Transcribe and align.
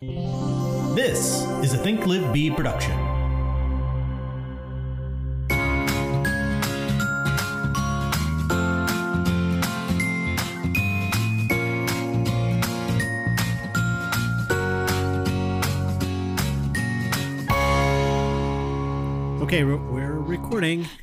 This 0.00 1.42
is 1.64 1.74
a 1.74 1.78
Think 1.78 2.06
Live 2.06 2.32
Be 2.32 2.52
production. 2.52 2.96
Okay, 19.42 19.64
we're, 19.64 20.18
recording. 20.18 20.86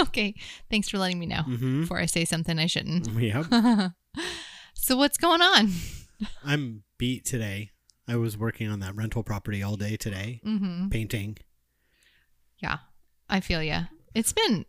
Okay, 0.00 0.34
thanks 0.70 0.88
for 0.88 0.96
letting 0.96 1.18
me 1.18 1.26
know 1.26 1.42
Mhm. 1.46 1.82
before 1.82 1.98
I 1.98 2.06
say 2.06 2.24
something 2.24 2.58
I 2.58 2.64
shouldn't. 2.64 3.06
Yep. 3.08 3.46
So 4.72 4.96
what's 4.96 5.18
going 5.18 5.42
on? 5.42 5.72
I'm 6.42 6.84
beat 6.96 7.26
today. 7.26 7.72
I 8.10 8.16
was 8.16 8.36
working 8.36 8.68
on 8.68 8.80
that 8.80 8.94
rental 8.96 9.22
property 9.22 9.62
all 9.62 9.76
day 9.76 9.96
today, 9.96 10.40
Mm-hmm. 10.44 10.88
painting, 10.88 11.38
Yeah, 12.62 12.78
I 13.28 13.40
feel 13.40 13.62
ya. 13.62 13.84
It's 14.14 14.32
been 14.32 14.66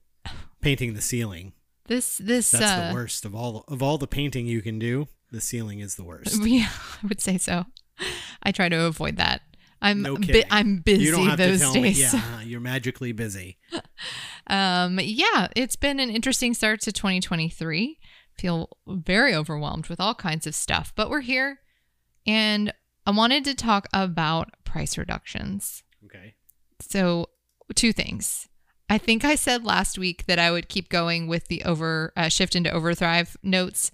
painting 0.61 0.93
the 0.93 1.02
ceiling. 1.02 1.53
this 1.88 2.17
this. 2.17 2.52
That's 2.52 2.63
uh, 2.63 2.89
the 2.89 2.93
worst 2.93 3.25
of 3.25 3.33
all 3.35 3.66
of 3.67 3.81
all 3.81 3.97
the 3.97 4.07
painting 4.07 4.45
you 4.45 4.61
can 4.61 4.77
do. 4.80 5.07
The 5.31 5.41
ceiling 5.41 5.80
is 5.80 5.95
the 5.95 6.03
worst. 6.03 6.41
Yeah, 6.45 6.69
I 7.03 7.07
would 7.07 7.21
say 7.21 7.38
so. 7.38 7.66
I 8.43 8.52
try 8.52 8.69
to 8.69 8.81
avoid 8.83 9.17
that. 9.17 9.41
I'm 9.81 10.02
No 10.03 10.16
bu- 10.16 10.44
I'm 10.52 10.77
busy 10.80 11.05
you 11.05 11.11
don't 11.11 11.25
have 11.27 11.38
those 11.39 11.59
days. 11.71 11.73
me. 11.73 11.89
Yeah, 11.91 12.41
you're 12.41 12.59
magically 12.61 13.11
busy. 13.11 13.58
Um, 14.47 14.99
yeah, 15.02 15.47
it's 15.55 15.75
been 15.77 15.99
an 15.99 16.09
interesting 16.09 16.53
start 16.53 16.81
to 16.81 16.91
2023. 16.91 17.97
Feel 18.38 18.69
very 18.88 19.33
overwhelmed 19.33 19.88
with 19.88 19.99
all 19.99 20.13
kinds 20.16 20.45
of 20.47 20.55
stuff, 20.55 20.91
but 20.95 21.09
we're 21.09 21.21
here, 21.21 21.59
and 22.27 22.73
I 23.05 23.11
wanted 23.11 23.43
to 23.45 23.55
talk 23.55 23.87
about 23.93 24.49
price 24.63 24.97
reductions. 24.97 25.83
Okay. 26.05 26.35
So, 26.79 27.29
two 27.75 27.93
things. 27.93 28.47
I 28.89 28.97
think 28.97 29.23
I 29.23 29.35
said 29.35 29.63
last 29.63 29.97
week 29.97 30.25
that 30.25 30.38
I 30.39 30.52
would 30.52 30.67
keep 30.67 30.89
going 30.89 31.27
with 31.27 31.47
the 31.47 31.63
over 31.63 32.11
uh, 32.17 32.27
shift 32.30 32.55
into 32.55 32.69
overthrive 32.69 33.35
notes, 33.41 33.91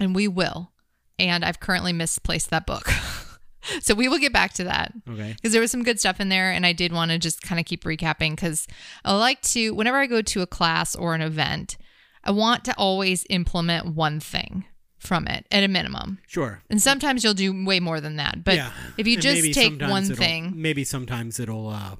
and 0.00 0.14
we 0.14 0.26
will. 0.28 0.72
And 1.18 1.44
I've 1.44 1.60
currently 1.60 1.92
misplaced 1.92 2.50
that 2.50 2.66
book. 2.66 2.88
so 3.80 3.94
we 3.94 4.08
will 4.08 4.18
get 4.18 4.32
back 4.32 4.52
to 4.54 4.64
that 4.64 4.92
Okay. 5.08 5.32
because 5.34 5.52
there 5.52 5.60
was 5.60 5.70
some 5.70 5.84
good 5.84 5.98
stuff 5.98 6.20
in 6.20 6.28
there 6.28 6.50
and 6.50 6.66
i 6.66 6.74
did 6.74 6.92
want 6.92 7.10
to 7.10 7.18
just 7.18 7.40
kind 7.40 7.58
of 7.58 7.64
keep 7.64 7.84
recapping 7.84 8.32
because 8.32 8.66
i 9.06 9.16
like 9.16 9.40
to 9.40 9.70
whenever 9.74 9.96
i 9.96 10.06
go 10.06 10.20
to 10.20 10.42
a 10.42 10.46
class 10.46 10.94
or 10.94 11.14
an 11.14 11.22
event 11.22 11.78
i 12.24 12.30
want 12.30 12.62
to 12.66 12.74
always 12.76 13.24
implement 13.30 13.86
one 13.94 14.20
thing 14.20 14.66
from 15.06 15.26
it 15.26 15.46
at 15.50 15.62
a 15.62 15.68
minimum 15.68 16.18
Sure. 16.26 16.62
and 16.70 16.80
sometimes 16.82 17.22
you'll 17.22 17.34
do 17.34 17.64
way 17.64 17.78
more 17.80 18.00
than 18.00 18.16
that 18.16 18.42
but 18.44 18.54
yeah. 18.56 18.70
if 18.96 19.06
you 19.06 19.14
And 19.14 19.22
just 19.22 19.52
take 19.54 19.80
one 19.80 20.04
thing 20.06 20.52
maybe 20.56 20.84
sometimes 20.84 21.38
it'll. 21.38 21.68
uh 21.68 21.96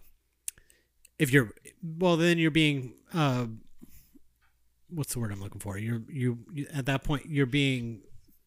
If 1.19 1.31
you're 1.33 1.51
well, 1.83 2.17
then 2.17 2.39
you're 2.39 2.51
being. 2.51 2.95
uh 3.13 3.47
What's 4.89 5.13
the 5.15 5.21
word 5.21 5.33
I'm 5.33 5.41
looking 5.41 5.61
for? 5.61 5.77
You're 5.79 6.03
you, 6.09 6.39
you 6.53 6.67
at 6.73 6.87
that 6.87 7.03
point 7.05 7.27
you're 7.27 7.47
being 7.47 8.03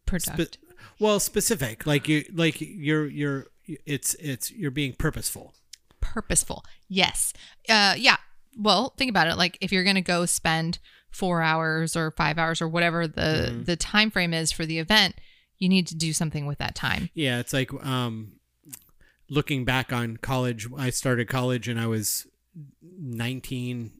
productive 0.06 0.48
Spe- 0.54 0.64
well, 1.00 1.20
specific. 1.20 1.86
Like 1.86 2.08
you, 2.08 2.24
like 2.34 2.62
you're, 2.62 3.08
you're. 3.08 3.48
It's, 3.86 4.14
it's. 4.16 4.52
You're 4.52 4.72
being 4.72 4.94
purposeful. 4.94 5.54
purposeful 6.00 6.64
yes 6.88 7.34
uh 7.70 7.96
yeah 7.98 8.16
well 8.58 8.94
think 8.98 9.10
about 9.10 9.28
it 9.28 9.36
like 9.36 9.58
if 9.60 9.72
you're 9.74 9.84
gonna 9.84 10.02
go 10.02 10.26
spend 10.26 10.80
four 11.18 11.42
hours 11.42 11.96
or 11.96 12.12
five 12.12 12.38
hours 12.38 12.62
or 12.62 12.68
whatever 12.68 13.08
the 13.08 13.50
Mhm. 13.52 13.66
the 13.66 13.76
time 13.76 14.12
frame 14.12 14.34
is 14.34 14.52
for 14.52 14.66
the 14.66 14.78
event 14.80 15.16
you 15.58 15.68
need 15.68 15.88
to 15.88 15.96
do 15.96 16.14
something 16.14 16.46
with 16.46 16.60
that 16.60 16.76
time 16.76 17.10
Yeah, 17.16 17.40
it's 17.40 17.54
like 17.54 17.74
um, 17.86 18.34
looking 19.30 19.66
back 19.66 19.92
on 19.92 20.18
college. 20.18 20.68
I 20.78 20.90
started 20.92 21.28
college 21.28 21.68
and 21.68 21.80
I 21.80 21.88
was 21.88 22.28
19 22.82 23.92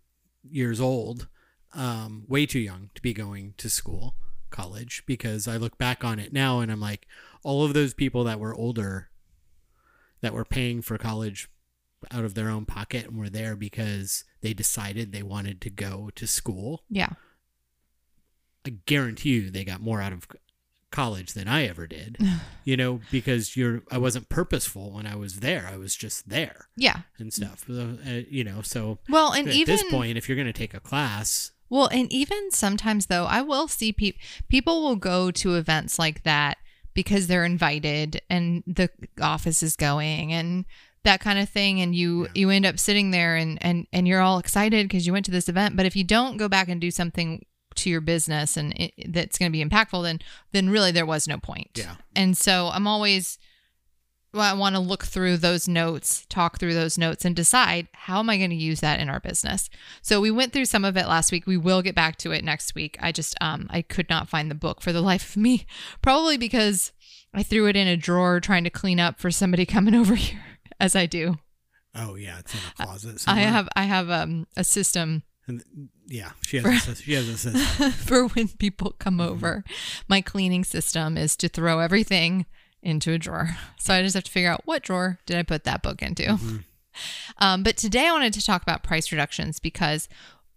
years 0.50 0.80
old. 0.80 1.28
Um, 1.74 2.24
way 2.28 2.46
too 2.46 2.60
young 2.60 2.90
to 2.96 3.02
be 3.02 3.14
going 3.14 3.54
to 3.58 3.70
school, 3.70 4.16
college. 4.50 5.04
Because 5.06 5.48
I 5.48 5.58
look 5.58 5.78
back 5.78 6.04
on 6.04 6.20
it 6.20 6.32
now 6.32 6.60
and 6.60 6.72
I'm 6.72 6.80
like, 6.80 7.08
all 7.44 7.64
of 7.66 7.74
those 7.74 7.94
people 7.94 8.24
that 8.24 8.40
were 8.40 8.56
older, 8.56 9.10
that 10.22 10.34
were 10.34 10.46
paying 10.46 10.82
for 10.82 10.98
college 10.98 11.50
out 12.12 12.24
of 12.26 12.36
their 12.36 12.50
own 12.50 12.66
pocket 12.66 13.06
and 13.08 13.18
were 13.18 13.30
there 13.30 13.56
because 13.56 14.24
they 14.42 14.54
decided 14.54 15.12
they 15.12 15.24
wanted 15.24 15.62
to 15.62 15.70
go 15.70 16.10
to 16.16 16.28
school. 16.28 16.84
yeah 16.90 17.10
I 18.66 18.72
guarantee 18.86 19.30
you 19.30 19.50
they 19.50 19.64
got 19.64 19.82
more 19.82 20.02
out 20.02 20.12
of 20.12 20.28
college 20.92 21.34
than 21.34 21.48
I 21.48 21.66
ever 21.68 21.88
did. 21.88 22.18
you 22.66 22.76
know, 22.78 23.00
because 23.12 23.56
you're 23.56 23.82
I 23.92 23.98
wasn't 23.98 24.30
purposeful 24.30 24.92
when 24.92 25.06
I 25.08 25.16
was 25.16 25.40
there. 25.40 25.70
I 25.72 25.78
was 25.78 25.96
just 25.96 26.30
there 26.30 26.68
yeah 26.76 27.02
and 27.18 27.34
stuff. 27.34 27.66
Uh, 27.70 27.96
uh, 28.06 28.22
you 28.30 28.44
know, 28.44 28.62
so 28.62 29.00
well 29.10 29.32
and 29.32 29.48
at 29.48 29.54
even 29.54 29.74
this 29.76 29.90
point, 29.90 30.18
if 30.18 30.28
you're 30.28 30.36
going 30.36 30.48
to 30.48 30.54
take 30.54 30.74
a 30.74 30.80
class, 30.80 31.52
Well, 31.70 31.88
and 31.88 32.12
even 32.12 32.52
sometimes 32.52 33.06
though, 33.08 33.26
I 33.26 33.42
will 33.42 33.68
see 33.68 33.92
people 33.92 34.22
people 34.50 34.82
will 34.84 34.96
go 34.96 35.32
to 35.32 35.56
events 35.56 35.98
like 35.98 36.24
that 36.24 36.58
because 36.94 37.28
they're 37.28 37.46
invited 37.46 38.22
and 38.30 38.64
the 38.66 38.90
office 39.22 39.62
is 39.62 39.76
going 39.76 40.34
and 40.34 40.66
that 41.04 41.20
kind 41.20 41.40
of 41.40 41.48
thing 41.50 41.80
and 41.82 41.96
you 41.96 42.24
Yeah. 42.26 42.32
you 42.36 42.50
end 42.50 42.66
up 42.66 42.80
sitting 42.80 43.12
there 43.12 43.36
and 43.36 43.58
and 43.62 43.88
and 43.94 44.08
you're 44.08 44.22
all 44.22 44.40
excited 44.40 44.86
because 44.88 45.06
you 45.08 45.14
went 45.14 45.26
to 45.26 45.32
this 45.32 45.48
event, 45.50 45.76
but 45.78 45.86
if 45.86 45.96
you 45.96 46.04
don't 46.04 46.38
go 46.38 46.48
back 46.50 46.68
and 46.68 46.82
do 46.82 46.92
something 46.92 47.46
to 47.76 47.90
your 47.90 48.02
business 48.02 48.58
and 48.58 48.74
it, 48.74 48.94
that's 49.14 49.38
going 49.38 49.52
to 49.52 49.56
be 49.58 49.64
impactful 49.64 50.02
then 50.04 50.20
then 50.52 50.70
really 50.70 50.92
there 50.92 51.06
was 51.06 51.28
no 51.28 51.38
point. 51.38 51.70
Yeah. 51.76 51.96
And 52.16 52.36
so 52.36 52.70
I'm 52.74 52.88
always 52.88 53.38
well, 54.34 54.44
I 54.44 54.58
want 54.58 54.76
to 54.76 54.82
look 54.82 55.06
through 55.06 55.38
those 55.38 55.68
notes, 55.70 56.26
talk 56.30 56.60
through 56.60 56.74
those 56.74 56.98
notes, 56.98 57.24
and 57.24 57.34
decide 57.36 57.88
how 57.94 58.20
am 58.20 58.30
I 58.30 58.38
going 58.38 58.50
to 58.50 58.56
use 58.58 58.82
that 58.82 59.00
in 59.00 59.10
our 59.10 59.22
business. 59.22 59.70
So 60.02 60.20
we 60.20 60.30
went 60.32 60.52
through 60.54 60.66
some 60.66 60.84
of 60.84 60.98
it 60.98 61.08
last 61.08 61.32
week. 61.32 61.48
We 61.48 61.56
will 61.58 61.82
get 61.82 61.96
back 61.96 62.18
to 62.18 62.32
it 62.34 62.44
next 62.44 62.76
week. 62.76 62.98
I 63.02 63.12
just 63.14 63.36
um 63.42 63.68
I 63.70 63.82
could 63.82 64.10
not 64.10 64.28
find 64.28 64.52
the 64.52 64.56
book 64.56 64.82
for 64.82 64.92
the 64.92 65.02
life 65.12 65.30
of 65.30 65.38
me, 65.38 65.66
probably 66.02 66.38
because 66.38 66.92
I 67.34 67.42
threw 67.44 67.68
it 67.68 67.76
in 67.78 67.88
a 67.88 67.98
drawer 67.98 68.40
trying 68.40 68.64
to 68.66 68.70
clean 68.70 69.00
up 69.00 69.20
for 69.20 69.32
somebody 69.32 69.66
coming 69.66 69.96
over 70.02 70.16
here, 70.16 70.44
as 70.80 70.96
I 70.96 71.06
do. 71.06 71.38
oh 71.96 72.16
yeah, 72.16 72.40
it's 72.40 72.54
in 72.54 72.60
a 72.80 72.86
closet. 72.86 73.24
I 73.28 73.40
have 73.42 73.68
I 73.76 73.84
have 73.84 74.10
um 74.10 74.48
a 74.56 74.64
system 74.64 75.24
And, 75.48 75.64
yeah, 76.08 76.32
she 76.42 76.58
has. 76.58 76.88
a, 76.88 76.96
she 76.96 77.14
has 77.14 77.28
a 77.30 77.38
system. 77.38 77.92
for 77.92 78.28
when 78.28 78.48
people 78.50 78.96
come 79.00 79.20
over. 79.22 79.64
My 80.08 80.22
cleaning 80.22 80.64
system 80.64 81.18
is 81.18 81.36
to 81.38 81.48
throw 81.50 81.80
everything 81.80 82.46
into 82.84 83.12
a 83.14 83.18
drawer. 83.18 83.58
So 83.80 83.94
I 83.94 84.02
just 84.04 84.14
have 84.16 84.24
to 84.26 84.32
figure 84.32 84.52
out 84.52 84.62
what 84.66 84.84
drawer 84.84 85.20
did 85.26 85.38
I 85.38 85.44
put 85.44 85.64
that 85.64 85.82
book 85.84 86.02
into. 86.02 86.24
Mhm. 86.24 86.64
Um, 87.38 87.62
but 87.62 87.78
today 87.78 88.08
I 88.08 88.12
wanted 88.12 88.34
to 88.34 88.44
talk 88.44 88.64
about 88.64 88.82
price 88.82 89.12
reductions 89.12 89.60
because 89.60 90.10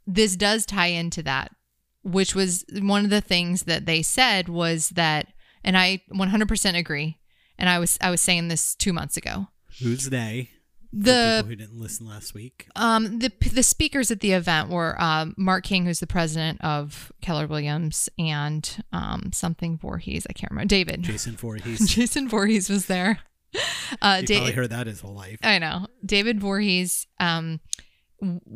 this 0.07 0.37
does 0.37 0.65
tie 0.65 0.87
into 0.87 1.23
that, 1.25 1.55
which 2.03 2.35
was 2.35 2.65
one 2.81 3.05
of 3.05 3.11
the 3.11 3.21
things 3.21 3.65
that 3.65 3.85
they 3.85 4.01
said 4.01 4.49
was 4.49 4.89
that, 4.91 5.27
and 5.63 5.77
I 5.77 6.01
100% 6.11 6.79
agree. 6.79 7.19
And 7.59 7.69
I 7.69 7.79
was 7.79 7.99
I 8.01 8.09
was 8.11 8.23
saying 8.23 8.49
this 8.49 8.75
two 8.75 8.95
months 8.95 9.19
ago. 9.19 9.49
Who's 9.83 10.11
they? 10.11 10.51
The 10.93 11.37
people 11.43 11.51
who 11.51 11.57
didn't 11.57 11.81
listen 11.81 12.07
last 12.09 12.35
week. 12.35 12.67
um 12.75 13.21
the 13.21 13.31
the 13.53 13.63
speakers 13.63 14.11
at 14.11 14.19
the 14.21 14.33
event 14.33 14.71
were 14.71 15.01
um, 15.01 15.35
Marc 15.39 15.63
King, 15.65 15.85
who's 15.85 16.01
the 16.01 16.07
president 16.09 16.61
of 16.65 17.13
Keller 17.23 17.47
Williams, 17.47 18.09
and 18.19 18.83
um, 18.93 19.31
something 19.33 19.79
Voorhees. 19.79 20.27
I 20.29 20.33
can't 20.33 20.51
remember. 20.51 20.67
David. 20.69 21.03
Jason 21.03 21.37
Voorhees. 21.37 21.89
Jason 21.89 22.29
Voorhees 22.29 22.69
was 22.69 22.87
there. 22.87 23.21
Uh, 24.01 24.19
you 24.21 24.27
Da- 24.29 24.37
probably 24.37 24.53
heard 24.53 24.71
that 24.71 24.87
his 24.87 25.01
whole 25.01 25.13
life. 25.15 25.41
I 25.43 25.59
know 25.59 25.89
David 26.07 26.39
Voorhees, 26.39 27.09
um, 27.19 27.59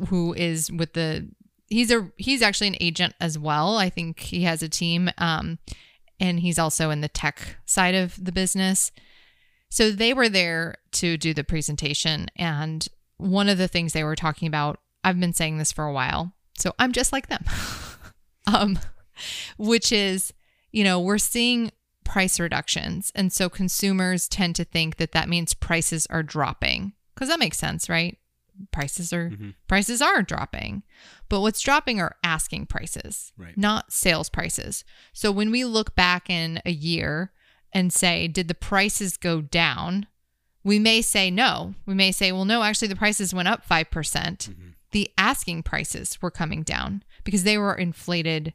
who 0.07 0.33
is 0.33 0.71
with 0.71 0.93
the 0.93 1.27
he's 1.67 1.91
a 1.91 2.09
he's 2.15 2.41
actually 2.41 2.67
an 2.67 2.77
agent 2.79 3.13
as 3.19 3.37
well. 3.37 3.75
I 3.77 3.89
think 3.89 4.19
he 4.21 4.43
has 4.43 4.63
a 4.63 4.69
team, 4.69 5.09
um, 5.17 5.59
and 6.21 6.39
he's 6.39 6.57
also 6.57 6.89
in 6.91 7.01
the 7.01 7.09
tech 7.09 7.57
side 7.65 7.95
of 7.95 8.23
the 8.23 8.31
business. 8.31 8.93
So 9.75 9.91
they 9.91 10.13
were 10.13 10.29
there 10.29 10.77
to 10.93 11.17
do 11.17 11.33
the 11.33 11.43
presentation, 11.43 12.27
and 12.37 12.87
one 13.17 13.49
of 13.49 13.57
the 13.57 13.67
things 13.67 13.91
they 13.91 14.05
were 14.05 14.15
talking 14.15 14.47
about. 14.47 14.79
I've 15.03 15.19
been 15.19 15.33
saying 15.33 15.57
this 15.57 15.73
for 15.73 15.83
a 15.83 15.91
while, 15.91 16.31
so 16.57 16.71
I'm 16.79 16.93
just 16.93 17.11
like 17.11 17.27
them. 17.27 17.43
um, 18.47 18.79
which 19.57 19.91
is, 19.91 20.31
you 20.71 20.85
know, 20.85 21.01
we're 21.01 21.17
seeing 21.17 21.73
price 22.05 22.39
reductions. 22.39 23.11
And 23.15 23.33
so 23.33 23.49
consumers 23.49 24.29
tend 24.29 24.55
to 24.55 24.63
think 24.63 24.95
that 24.95 25.11
that 25.11 25.27
means 25.27 25.53
prices 25.53 26.07
are 26.09 26.23
dropping 26.23 26.93
because 27.13 27.27
that 27.27 27.39
makes 27.39 27.57
sense, 27.57 27.89
right? 27.89 28.17
Prices 28.71 29.11
are 29.11 29.29
Mhm. 29.31 29.55
prices 29.67 30.01
are 30.01 30.21
dropping. 30.21 30.83
But 31.27 31.41
what's 31.41 31.59
dropping 31.59 31.99
are 31.99 32.15
asking 32.23 32.67
prices, 32.67 33.33
Right. 33.35 33.57
not 33.57 33.91
sales 33.91 34.29
prices. 34.29 34.85
So 35.11 35.33
when 35.33 35.51
we 35.51 35.65
look 35.65 35.95
back 35.95 36.29
in 36.29 36.61
a 36.65 36.71
year 36.71 37.33
and 37.75 37.91
say, 37.91 38.27
did 38.29 38.47
the 38.47 38.55
prices 38.55 39.17
go 39.17 39.41
down? 39.41 40.07
We 40.63 40.79
may 40.79 41.01
say 41.01 41.29
no. 41.29 41.75
We 41.85 41.93
may 41.93 42.11
say, 42.11 42.31
well, 42.31 42.45
no, 42.45 42.63
actually, 42.63 42.87
the 42.87 42.95
prices 42.95 43.33
went 43.33 43.49
up 43.49 43.67
5%. 43.67 43.91
percent 43.91 44.49
The 44.91 45.11
asking 45.17 45.63
prices 45.63 46.19
were 46.21 46.31
coming 46.31 46.63
down 46.63 47.03
because 47.25 47.43
they 47.43 47.57
were 47.57 47.75
inflated. 47.75 48.53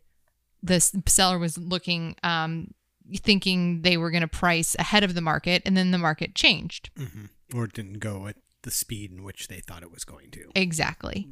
The 0.63 0.81
seller 1.07 1.39
was 1.39 1.59
looking, 1.59 2.17
um, 2.23 2.73
thinking 3.15 3.83
they 3.83 3.99
were 3.99 4.11
going 4.11 4.23
to 4.23 4.29
price 4.29 4.75
ahead 4.79 5.05
of 5.05 5.15
the 5.15 5.21
market 5.21 5.63
and 5.67 5.77
then 5.77 5.91
the 5.91 5.99
market 5.99 6.35
changed. 6.35 6.91
hmm 6.97 7.27
Or 7.55 7.65
it 7.67 7.75
didn't 7.75 7.99
go 7.99 8.27
at 8.27 8.37
the 8.63 8.71
speed 8.71 9.13
in 9.13 9.23
which 9.23 9.49
they 9.49 9.61
thought 9.61 9.83
it 9.83 9.93
was 9.93 10.05
going 10.05 10.31
to. 10.31 10.51
Exactly. 10.55 11.29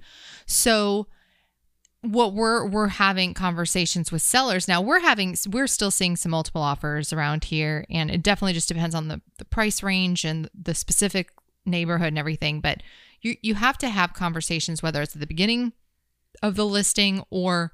So 0.46 1.06
what 2.12 2.32
we're 2.32 2.66
we're 2.66 2.88
having 2.88 3.34
conversations 3.34 4.10
with 4.10 4.22
sellers. 4.22 4.68
Now 4.68 4.80
we're 4.80 5.00
having 5.00 5.36
we're 5.50 5.66
still 5.66 5.90
seeing 5.90 6.16
some 6.16 6.30
multiple 6.30 6.62
offers 6.62 7.12
around 7.12 7.44
here 7.44 7.84
and 7.90 8.10
it 8.10 8.22
definitely 8.22 8.54
just 8.54 8.68
depends 8.68 8.94
on 8.94 9.08
the, 9.08 9.20
the 9.38 9.44
price 9.44 9.82
range 9.82 10.24
and 10.24 10.48
the 10.54 10.74
specific 10.74 11.30
neighborhood 11.66 12.08
and 12.08 12.18
everything 12.18 12.60
but 12.60 12.82
you 13.20 13.36
you 13.42 13.54
have 13.54 13.76
to 13.76 13.88
have 13.90 14.14
conversations 14.14 14.82
whether 14.82 15.02
it's 15.02 15.14
at 15.14 15.20
the 15.20 15.26
beginning 15.26 15.72
of 16.42 16.56
the 16.56 16.64
listing 16.64 17.22
or 17.30 17.72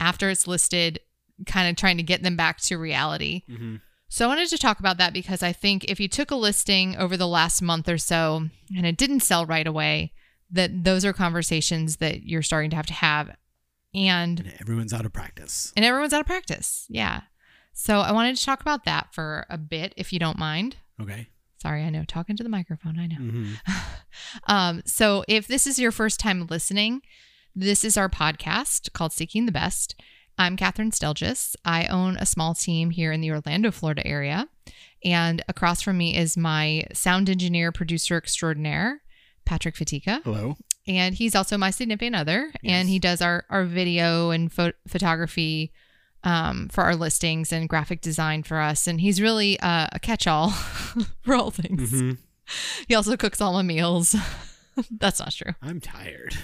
after 0.00 0.30
it's 0.30 0.46
listed 0.46 0.98
kind 1.44 1.68
of 1.68 1.76
trying 1.76 1.98
to 1.98 2.02
get 2.02 2.22
them 2.22 2.36
back 2.36 2.60
to 2.60 2.78
reality. 2.78 3.42
Hmm 3.46 3.76
so 4.14 4.26
I 4.26 4.28
wanted 4.28 4.48
to 4.50 4.58
talk 4.58 4.78
about 4.78 4.98
that 4.98 5.12
because 5.12 5.42
I 5.42 5.52
think 5.52 5.90
if 5.90 5.98
you 5.98 6.06
took 6.06 6.30
a 6.30 6.36
listing 6.36 6.96
over 6.96 7.16
the 7.16 7.26
last 7.26 7.60
month 7.60 7.88
or 7.88 7.98
so 7.98 8.48
and 8.76 8.86
it 8.86 8.96
didn't 8.96 9.20
sell 9.20 9.44
right 9.44 9.66
away, 9.66 10.12
that 10.52 10.84
those 10.84 11.04
are 11.04 11.12
conversations 11.12 11.96
that 11.96 12.22
you're 12.22 12.40
starting 12.40 12.70
to 12.70 12.76
have 12.76 12.86
to 12.86 12.92
have 12.92 13.34
and 13.94 14.40
And 14.40 14.54
everyone's 14.60 14.92
out 14.92 15.06
of 15.06 15.12
practice. 15.12 15.72
and 15.76 15.84
everyone's 15.84 16.12
out 16.12 16.20
of 16.20 16.26
practice. 16.26 16.86
Yeah. 16.88 17.22
So 17.72 18.00
I 18.00 18.12
wanted 18.12 18.36
to 18.36 18.44
talk 18.44 18.60
about 18.60 18.84
that 18.84 19.12
for 19.12 19.46
a 19.50 19.58
bit 19.58 19.94
if 19.96 20.12
you 20.12 20.18
don't 20.18 20.38
mind. 20.38 20.76
Okay. 21.00 21.28
Sorry, 21.60 21.82
I 21.82 21.90
know 21.90 22.04
talking 22.04 22.36
to 22.36 22.42
the 22.42 22.48
microphone, 22.48 22.98
I 22.98 23.06
know. 23.06 23.16
hmm 23.16 23.52
Um, 24.46 24.82
so 24.84 25.24
if 25.28 25.46
this 25.48 25.66
is 25.66 25.78
your 25.78 25.90
first 25.92 26.20
time 26.20 26.46
listening, 26.46 27.02
this 27.54 27.84
is 27.84 27.96
our 27.96 28.08
podcast 28.08 28.92
called 28.92 29.12
Seeking 29.12 29.46
the 29.46 29.52
Best. 29.52 29.94
I'm 30.38 30.56
Catherine 30.56 30.90
Stelgis. 30.90 31.54
I 31.64 31.86
own 31.86 32.16
a 32.16 32.26
small 32.26 32.54
team 32.54 32.90
here 32.90 33.12
in 33.12 33.20
the 33.20 33.30
Orlando, 33.30 33.70
Florida 33.70 34.06
area. 34.06 34.48
And 35.04 35.42
across 35.48 35.82
from 35.82 35.98
me 35.98 36.16
is 36.16 36.36
my 36.36 36.84
sound 36.92 37.28
engineer, 37.30 37.70
producer 37.72 38.16
extraordinaire, 38.16 39.02
Patrick 39.44 39.74
Fatika. 39.76 40.22
Hello. 40.24 40.56
And 40.86 41.14
he's 41.14 41.34
also 41.34 41.56
my 41.56 41.70
significant 41.70 42.14
other. 42.16 42.52
And 42.62 42.88
he 42.88 42.98
does 42.98 43.22
our, 43.22 43.44
our 43.48 43.64
video 43.64 44.30
and 44.30 44.52
pho- 44.52 44.72
photography 44.86 45.72
um, 46.24 46.68
for 46.68 46.84
our 46.84 46.94
listings 46.94 47.52
and 47.52 47.68
graphic 47.68 48.00
design 48.00 48.42
for 48.42 48.58
us. 48.60 48.86
And 48.86 49.00
he's 49.00 49.20
really 49.20 49.58
uh, 49.60 49.86
a 49.92 49.98
catch 49.98 50.26
all 50.26 50.50
for 51.22 51.34
all 51.34 51.50
things. 51.50 51.90
hmm 51.90 52.12
He 52.86 52.94
also 52.94 53.16
cooks 53.16 53.40
all 53.40 53.52
my 53.54 53.62
meals. 53.62 54.14
That's 54.90 55.20
not 55.20 55.32
true. 55.32 55.52
I'm 55.62 55.80
tired. 55.80 56.36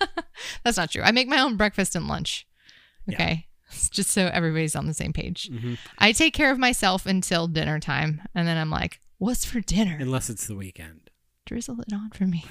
That's 0.64 0.76
not 0.76 0.90
true. 0.90 1.02
I 1.02 1.10
make 1.12 1.28
my 1.28 1.40
own 1.40 1.56
breakfast 1.56 1.94
and 1.96 2.08
lunch. 2.08 2.46
Yeah. 3.06 3.14
Okay. 3.16 3.46
Just 3.90 4.10
so 4.10 4.26
everybody's 4.32 4.76
on 4.76 4.86
the 4.86 4.94
same 4.94 5.12
page. 5.12 5.48
hmm 5.50 5.74
I 5.98 6.12
take 6.12 6.32
care 6.34 6.50
of 6.52 6.58
myself 6.58 7.04
until 7.06 7.48
dinner 7.48 7.78
time. 7.80 8.22
And 8.34 8.46
then 8.46 8.56
I'm 8.56 8.70
like, 8.70 9.00
what's 9.18 9.44
for 9.44 9.60
dinner? 9.60 9.96
Unless 10.00 10.30
it's 10.30 10.46
the 10.46 10.56
weekend. 10.56 11.10
Drizzle 11.46 11.80
it 11.80 11.92
on 11.92 12.10
for 12.10 12.24
me. 12.26 12.44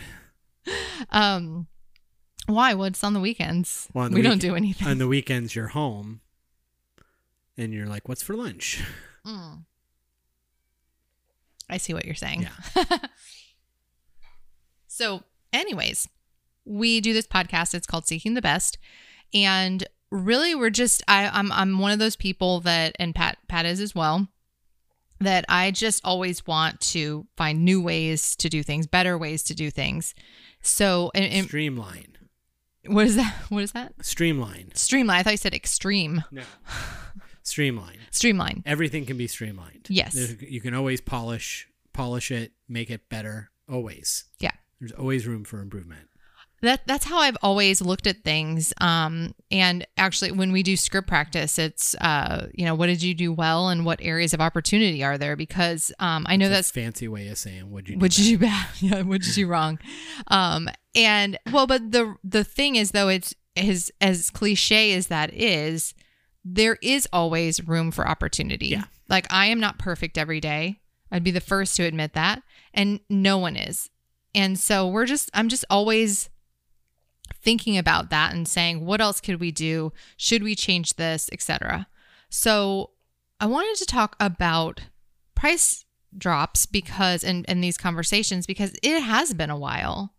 um, 1.09 1.67
why? 2.47 2.73
What's 2.73 3.03
on 3.03 3.13
the 3.13 3.19
weekends? 3.19 3.87
Well, 3.93 4.05
on 4.05 4.11
the 4.11 4.15
we 4.17 4.21
don't 4.21 4.41
do 4.41 4.55
anything. 4.55 4.87
On 4.87 4.97
the 4.97 5.07
weekends, 5.07 5.55
you're 5.55 5.67
home, 5.67 6.21
and 7.57 7.73
you're 7.73 7.87
like, 7.87 8.07
"What's 8.09 8.23
for 8.23 8.35
lunch?" 8.35 8.83
Mm. 9.23 9.65
I 11.69 11.77
see 11.77 11.93
what 11.93 12.05
you're 12.05 12.15
saying. 12.15 12.47
Yeah. 12.75 12.97
So, 14.93 15.23
anyways, 15.53 16.09
we 16.65 16.99
do 16.99 17.13
this 17.13 17.25
podcast. 17.25 17.73
It's 17.73 17.87
called 17.87 18.05
Seeking 18.05 18.33
the 18.33 18.41
Best, 18.41 18.77
and 19.33 19.87
really, 20.11 20.53
we're 20.53 20.69
just 20.69 21.01
I, 21.07 21.27
I'm 21.29 21.49
I'm 21.53 21.79
one 21.79 21.93
of 21.93 21.99
those 21.99 22.17
people 22.17 22.59
that, 22.59 22.95
and 22.99 23.15
Pat 23.15 23.37
Pat 23.47 23.65
is 23.65 23.79
as 23.79 23.95
well, 23.95 24.27
that 25.21 25.45
I 25.47 25.71
just 25.71 26.01
always 26.03 26.45
want 26.45 26.81
to 26.81 27.25
find 27.37 27.63
new 27.63 27.81
ways 27.81 28.35
to 28.35 28.49
do 28.49 28.63
things, 28.63 28.85
better 28.85 29.17
ways 29.17 29.43
to 29.43 29.55
do 29.55 29.71
things. 29.71 30.13
So, 30.61 31.11
and, 31.15 31.25
and 31.25 31.45
Streamline. 31.47 32.17
what 32.85 33.05
is 33.07 33.15
that? 33.15 33.33
What 33.49 33.63
is 33.63 33.71
that? 33.73 33.93
Streamline. 34.01 34.71
Streamline. 34.75 35.17
I 35.19 35.23
thought 35.23 35.33
you 35.33 35.37
said 35.37 35.53
extreme. 35.53 36.23
No. 36.31 36.43
Streamline. 37.43 37.97
Streamline. 38.11 38.63
Everything 38.65 39.05
can 39.05 39.17
be 39.17 39.27
streamlined. 39.27 39.87
Yes. 39.89 40.13
There's- 40.13 40.41
You 40.41 40.61
can 40.61 40.73
always 40.73 41.01
polish 41.01 41.67
polish 41.93 42.31
it, 42.31 42.53
make 42.69 42.89
it 42.89 43.09
better. 43.09 43.49
Always. 43.69 44.25
Yeah. 44.39 44.51
There's 44.79 44.91
always 44.93 45.27
room 45.27 45.43
for 45.43 45.59
improvement. 45.59 46.07
That 46.61 46.81
that's 46.85 47.05
how 47.05 47.17
I've 47.17 47.37
always 47.41 47.81
looked 47.81 48.05
at 48.05 48.23
things. 48.23 48.71
Um, 48.79 49.33
and 49.49 49.85
actually, 49.97 50.31
when 50.31 50.51
we 50.51 50.61
do 50.61 50.77
script 50.77 51.07
practice, 51.07 51.57
it's 51.57 51.95
uh, 51.95 52.47
you 52.53 52.65
know, 52.65 52.75
what 52.75 52.87
did 52.87 53.01
you 53.01 53.15
do 53.15 53.33
well, 53.33 53.69
and 53.69 53.83
what 53.83 53.99
areas 54.01 54.33
of 54.33 54.41
opportunity 54.41 55.03
are 55.03 55.17
there? 55.17 55.35
Because 55.35 55.91
um, 55.99 56.25
I 56.29 56.35
know 56.35 56.47
a 56.47 56.49
that's 56.49 56.69
fancy 56.69 57.07
way 57.07 57.27
of 57.29 57.37
saying 57.39 57.71
what 57.71 57.87
you. 57.89 57.97
what 57.97 58.11
did 58.11 58.25
you 58.25 58.37
do 58.37 58.45
bad, 58.45 58.67
yeah, 58.79 59.01
what 59.01 59.21
did 59.21 59.35
you 59.35 59.45
do 59.45 59.51
wrong, 59.51 59.79
um, 60.27 60.69
and 60.93 61.39
well, 61.51 61.65
but 61.65 61.91
the 61.91 62.15
the 62.23 62.43
thing 62.43 62.75
is 62.75 62.91
though, 62.91 63.07
it's 63.07 63.33
as 63.55 63.91
as 63.99 64.29
cliche 64.29 64.93
as 64.93 65.07
that 65.07 65.33
is, 65.33 65.93
there 66.45 66.77
is 66.81 67.07
always 67.11 67.67
room 67.67 67.91
for 67.91 68.07
opportunity. 68.07 68.67
Yeah. 68.67 68.83
Like 69.09 69.25
I 69.31 69.47
am 69.47 69.59
not 69.59 69.79
perfect 69.79 70.17
every 70.17 70.39
day. 70.39 70.79
I'd 71.11 71.23
be 71.23 71.31
the 71.31 71.41
first 71.41 71.75
to 71.77 71.83
admit 71.83 72.13
that, 72.13 72.41
and 72.73 72.99
no 73.09 73.37
one 73.37 73.55
is. 73.55 73.89
And 74.33 74.57
so 74.57 74.87
we're 74.87 75.05
just 75.05 75.29
I'm 75.33 75.49
just 75.49 75.65
always 75.69 76.29
thinking 77.41 77.77
about 77.77 78.09
that 78.09 78.33
and 78.33 78.47
saying 78.47 78.85
what 78.85 79.01
else 79.01 79.19
could 79.21 79.39
we 79.39 79.51
do? 79.51 79.91
Should 80.17 80.43
we 80.43 80.55
change 80.55 80.95
this, 80.95 81.29
etc. 81.31 81.87
So 82.29 82.91
I 83.39 83.45
wanted 83.47 83.75
to 83.77 83.85
talk 83.85 84.15
about 84.19 84.81
price 85.35 85.85
drops 86.17 86.65
because 86.65 87.23
and 87.23 87.45
and 87.49 87.63
these 87.63 87.77
conversations 87.77 88.45
because 88.45 88.73
it 88.83 88.99
has 89.01 89.33
been 89.33 89.49
a 89.49 89.57
while. 89.57 90.13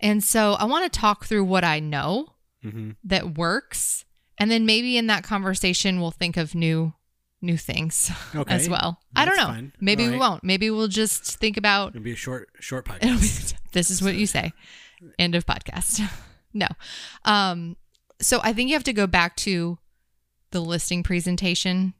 And 0.00 0.22
so 0.22 0.52
I 0.54 0.64
want 0.64 0.90
to 0.92 0.98
talk 1.00 1.24
through 1.24 1.44
what 1.44 1.64
I 1.64 1.80
know 1.80 2.34
hmm 2.62 2.90
that 3.04 3.36
works 3.38 4.04
and 4.38 4.50
then 4.50 4.66
maybe 4.66 4.96
in 4.98 5.06
that 5.06 5.22
conversation 5.24 6.00
we'll 6.00 6.10
think 6.10 6.36
of 6.36 6.54
new 6.54 6.92
new 7.40 7.56
things 7.56 8.10
Okay. 8.34 8.52
as 8.54 8.68
well. 8.68 8.98
I 9.14 9.24
don't 9.24 9.36
know. 9.36 9.46
fine. 9.46 9.72
Maybe 9.80 10.04
All 10.04 10.10
we 10.10 10.18
right. 10.18 10.32
wbe 10.32 10.40
Maybe 10.42 10.70
we'll 10.70 10.88
just 10.88 11.38
think 11.38 11.56
about 11.56 11.90
It'll 11.90 12.02
be 12.02 12.12
a 12.12 12.16
short 12.16 12.48
short 12.60 12.84
podcast. 12.88 13.54
this 13.72 13.90
is 13.90 14.02
what 14.02 14.14
you 14.16 14.26
say. 14.26 14.52
End 15.18 15.34
of 15.34 15.46
podcast. 15.46 16.00
No. 16.54 16.66
Um 17.24 17.76
so 18.20 18.40
I 18.42 18.52
think 18.52 18.68
you 18.70 18.74
have 18.76 18.84
to 18.84 18.92
go 18.92 19.06
back 19.06 19.36
to 19.36 19.78
the 20.52 20.60
listing 20.60 21.02
presentation. 21.02 21.92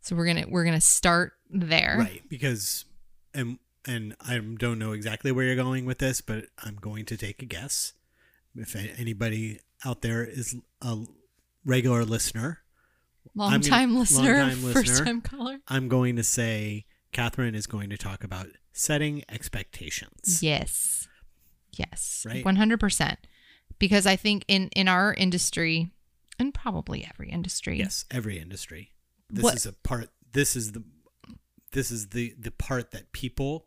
So 0.00 0.16
we're 0.16 0.24
going 0.24 0.42
to 0.44 0.48
we're 0.48 0.64
to 0.64 0.80
start 0.80 1.32
there. 1.50 1.96
right. 1.98 2.22
Because 2.28 2.86
and 3.34 3.58
and 3.86 4.14
I 4.20 4.38
don't 4.38 4.78
know 4.78 4.92
exactly 4.92 5.32
where 5.32 5.44
you're 5.44 5.56
going 5.56 5.84
with 5.84 5.98
this, 5.98 6.20
but 6.22 6.46
I'm 6.64 6.76
going 6.76 7.04
to 7.06 7.16
take 7.16 7.42
a 7.42 7.46
guess. 7.46 7.92
If 8.56 8.74
anybody 8.98 9.60
out 9.84 10.00
there 10.02 10.24
is 10.24 10.56
a 10.82 10.98
regular 11.64 12.04
listener, 12.04 12.60
Long 13.34 13.52
I'm 13.52 13.60
time 13.60 13.90
gonna- 13.90 14.00
listener, 14.00 14.38
long-time 14.38 14.64
listener. 14.64 14.72
first 14.82 15.04
time 15.04 15.20
caller. 15.20 15.58
I'm 15.68 15.88
going 15.88 16.16
to 16.16 16.22
say 16.24 16.86
Catherine 17.12 17.54
is 17.54 17.66
going 17.66 17.90
to 17.90 17.98
talk 17.98 18.24
about 18.24 18.46
setting 18.72 19.22
expectations. 19.28 20.42
Yes. 20.42 21.06
Yes. 21.76 22.24
Right. 22.26 22.44
100%. 22.44 23.16
Because 23.80 24.06
I 24.06 24.14
think 24.14 24.44
in 24.46 24.68
in 24.76 24.86
our 24.86 25.12
industry 25.12 25.90
and 26.38 26.54
probably 26.54 27.04
every 27.10 27.28
industry. 27.30 27.78
Yes, 27.80 28.04
every 28.12 28.38
industry. 28.38 28.92
This 29.28 29.42
What- 29.42 29.56
is 29.56 29.66
a 29.66 29.72
part. 29.72 30.10
This 30.32 30.54
is 30.54 30.70
the. 30.72 30.84
This 31.72 31.90
is 31.90 32.08
the 32.08 32.34
the 32.38 32.50
part 32.52 32.90
that 32.92 33.10
people 33.12 33.66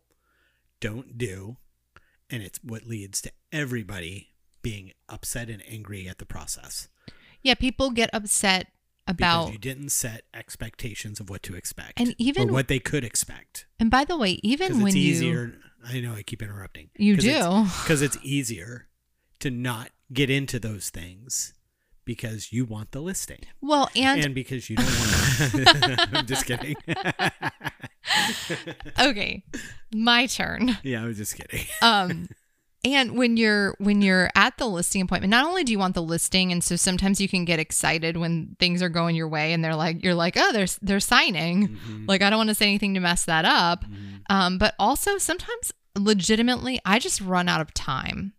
don't 0.80 1.18
do, 1.18 1.58
and 2.30 2.44
it's 2.44 2.60
what 2.64 2.86
leads 2.86 3.22
to 3.22 3.32
everybody 3.52 4.30
being 4.62 4.92
upset 5.10 5.50
and 5.50 5.62
angry 5.68 6.08
at 6.08 6.18
the 6.20 6.26
process 6.26 6.88
Yeah, 7.42 7.56
people 7.56 7.92
get 7.92 8.10
upset 8.14 8.68
because 9.06 9.16
about 9.18 9.52
you 9.52 9.58
didn't 9.58 9.90
set 9.90 10.24
expectations 10.34 11.20
of 11.20 11.30
what 11.30 11.44
to 11.44 11.56
expect 11.56 12.00
And 12.00 12.16
even- 12.18 12.50
or 12.50 12.54
what 12.54 12.68
they 12.70 12.80
could 12.80 13.04
expect. 13.04 13.66
And 13.80 13.92
by 13.92 14.06
the 14.06 14.16
way, 14.18 14.40
even 14.44 14.68
Because 14.70 14.78
when 14.84 14.88
it's 14.88 14.96
you 14.96 15.12
easier. 15.12 15.60
I 15.86 16.00
know 16.00 16.14
I 16.14 16.24
keep 16.24 16.42
interrupting. 16.42 16.90
You 16.98 17.18
do. 17.18 17.64
because 17.84 18.02
it's 18.02 18.18
easier 18.24 18.88
to 19.40 19.52
not 19.52 19.92
get 20.14 20.30
into 20.30 20.60
those 20.60 20.90
things 20.90 21.54
because 22.06 22.52
you 22.52 22.66
want 22.66 22.92
the 22.92 23.02
listing. 23.02 23.40
Well, 23.62 23.90
and, 23.96 24.24
and 24.24 24.36
because 24.36 24.70
you 24.70 24.76
don't 24.76 24.86
want 24.86 25.52
to. 25.52 26.08
I'm 26.14 26.26
just 26.26 26.46
kidding. 26.46 26.76
okay, 29.00 29.44
my 29.94 30.26
turn. 30.28 30.78
yeah, 30.84 31.04
I 31.04 31.06
was 31.06 31.18
just 31.18 31.36
kidding. 31.36 31.66
Um 31.82 32.28
and 32.86 33.18
when 33.18 33.38
you're 33.38 33.76
when 33.80 34.02
you're 34.02 34.30
at 34.36 34.58
the 34.58 34.68
listing 34.68 35.02
appointment, 35.02 35.32
not 35.32 35.46
only 35.46 35.64
do 35.64 35.72
you 35.72 35.80
want 35.80 35.96
the 35.96 36.02
listing 36.02 36.52
and 36.52 36.62
so 36.64 36.76
sometimes 36.76 37.22
you 37.22 37.30
can 37.30 37.46
get 37.46 37.60
excited 37.60 38.18
when 38.18 38.56
things 38.60 38.82
are 38.82 38.90
going 38.90 39.16
your 39.16 39.30
way 39.30 39.54
and 39.54 39.64
they're 39.64 39.76
like 39.76 40.04
you're 40.04 40.16
like, 40.16 40.36
"Oh, 40.38 40.52
they're 40.52 40.68
they're 40.82 41.00
signing." 41.00 41.70
Mhm. 41.70 42.08
Like 42.08 42.22
I 42.22 42.30
don't 42.30 42.40
want 42.40 42.50
to 42.50 42.56
say 42.56 42.68
anything 42.68 42.94
to 42.96 43.00
mess 43.00 43.24
that 43.26 43.46
up. 43.46 43.86
Mhm. 43.86 44.22
Um 44.30 44.58
but 44.58 44.76
also 44.78 45.18
sometimes 45.18 45.72
legitimately 45.98 46.82
I 46.84 47.00
just 47.00 47.22
run 47.22 47.48
out 47.48 47.62
of 47.62 47.74
time. 47.74 48.34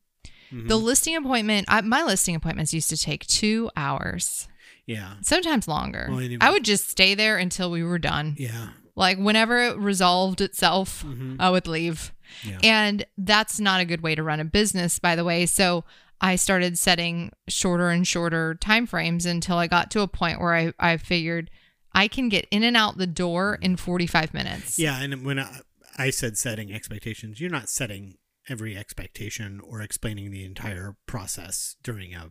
Mhm. 0.55 0.69
The 0.69 0.77
listing 0.77 1.17
appointment, 1.17 1.67
I, 1.69 1.81
my 1.81 2.03
listing 2.03 2.35
appointments 2.37 2.73
used 2.73 2.89
to 2.91 2.97
take 2.97 3.27
2 3.27 3.71
hours. 3.77 4.49
Yeah. 4.87 5.15
sometimes 5.23 5.67
longer. 5.67 6.09
Well, 6.11 6.19
and- 6.19 6.43
I 6.43 6.51
would 6.51 6.63
just 6.63 6.91
stay 6.91 7.15
there 7.15 7.39
until 7.39 7.71
we 7.71 7.83
were 7.83 7.99
done. 7.99 8.37
Yeah. 8.39 8.69
Like 8.95 9.17
whenever 9.17 9.57
it 9.59 9.79
resolved 9.79 10.43
itself, 10.43 11.03
Mhm. 11.03 11.37
I 11.41 11.49
would 11.49 11.67
leave. 11.67 12.13
Yeah. 12.47 12.59
And 12.63 13.07
that's 13.17 13.59
not 13.59 13.81
a 13.81 13.87
good 13.87 14.03
way 14.03 14.15
to 14.15 14.23
run 14.23 14.41
a 14.41 14.45
business, 14.45 14.99
by 14.99 15.17
the 15.17 15.25
way. 15.25 15.47
So 15.47 15.85
I 16.21 16.37
started 16.37 16.79
setting 16.79 17.33
shorter 17.49 17.89
and 17.89 18.07
shorter 18.07 18.57
time 18.57 18.87
frames 18.87 19.25
until 19.25 19.57
I 19.57 19.69
got 19.69 19.91
to 19.93 20.01
a 20.03 20.07
point 20.09 20.39
where 20.39 20.55
I, 20.55 20.75
I 20.79 20.99
figured 20.99 21.51
I 21.95 22.07
can 22.07 22.29
get 22.29 22.47
in 22.51 22.63
and 22.63 22.77
out 22.77 22.99
the 22.99 23.07
door 23.07 23.59
in 23.63 23.77
45 23.77 24.35
minutes. 24.35 24.79
Yeah, 24.79 25.01
and 25.01 25.25
when 25.25 25.39
I, 25.39 25.61
I 25.97 26.11
said 26.11 26.37
setting 26.37 26.73
expectations, 26.75 27.41
you're 27.41 27.49
not 27.51 27.71
setting 27.71 28.17
every 28.49 28.77
expectation 28.77 29.61
or 29.63 29.81
explaining 29.81 30.31
the 30.31 30.45
entire 30.45 30.97
process 31.07 31.77
during 31.83 32.15
a 32.15 32.31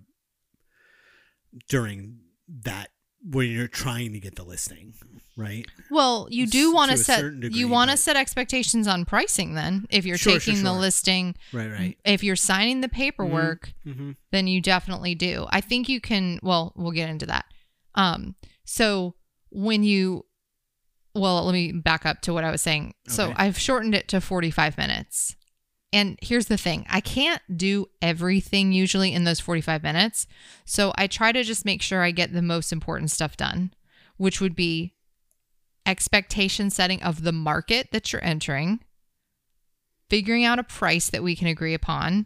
during 1.69 2.19
that 2.63 2.89
when 3.25 3.49
you're 3.49 3.69
trying 3.69 4.11
to 4.11 4.19
get 4.19 4.35
the 4.35 4.43
listing, 4.43 4.93
right? 5.37 5.65
Well, 5.89 6.27
you 6.29 6.45
do 6.45 6.73
want 6.73 6.91
to 6.91 6.97
set 6.97 7.21
degree, 7.39 7.57
you 7.57 7.69
want 7.69 7.89
to 7.91 7.95
set 7.95 8.17
expectations 8.17 8.85
on 8.85 9.05
pricing 9.05 9.53
then. 9.53 9.85
If 9.89 10.05
you're 10.05 10.17
Sure, 10.17 10.33
sure, 10.39 10.51
taking 10.53 10.63
the 10.63 10.73
listing, 10.73 11.35
Right, 11.53 11.71
right. 11.71 11.97
if 12.03 12.21
you're 12.23 12.35
signing 12.35 12.81
the 12.81 12.89
paperwork, 12.89 13.73
Mm-hmm. 13.87 14.11
then 14.31 14.47
you 14.47 14.59
definitely 14.61 15.15
do. 15.15 15.45
I 15.51 15.61
think 15.61 15.87
you 15.87 16.01
can 16.01 16.39
well, 16.43 16.73
we'll 16.75 16.91
get 16.91 17.09
into 17.09 17.25
that. 17.27 17.45
Um 17.95 18.35
so 18.65 19.15
when 19.51 19.83
you 19.83 20.25
well, 21.15 21.45
let 21.45 21.53
me 21.53 21.71
back 21.71 22.05
up 22.07 22.21
to 22.21 22.33
what 22.33 22.43
I 22.43 22.49
was 22.51 22.61
saying. 22.61 22.95
So 23.07 23.33
I've 23.37 23.57
shortened 23.59 23.93
it 23.93 24.07
to 24.09 24.19
45 24.19 24.77
minutes. 24.79 25.35
And 25.93 26.17
here's 26.23 26.47
the 26.47 26.57
thing 26.57 26.85
I 26.89 26.99
can't 26.99 27.41
do 27.55 27.85
everything 28.01 28.73
usually 28.73 29.13
in 29.13 29.23
those 29.23 29.39
45 29.39 29.83
minutes. 29.83 30.25
So 30.65 30.91
I 30.97 31.05
try 31.05 31.31
to 31.31 31.43
just 31.43 31.65
make 31.65 31.83
sure 31.83 32.01
I 32.01 32.09
get 32.11 32.33
the 32.33 32.41
most 32.41 32.73
important 32.73 33.11
stuff 33.11 33.37
done, 33.37 33.73
which 34.17 34.41
would 34.41 34.55
be 34.55 34.95
expectation 35.85 36.71
setting 36.71 37.01
of 37.03 37.23
the 37.23 37.31
market 37.31 37.89
that 37.91 38.11
you're 38.11 38.23
entering, 38.23 38.79
figuring 40.09 40.43
out 40.43 40.59
a 40.59 40.63
price 40.63 41.09
that 41.11 41.23
we 41.23 41.35
can 41.35 41.47
agree 41.47 41.75
upon, 41.75 42.25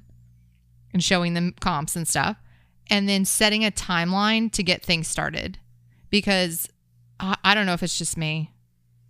and 0.93 1.03
showing 1.03 1.33
them 1.33 1.53
comps 1.59 1.95
and 1.97 2.07
stuff, 2.07 2.37
and 2.89 3.09
then 3.09 3.25
setting 3.25 3.65
a 3.65 3.71
timeline 3.71 4.49
to 4.53 4.63
get 4.63 4.81
things 4.81 5.09
started. 5.09 5.59
Because 6.09 6.69
I, 7.19 7.35
I 7.43 7.53
don't 7.53 7.65
know 7.65 7.73
if 7.73 7.83
it's 7.83 7.97
just 7.97 8.15
me, 8.15 8.53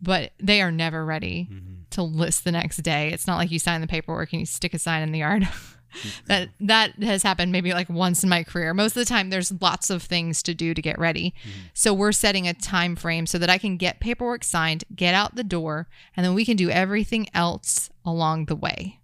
but 0.02 0.32
they 0.40 0.64
are 0.64 0.72
never 0.72 1.06
ready 1.06 1.48
Mm-hmm. 1.52 1.77
To 1.92 2.04
list 2.04 2.44
the 2.44 2.52
next 2.52 2.78
day. 2.78 3.12
It's 3.12 3.28
not 3.28 3.38
like 3.38 3.52
you 3.52 3.60
sign 3.60 3.82
the 3.82 3.88
paperwork 3.88 4.34
and 4.34 4.42
you 4.42 4.46
stick 4.46 4.74
a 4.74 4.80
sign 4.80 5.04
in 5.04 5.12
the 5.12 5.20
yard. 5.20 5.48
that 6.28 6.50
mm-hmm. 6.50 6.68
that 6.68 6.92
has 7.04 7.24
happened 7.24 7.52
maybe 7.52 7.74
like 7.74 7.90
once 7.90 8.24
in 8.24 8.30
my 8.30 8.44
career. 8.44 8.74
Most 8.74 8.96
of 8.96 9.02
the 9.02 9.06
time 9.06 9.30
there's 9.30 9.54
lots 9.62 9.90
of 9.90 10.04
things 10.04 10.44
to 10.44 10.54
do 10.54 10.74
to 10.74 10.82
get 10.82 11.00
ready. 11.00 11.34
Mm-hmm. 11.42 11.60
So 11.74 11.94
we're 11.94 12.12
setting 12.12 12.48
a 12.48 12.54
time 12.54 12.96
frame 12.96 13.26
so 13.26 13.38
that 13.38 13.50
I 13.50 13.58
can 13.58 13.78
get 13.78 14.00
paperwork 14.00 14.44
signed, 14.44 14.84
get 14.96 15.14
out 15.14 15.36
the 15.36 15.44
door, 15.44 15.88
and 16.16 16.26
then 16.26 16.34
we 16.34 16.46
can 16.46 16.58
do 16.58 16.70
everything 16.70 17.28
else 17.34 17.90
along 18.06 18.46
the 18.46 18.56
way. 18.56 19.00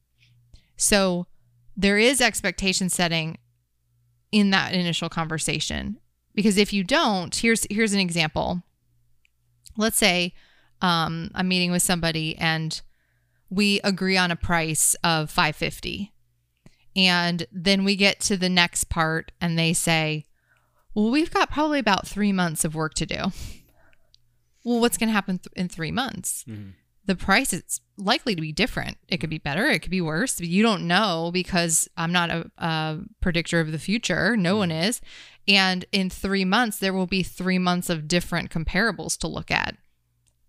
So 0.75 1.27
there 1.75 1.97
is 1.97 2.21
expectation 2.21 2.89
setting 2.89 3.37
in 4.31 4.49
that 4.49 4.73
initial 4.73 5.09
conversation. 5.09 5.99
Because 6.35 6.57
if 6.57 6.73
you 6.73 6.83
don't, 6.83 7.35
here's 7.35 7.65
here's 7.69 7.93
an 7.93 7.99
example. 7.99 8.63
Let's 9.77 9.97
say 9.97 10.33
um, 10.81 11.31
I'm 11.33 11.47
meeting 11.47 11.71
with 11.71 11.81
somebody 11.81 12.37
and 12.37 12.81
we 13.49 13.79
agree 13.83 14.17
on 14.17 14.31
a 14.31 14.35
price 14.35 14.95
of 15.03 15.29
550 15.29 16.11
and 16.95 17.45
then 17.51 17.83
we 17.83 17.95
get 17.95 18.19
to 18.21 18.37
the 18.37 18.49
next 18.49 18.85
part 18.85 19.31
and 19.41 19.57
they 19.57 19.73
say 19.73 20.25
well 20.93 21.09
we've 21.09 21.31
got 21.31 21.51
probably 21.51 21.79
about 21.79 22.07
three 22.07 22.31
months 22.31 22.63
of 22.63 22.75
work 22.75 22.93
to 22.95 23.05
do. 23.05 23.31
Well 24.63 24.79
what's 24.79 24.97
going 24.97 25.09
to 25.09 25.13
happen 25.13 25.39
th- 25.39 25.53
in 25.55 25.69
three 25.69 25.91
months? 25.91 26.45
Mm-hmm. 26.47 26.69
The 27.05 27.15
price 27.15 27.51
is 27.51 27.81
likely 27.97 28.33
to 28.33 28.41
be 28.41 28.53
different. 28.53 28.97
It 29.09 29.17
could 29.17 29.29
be 29.29 29.37
mm-hmm. 29.37 29.43
better 29.43 29.65
it 29.65 29.79
could 29.79 29.91
be 29.91 30.01
worse. 30.01 30.39
You 30.39 30.63
don't 30.63 30.87
know 30.87 31.31
because 31.33 31.87
i'm 31.97 32.11
not 32.11 32.29
a, 32.29 32.51
a 32.57 32.99
predictor 33.21 33.59
of 33.59 33.71
the 33.71 33.79
future. 33.79 34.37
No 34.37 34.57
one 34.57 34.69
mm-hmm. 34.69 34.83
is. 34.89 35.01
And 35.47 35.85
in 35.91 36.09
three 36.09 36.45
months 36.45 36.77
there 36.77 36.93
will 36.93 37.07
be 37.07 37.23
three 37.23 37.59
months 37.59 37.89
of 37.89 38.07
different 38.07 38.51
comparables 38.51 39.17
to 39.19 39.27
look 39.27 39.51
at 39.51 39.75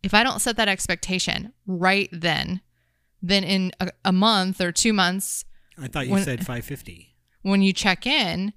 if 0.05 0.13
I 0.15 0.23
don't 0.23 0.41
set 0.41 0.57
that 0.57 0.69
expectation 0.69 1.53
right 1.67 2.09
then, 2.13 2.61
then 3.23 3.43
in 3.45 3.73
a, 3.81 3.91
a 4.05 4.13
month 4.13 4.61
or 4.61 4.71
two 4.71 4.93
months, 4.93 5.45
I 5.79 5.89
thought 5.89 6.07
you 6.07 6.13
When- 6.13 6.25
said 6.25 6.41
550. 6.41 7.15
when 7.43 7.63
you 7.63 7.73
check 7.73 8.07
in, 8.07 8.53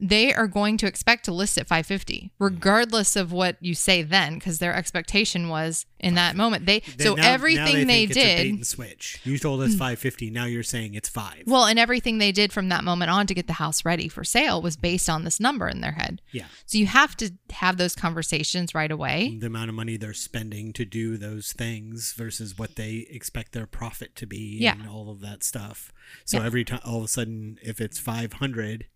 they 0.00 0.32
are 0.34 0.46
going 0.46 0.76
to 0.78 0.86
expect 0.86 1.24
to 1.24 1.32
list 1.32 1.56
at 1.58 1.66
550, 1.66 2.30
hmm. 2.38 2.44
regardless 2.44 3.16
of 3.16 3.32
what 3.32 3.56
you 3.60 3.74
say 3.74 4.02
then, 4.02 4.34
because 4.34 4.58
their 4.58 4.74
expectation 4.74 5.48
was 5.48 5.86
in 5.98 6.14
that 6.14 6.36
moment. 6.36 6.66
They 6.66 6.80
They- 6.80 7.04
so 7.04 7.14
now- 7.14 7.22
now 7.22 7.32
everything 7.32 7.86
they, 7.86 8.04
it's 8.04 8.12
a 8.12 8.14
bait 8.14 8.36
did. 8.36 8.46
and 8.54 8.66
switch. 8.66 9.18
You 9.24 9.38
told 9.38 9.62
us 9.62 9.72
hmm. 9.72 9.78
550. 9.78 10.30
Now 10.30 10.44
you're 10.44 10.62
saying 10.62 10.94
it's 10.94 11.08
five. 11.08 11.44
Well, 11.46 11.64
and 11.64 11.78
everything 11.78 12.18
they 12.18 12.32
did 12.32 12.52
from 12.52 12.68
that 12.68 12.84
moment 12.84 13.10
on 13.10 13.26
to 13.26 13.34
get 13.34 13.46
the 13.46 13.54
house 13.54 13.84
ready 13.84 14.08
for 14.08 14.24
sale 14.24 14.60
was 14.60 14.76
based 14.76 15.08
on 15.08 15.24
this 15.24 15.40
number 15.40 15.68
in 15.68 15.80
their 15.80 15.92
head. 15.92 16.20
yeah. 16.32 16.46
So 16.66 16.78
you 16.78 16.86
have 16.86 17.16
to 17.18 17.30
have 17.50 17.76
those 17.76 17.94
conversations 17.94 18.74
right 18.74 18.90
away. 18.90 19.36
The 19.40 19.46
amount 19.46 19.68
of 19.70 19.74
money 19.74 19.96
they're 19.96 20.12
spending 20.12 20.72
to 20.74 20.84
do 20.84 21.16
those 21.16 21.52
things 21.52 22.12
versus 22.12 22.58
what 22.58 22.76
they 22.76 23.06
expect 23.10 23.52
their 23.52 23.66
profit 23.66 24.14
to 24.16 24.26
be 24.26 24.58
Yeah. 24.60 24.74
and 24.78 24.88
all 24.88 25.10
of 25.10 25.20
that 25.20 25.42
stuff. 25.42 25.92
So 26.24 26.38
Yeah. 26.38 26.46
every 26.46 26.64
time, 26.64 26.80
all 26.84 26.98
of 26.98 27.04
a 27.04 27.08
sudden, 27.08 27.58
if 27.62 27.80
it's 27.80 27.98
500, 27.98 28.86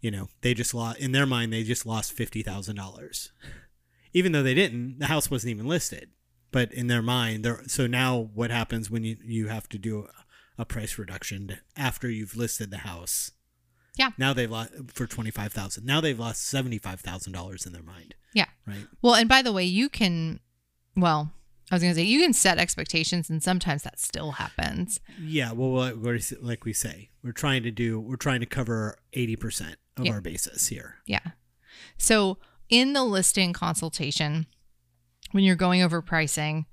you 0.00 0.10
know, 0.10 0.28
they 0.40 0.54
just 0.54 0.74
lost, 0.74 0.98
in 0.98 1.12
their 1.12 1.26
mind, 1.26 1.52
they 1.52 1.62
just 1.62 1.84
lost 1.86 2.16
$50,000. 2.16 3.28
Even 4.12 4.32
though 4.32 4.42
they 4.42 4.54
didn't, 4.54 4.98
the 4.98 5.06
house 5.06 5.30
wasn't 5.30 5.50
even 5.52 5.66
listed. 5.68 6.10
But 6.52 6.72
in 6.72 6.88
their 6.88 7.02
mind, 7.02 7.44
they're, 7.44 7.62
so 7.68 7.86
now 7.86 8.30
what 8.34 8.50
happens 8.50 8.90
when 8.90 9.04
you, 9.04 9.16
you 9.24 9.48
have 9.48 9.68
to 9.68 9.78
do 9.78 10.06
a, 10.58 10.62
a 10.62 10.64
price 10.64 10.98
reduction 10.98 11.48
to- 11.48 11.58
after 11.76 12.10
you've 12.10 12.36
listed 12.36 12.70
the 12.70 12.78
house? 12.78 13.30
Yeah. 13.96 14.10
Now 14.18 14.32
they've 14.32 14.50
lost 14.50 14.72
for 14.88 15.06
25000 15.06 15.84
Now 15.84 16.00
they've 16.00 16.18
lost 16.18 16.42
$75,000 16.52 17.66
in 17.66 17.72
their 17.72 17.82
mind, 17.82 18.14
Yeah. 18.34 18.46
right? 18.66 18.86
Well, 19.02 19.14
and 19.14 19.28
by 19.28 19.42
the 19.42 19.52
way, 19.52 19.64
you 19.64 19.88
can, 19.88 20.40
well, 20.96 21.32
I 21.70 21.74
was 21.76 21.82
going 21.82 21.94
to 21.94 22.00
say, 22.00 22.04
you 22.04 22.20
can 22.20 22.32
set 22.32 22.58
expectations, 22.58 23.30
and 23.30 23.42
sometimes 23.42 23.82
that 23.84 24.00
still 24.00 24.32
happens. 24.32 24.98
Yeah, 25.20 25.52
well, 25.52 25.94
like 26.40 26.64
we 26.64 26.72
say, 26.72 27.10
we're 27.22 27.32
trying 27.32 27.62
to 27.62 27.70
do, 27.70 28.00
we're 28.00 28.16
trying 28.16 28.40
to 28.40 28.46
cover 28.46 28.96
eighty 29.12 29.36
percent 29.36 29.76
of 29.96 30.06
Yeah. 30.06 30.12
our 30.12 30.20
basis 30.20 30.66
here. 30.68 30.96
Yeah. 31.06 31.20
So 31.96 32.38
in 32.68 32.92
the 32.92 33.04
listing 33.04 33.52
consultation, 33.52 34.46
when 35.32 35.44
you're 35.44 35.54
going 35.56 35.82
over 35.82 36.02
pricing, 36.02 36.66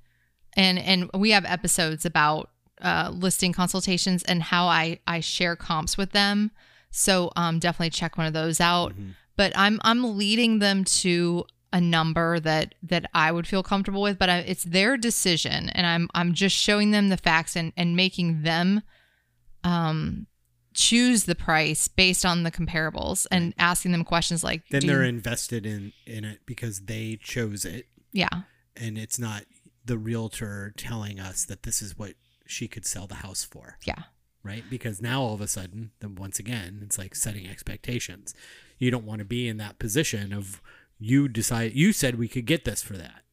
and 0.56 0.80
and 0.80 1.10
we 1.13 1.32
have 1.32 1.46
episodes 1.46 2.06
about 2.06 2.50
uh, 2.82 3.12
listing 3.13 3.54
consultations 3.54 4.24
and 4.24 4.42
how 4.42 4.66
I 4.68 5.00
I 5.06 5.20
share 5.20 5.56
comps 5.56 5.98
with 5.98 6.12
them. 6.12 6.51
So 6.89 7.32
um, 7.36 7.60
definitely 7.60 7.92
check 7.92 8.18
one 8.18 8.25
of 8.27 8.34
those 8.34 8.60
out. 8.60 8.94
But 9.36 9.51
I'm 9.56 9.80
I'm 9.84 10.18
leading 10.18 10.58
them 10.60 10.84
to 10.86 11.46
a 11.74 11.81
number 11.81 12.39
that 12.39 12.75
that 12.83 13.09
I 13.13 13.31
would 13.31 13.47
feel 13.47 13.63
comfortable 13.63 14.01
with, 14.01 14.17
but 14.17 14.29
I, 14.29 14.38
it's 14.39 14.63
their 14.63 14.97
decision, 14.97 15.69
and 15.69 15.86
I'm 15.86 16.09
I'm 16.13 16.33
just 16.33 16.55
showing 16.55 16.91
them 16.91 17.09
the 17.09 17.17
facts 17.17 17.55
and 17.55 17.74
and 17.75 17.95
making 17.95 18.43
them 18.43 18.81
um 19.63 20.27
choose 20.74 21.24
the 21.24 21.36
price 21.36 21.88
based 21.88 22.24
on 22.24 22.43
the 22.43 22.51
comparables 22.51 23.25
and 23.31 23.53
asking 23.57 23.91
them 23.91 24.03
questions 24.03 24.43
like 24.43 24.62
Then 24.69 24.86
they're 24.86 25.01
you- 25.03 25.09
invested 25.09 25.65
in 25.65 25.91
in 26.05 26.24
it 26.24 26.41
because 26.45 26.81
they 26.81 27.17
chose 27.21 27.65
it, 27.65 27.88
yeah. 28.12 28.29
And 28.75 28.97
it's 28.97 29.17
not 29.17 29.43
the 29.83 29.97
realtor 29.97 30.74
telling 30.77 31.19
us 31.19 31.45
that 31.45 31.63
this 31.63 31.81
is 31.81 31.97
what 31.97 32.13
she 32.45 32.67
could 32.67 32.86
sell 32.86 33.07
the 33.07 33.15
house 33.15 33.43
for, 33.43 33.77
yeah. 33.86 34.03
Right? 34.43 34.63
Because 34.69 35.01
now 35.01 35.21
all 35.21 35.33
of 35.33 35.41
a 35.41 35.47
sudden, 35.47 35.91
then 36.00 36.15
once 36.15 36.39
again, 36.39 36.79
it's 36.83 36.97
like 36.97 37.15
setting 37.15 37.47
expectations. 37.47 38.33
You 38.77 38.91
don't 38.91 39.03
want 39.05 39.19
to 39.19 39.25
be 39.25 39.47
in 39.50 39.57
that 39.57 39.79
position 39.79 40.31
of 40.31 40.62
you 41.00 41.27
decide 41.27 41.74
you 41.74 41.94
said 41.94 42.18
we 42.18 42.27
could 42.27 42.46
get 42.46 42.66
this 42.66 42.82
for 42.82 42.98
that 42.98 43.24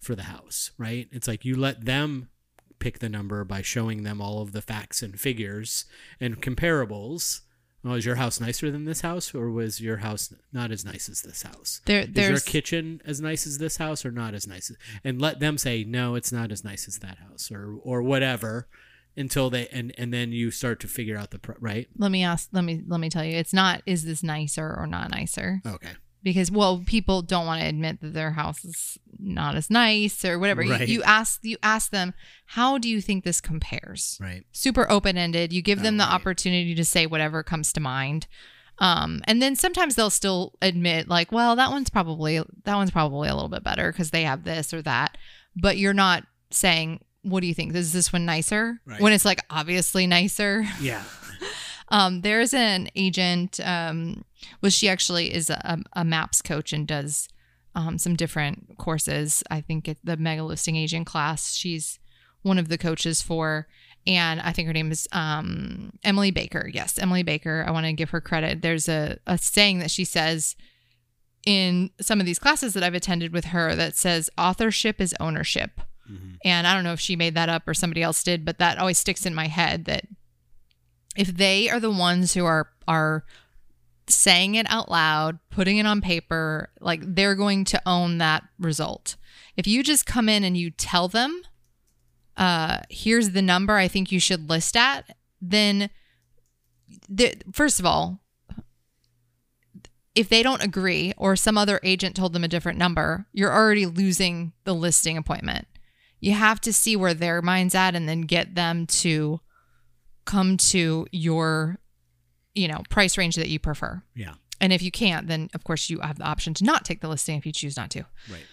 for 0.00 0.14
the 0.14 0.24
house, 0.24 0.70
right? 0.78 1.08
It's 1.10 1.28
like 1.28 1.44
you 1.44 1.56
let 1.56 1.84
them 1.84 2.28
pick 2.78 3.00
the 3.00 3.08
number 3.08 3.44
by 3.44 3.62
showing 3.62 4.04
them 4.04 4.20
all 4.20 4.40
of 4.40 4.52
the 4.52 4.62
facts 4.62 5.02
and 5.02 5.18
figures 5.18 5.84
and 6.20 6.40
comparables. 6.40 7.40
Well, 7.82 7.94
is 7.94 8.04
your 8.04 8.16
house 8.16 8.40
nicer 8.40 8.70
than 8.72 8.84
this 8.84 9.02
house, 9.02 9.32
or 9.34 9.50
was 9.50 9.80
your 9.80 9.98
house 9.98 10.34
not 10.52 10.72
as 10.72 10.84
nice 10.84 11.08
as 11.08 11.22
this 11.22 11.42
house? 11.42 11.80
there 12.12 12.32
Is 12.32 12.44
your 12.44 12.52
kitchen 12.52 13.00
as 13.04 13.20
nice 13.20 13.46
as 13.46 13.58
this 13.58 13.76
house, 13.76 14.04
or 14.04 14.10
not 14.10 14.34
as 14.34 14.48
nice? 14.48 14.70
As, 14.70 14.76
and 15.04 15.20
let 15.20 15.38
them 15.38 15.56
say 15.56 15.84
no, 15.84 16.16
it's 16.16 16.32
not 16.32 16.50
as 16.50 16.64
nice 16.64 16.88
as 16.88 16.98
that 16.98 17.18
house, 17.18 17.52
or 17.52 17.76
or 17.82 18.02
whatever, 18.02 18.66
until 19.16 19.48
they 19.48 19.68
and 19.68 19.92
and 19.96 20.12
then 20.12 20.32
you 20.32 20.50
start 20.50 20.80
to 20.80 20.88
figure 20.88 21.16
out 21.16 21.30
the 21.30 21.40
right. 21.60 21.88
let 21.96 22.10
me 22.10 22.24
ask 22.24 22.48
let 22.52 22.64
me 22.64 22.82
let 22.86 22.98
me 23.00 23.08
tell 23.10 23.24
you 23.24 23.36
it's 23.36 23.52
not 23.52 23.82
is 23.86 24.04
this 24.04 24.22
nicer 24.22 24.74
or 24.76 24.86
not 24.86 25.10
nicer 25.10 25.60
Okay, 25.64 25.92
because 26.22 26.50
well 26.50 26.82
people 26.86 27.22
don't 27.22 27.46
want 27.46 27.60
to 27.60 27.66
admit 27.68 28.00
that 28.00 28.12
their 28.14 28.32
house 28.32 28.64
is 28.64 28.98
not 29.18 29.54
as 29.56 29.70
nice 29.70 30.24
or 30.24 30.38
whatever 30.38 30.62
You- 30.62 30.72
Right. 30.72 30.88
you, 30.88 31.02
ask 31.02 31.40
you 31.44 31.56
ask 31.62 31.90
them 31.90 32.14
how 32.46 32.78
do 32.78 32.88
you 32.88 33.00
think 33.00 33.24
this 33.24 33.40
compares 33.40 34.18
right. 34.20 34.44
super 34.52 34.90
open 34.90 35.16
ended 35.16 35.52
you 35.52 35.62
give 35.62 35.82
them 35.82 35.94
Oh, 35.94 35.98
the 36.04 36.08
right. 36.08 36.14
opportunity 36.14 36.74
to 36.74 36.84
say 36.84 37.06
whatever 37.06 37.42
comes 37.42 37.72
to 37.74 37.80
mind 37.80 38.26
Um, 38.80 39.22
and 39.24 39.42
then 39.42 39.56
sometimes 39.56 39.96
they'll 39.96 40.08
still 40.08 40.52
admit 40.62 41.08
like, 41.08 41.32
well, 41.32 41.56
that 41.56 41.70
one's 41.72 41.90
probably 41.90 42.38
that 42.64 42.76
one's 42.76 42.92
probably 42.92 43.28
a 43.28 43.34
little 43.34 43.48
bit 43.48 43.64
better 43.64 43.90
because 43.90 44.10
they 44.12 44.22
have 44.22 44.44
this 44.44 44.72
or 44.72 44.82
that. 44.82 45.18
But 45.56 45.78
you're 45.78 45.92
not 45.94 46.22
saying, 46.52 47.00
what 47.22 47.40
do 47.40 47.48
you 47.48 47.54
think? 47.54 47.74
Is 47.74 47.92
this 47.92 48.12
one 48.12 48.24
nicer? 48.24 48.80
Right. 48.86 49.00
When 49.00 49.12
it's 49.12 49.24
like 49.24 49.40
obviously 49.50 50.06
nicer. 50.06 50.64
Yeah. 50.80 51.02
Um, 51.90 52.20
there's 52.20 52.52
an 52.52 52.88
agent. 52.94 53.60
Um, 53.60 54.24
well, 54.62 54.70
she 54.70 54.88
actually 54.88 55.34
is 55.34 55.50
a, 55.50 55.78
a 55.94 56.04
MAPS 56.04 56.42
coach 56.42 56.72
and 56.72 56.86
does 56.86 57.28
um, 57.74 57.98
some 57.98 58.16
different 58.16 58.76
courses. 58.78 59.42
I 59.50 59.60
think 59.60 59.88
at 59.88 59.98
the 60.04 60.16
mega 60.16 60.42
listing 60.42 60.76
agent 60.76 61.06
class, 61.06 61.54
she's 61.54 61.98
one 62.42 62.58
of 62.58 62.68
the 62.68 62.78
coaches 62.78 63.22
for, 63.22 63.68
and 64.06 64.40
I 64.40 64.52
think 64.52 64.66
her 64.66 64.72
name 64.72 64.90
is 64.90 65.08
um, 65.12 65.92
Emily 66.04 66.30
Baker. 66.30 66.70
Yes, 66.72 66.98
Emily 66.98 67.22
Baker. 67.22 67.64
I 67.66 67.70
want 67.70 67.86
to 67.86 67.92
give 67.92 68.10
her 68.10 68.20
credit. 68.20 68.62
There's 68.62 68.88
a, 68.88 69.18
a 69.26 69.38
saying 69.38 69.78
that 69.80 69.90
she 69.90 70.04
says 70.04 70.56
in 71.46 71.90
some 72.00 72.20
of 72.20 72.26
these 72.26 72.38
classes 72.38 72.74
that 72.74 72.82
I've 72.82 72.94
attended 72.94 73.32
with 73.32 73.46
her 73.46 73.74
that 73.74 73.96
says 73.96 74.28
authorship 74.36 75.00
is 75.00 75.14
ownership. 75.20 75.80
And 76.44 76.66
I 76.66 76.74
don't 76.74 76.84
know 76.84 76.92
if 76.92 77.00
she 77.00 77.16
made 77.16 77.34
that 77.34 77.48
up 77.48 77.68
or 77.68 77.74
somebody 77.74 78.02
else 78.02 78.22
did, 78.22 78.44
but 78.44 78.58
that 78.58 78.78
always 78.78 78.98
sticks 78.98 79.26
in 79.26 79.34
my 79.34 79.46
head 79.46 79.84
that 79.84 80.04
if 81.18 81.36
they 81.36 81.68
are 81.68 81.80
the 81.80 81.90
ones 81.90 82.32
who 82.32 82.46
are 82.46 82.70
are 82.86 83.24
saying 84.06 84.54
it 84.54 84.66
out 84.70 84.90
loud, 84.90 85.38
putting 85.50 85.76
it 85.76 85.84
on 85.84 86.00
paper, 86.00 86.70
like 86.80 87.00
they're 87.02 87.34
going 87.34 87.64
to 87.66 87.82
own 87.84 88.16
that 88.18 88.44
result. 88.58 89.16
If 89.56 89.66
you 89.66 89.82
just 89.82 90.06
come 90.06 90.30
in 90.30 90.44
and 90.44 90.56
you 90.56 90.70
tell 90.70 91.08
them, 91.08 91.42
uh, 92.36 92.78
here's 92.88 93.30
the 93.30 93.42
number 93.42 93.74
I 93.74 93.88
think 93.88 94.10
you 94.10 94.20
should 94.20 94.48
list 94.48 94.76
at, 94.76 95.14
then 95.42 95.90
the, 97.06 97.34
first 97.52 97.78
of 97.80 97.84
all, 97.84 98.20
if 100.14 100.30
they 100.30 100.42
don't 100.42 100.64
agree 100.64 101.12
or 101.18 101.36
some 101.36 101.58
other 101.58 101.80
agent 101.82 102.16
told 102.16 102.32
them 102.32 102.44
a 102.44 102.48
different 102.48 102.78
number, 102.78 103.26
you're 103.32 103.52
already 103.52 103.84
losing 103.84 104.52
the 104.64 104.74
listing 104.74 105.18
appointment. 105.18 105.66
You 106.20 106.32
have 106.32 106.60
to 106.62 106.72
see 106.72 106.96
where 106.96 107.12
their 107.12 107.42
mind's 107.42 107.74
at 107.74 107.94
and 107.94 108.08
then 108.08 108.22
get 108.22 108.54
them 108.54 108.86
to 108.86 109.40
come 110.28 110.56
to 110.58 111.06
your 111.10 111.78
you 112.54 112.68
know 112.68 112.82
price 112.90 113.16
range 113.16 113.36
that 113.36 113.48
you 113.48 113.58
prefer. 113.58 114.02
Yeah. 114.14 114.34
And 114.60 114.72
if 114.72 114.82
you 114.82 114.90
can't, 114.90 115.28
then 115.28 115.48
of 115.54 115.64
course 115.64 115.88
you 115.88 116.00
have 116.00 116.18
the 116.18 116.24
option 116.24 116.52
to 116.54 116.64
not 116.64 116.84
take 116.84 117.00
the 117.00 117.08
listing 117.08 117.38
if 117.38 117.46
you 117.46 117.52
choose 117.52 117.76
not 117.76 117.90
to. 117.90 118.04
Right. 118.30 118.44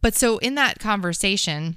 But 0.00 0.14
so 0.14 0.38
in 0.38 0.54
that 0.56 0.78
conversation, 0.78 1.76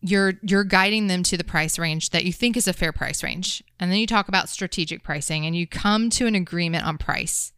you're 0.00 0.34
you're 0.42 0.64
guiding 0.64 1.08
them 1.08 1.22
to 1.24 1.36
the 1.36 1.44
price 1.44 1.78
range 1.78 2.10
that 2.10 2.24
you 2.24 2.32
think 2.32 2.56
is 2.56 2.68
a 2.68 2.72
fair 2.72 2.92
price 2.92 3.22
range. 3.22 3.62
And 3.80 3.90
then 3.90 3.98
you 3.98 4.06
talk 4.06 4.28
about 4.28 4.48
strategic 4.48 5.02
pricing 5.02 5.44
and 5.44 5.56
you 5.56 5.66
come 5.66 6.10
to 6.10 6.26
an 6.26 6.34
agreement 6.34 6.86
on 6.86 6.98
price. 6.98 7.52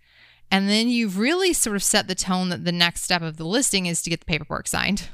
And 0.51 0.69
then 0.69 0.89
you've 0.89 1.19
really 1.19 1.53
sort 1.53 1.77
of 1.77 1.83
set 1.83 2.07
the 2.07 2.15
tone 2.15 2.51
that 2.51 2.65
the 2.65 2.73
next 2.73 3.03
step 3.03 3.21
of 3.21 3.37
the 3.37 3.45
listing 3.45 3.87
is 3.87 4.01
to 4.03 4.11
get 4.11 4.21
the 4.21 4.27
paperwork 4.27 4.69
signed. 4.69 5.09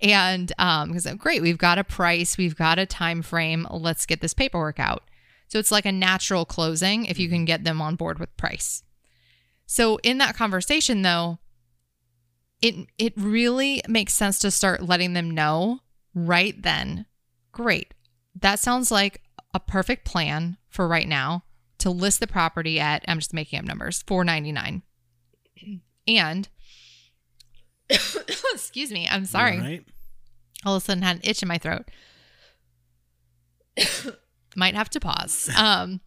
And 0.00 0.52
um 0.58 0.88
because 0.88 1.06
great, 1.18 1.42
we've 1.42 1.58
got 1.58 1.78
a 1.78 1.84
price, 1.84 2.36
we've 2.36 2.56
got 2.56 2.78
a 2.78 2.86
time 2.86 3.22
frame, 3.22 3.66
let's 3.70 4.06
get 4.06 4.20
this 4.20 4.34
paperwork 4.34 4.78
out. 4.78 5.04
So 5.48 5.58
it's 5.58 5.72
like 5.72 5.86
a 5.86 5.92
natural 5.92 6.44
closing 6.44 7.04
if 7.06 7.18
you 7.18 7.28
can 7.28 7.44
get 7.44 7.64
them 7.64 7.80
on 7.80 7.96
board 7.96 8.18
with 8.18 8.36
price. 8.36 8.82
So 9.66 9.98
in 10.02 10.18
that 10.18 10.36
conversation 10.36 11.02
though, 11.02 11.38
it 12.60 12.74
it 12.98 13.12
really 13.16 13.82
makes 13.88 14.14
sense 14.14 14.38
to 14.40 14.50
start 14.50 14.82
letting 14.82 15.12
them 15.12 15.30
know 15.30 15.80
right 16.14 16.60
then. 16.60 17.06
Great. 17.52 17.94
That 18.34 18.58
sounds 18.58 18.90
like 18.90 19.22
a 19.52 19.60
perfect 19.60 20.04
plan 20.04 20.56
for 20.68 20.88
right 20.88 21.06
now 21.06 21.44
to 21.78 21.90
list 21.90 22.20
the 22.20 22.26
property 22.26 22.80
at 22.80 23.04
I'm 23.06 23.18
just 23.18 23.34
making 23.34 23.58
up 23.58 23.64
numbers, 23.64 24.02
499. 24.06 24.82
And 26.06 26.48
excuse 28.52 28.90
me, 28.90 29.08
I'm 29.10 29.26
sorry. 29.26 29.56
All 29.56 29.62
right. 29.62 29.84
All 30.64 30.76
of 30.76 30.82
a 30.82 30.84
sudden 30.84 31.02
had 31.02 31.16
an 31.16 31.22
itch 31.24 31.42
in 31.42 31.48
my 31.48 31.58
throat. 31.58 31.84
Might 34.56 34.74
have 34.74 34.90
to 34.90 35.00
pause. 35.00 35.50
Um 35.58 36.00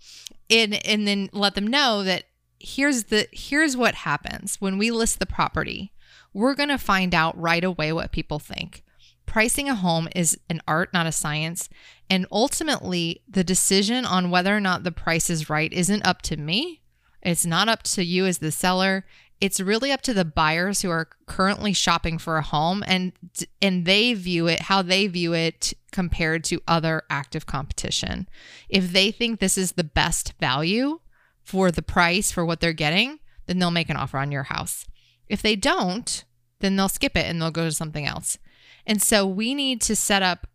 and 0.50 0.86
and 0.86 1.08
then 1.08 1.30
let 1.34 1.56
them 1.56 1.68
know 1.68 2.04
that 2.04 2.24
here's 2.60 3.06
the 3.06 3.28
here's 3.32 3.76
what 3.76 3.96
happens 3.96 4.60
when 4.60 4.78
we 4.78 4.92
list 4.92 5.20
the 5.20 5.26
property. 5.26 5.92
We're 6.34 6.56
going 6.56 6.70
to 6.70 6.78
find 6.78 7.16
out 7.16 7.40
right 7.40 7.64
away 7.64 7.92
what 7.92 8.12
people 8.12 8.38
think. 8.40 8.84
Pricing 9.26 9.68
a 9.68 9.76
home 9.76 10.08
is 10.16 10.38
an 10.50 10.62
art, 10.68 10.94
not 10.94 11.08
a 11.08 11.12
science. 11.12 11.68
And 12.10 12.28
ultimately, 12.32 13.22
the 13.28 13.44
decision 13.44 14.06
on 14.06 14.30
whether 14.30 14.56
or 14.56 14.62
not 14.62 14.84
the 14.84 14.92
price 14.92 15.30
is 15.30 15.50
right 15.50 15.72
isn't 15.74 16.06
up 16.06 16.22
to 16.24 16.38
me. 16.38 16.82
It's 17.22 17.46
not 17.46 17.68
up 17.68 17.84
to 17.84 18.04
you 18.04 18.26
as 18.26 18.38
the 18.38 18.52
seller. 18.52 19.06
It's 19.40 19.60
really 19.60 19.92
up 19.92 20.02
to 20.02 20.14
the 20.14 20.26
buyers 20.26 20.82
who 20.82 20.90
are 20.90 21.10
currently 21.28 21.74
shopping 21.74 22.18
for 22.18 22.38
a 22.38 22.42
home 22.42 22.84
and 22.88 23.14
and 23.62 23.86
they 23.86 24.14
view 24.14 24.48
it 24.48 24.62
how 24.62 24.82
they 24.82 25.06
view 25.08 25.34
it 25.34 25.74
compared 25.92 26.44
to 26.46 26.62
other 26.68 27.04
active 27.10 27.46
competition. 27.46 28.28
If 28.68 28.92
they 28.92 29.12
think 29.12 29.40
this 29.40 29.58
is 29.58 29.74
the 29.74 29.84
best 29.84 30.34
value 30.40 31.00
for 31.44 31.72
the 31.72 31.82
price 31.82 32.32
for 32.32 32.46
what 32.46 32.60
they're 32.60 32.74
getting, 32.74 33.20
then 33.46 33.60
they'll 33.60 33.72
make 33.72 33.90
an 33.90 33.98
offer 33.98 34.18
on 34.18 34.32
your 34.32 34.44
house. 34.44 34.86
If 35.28 35.42
they 35.42 35.56
don't, 35.56 36.24
then 36.60 36.76
they'll 36.76 36.90
skip 36.90 37.16
it 37.16 37.26
and 37.26 37.42
they'll 37.42 37.52
go 37.52 37.66
to 37.66 37.72
something 37.72 38.06
else. 38.06 38.38
And 38.86 39.02
so 39.02 39.26
we 39.26 39.54
need 39.54 39.82
to 39.82 39.96
set 39.96 40.24
up 40.24 40.48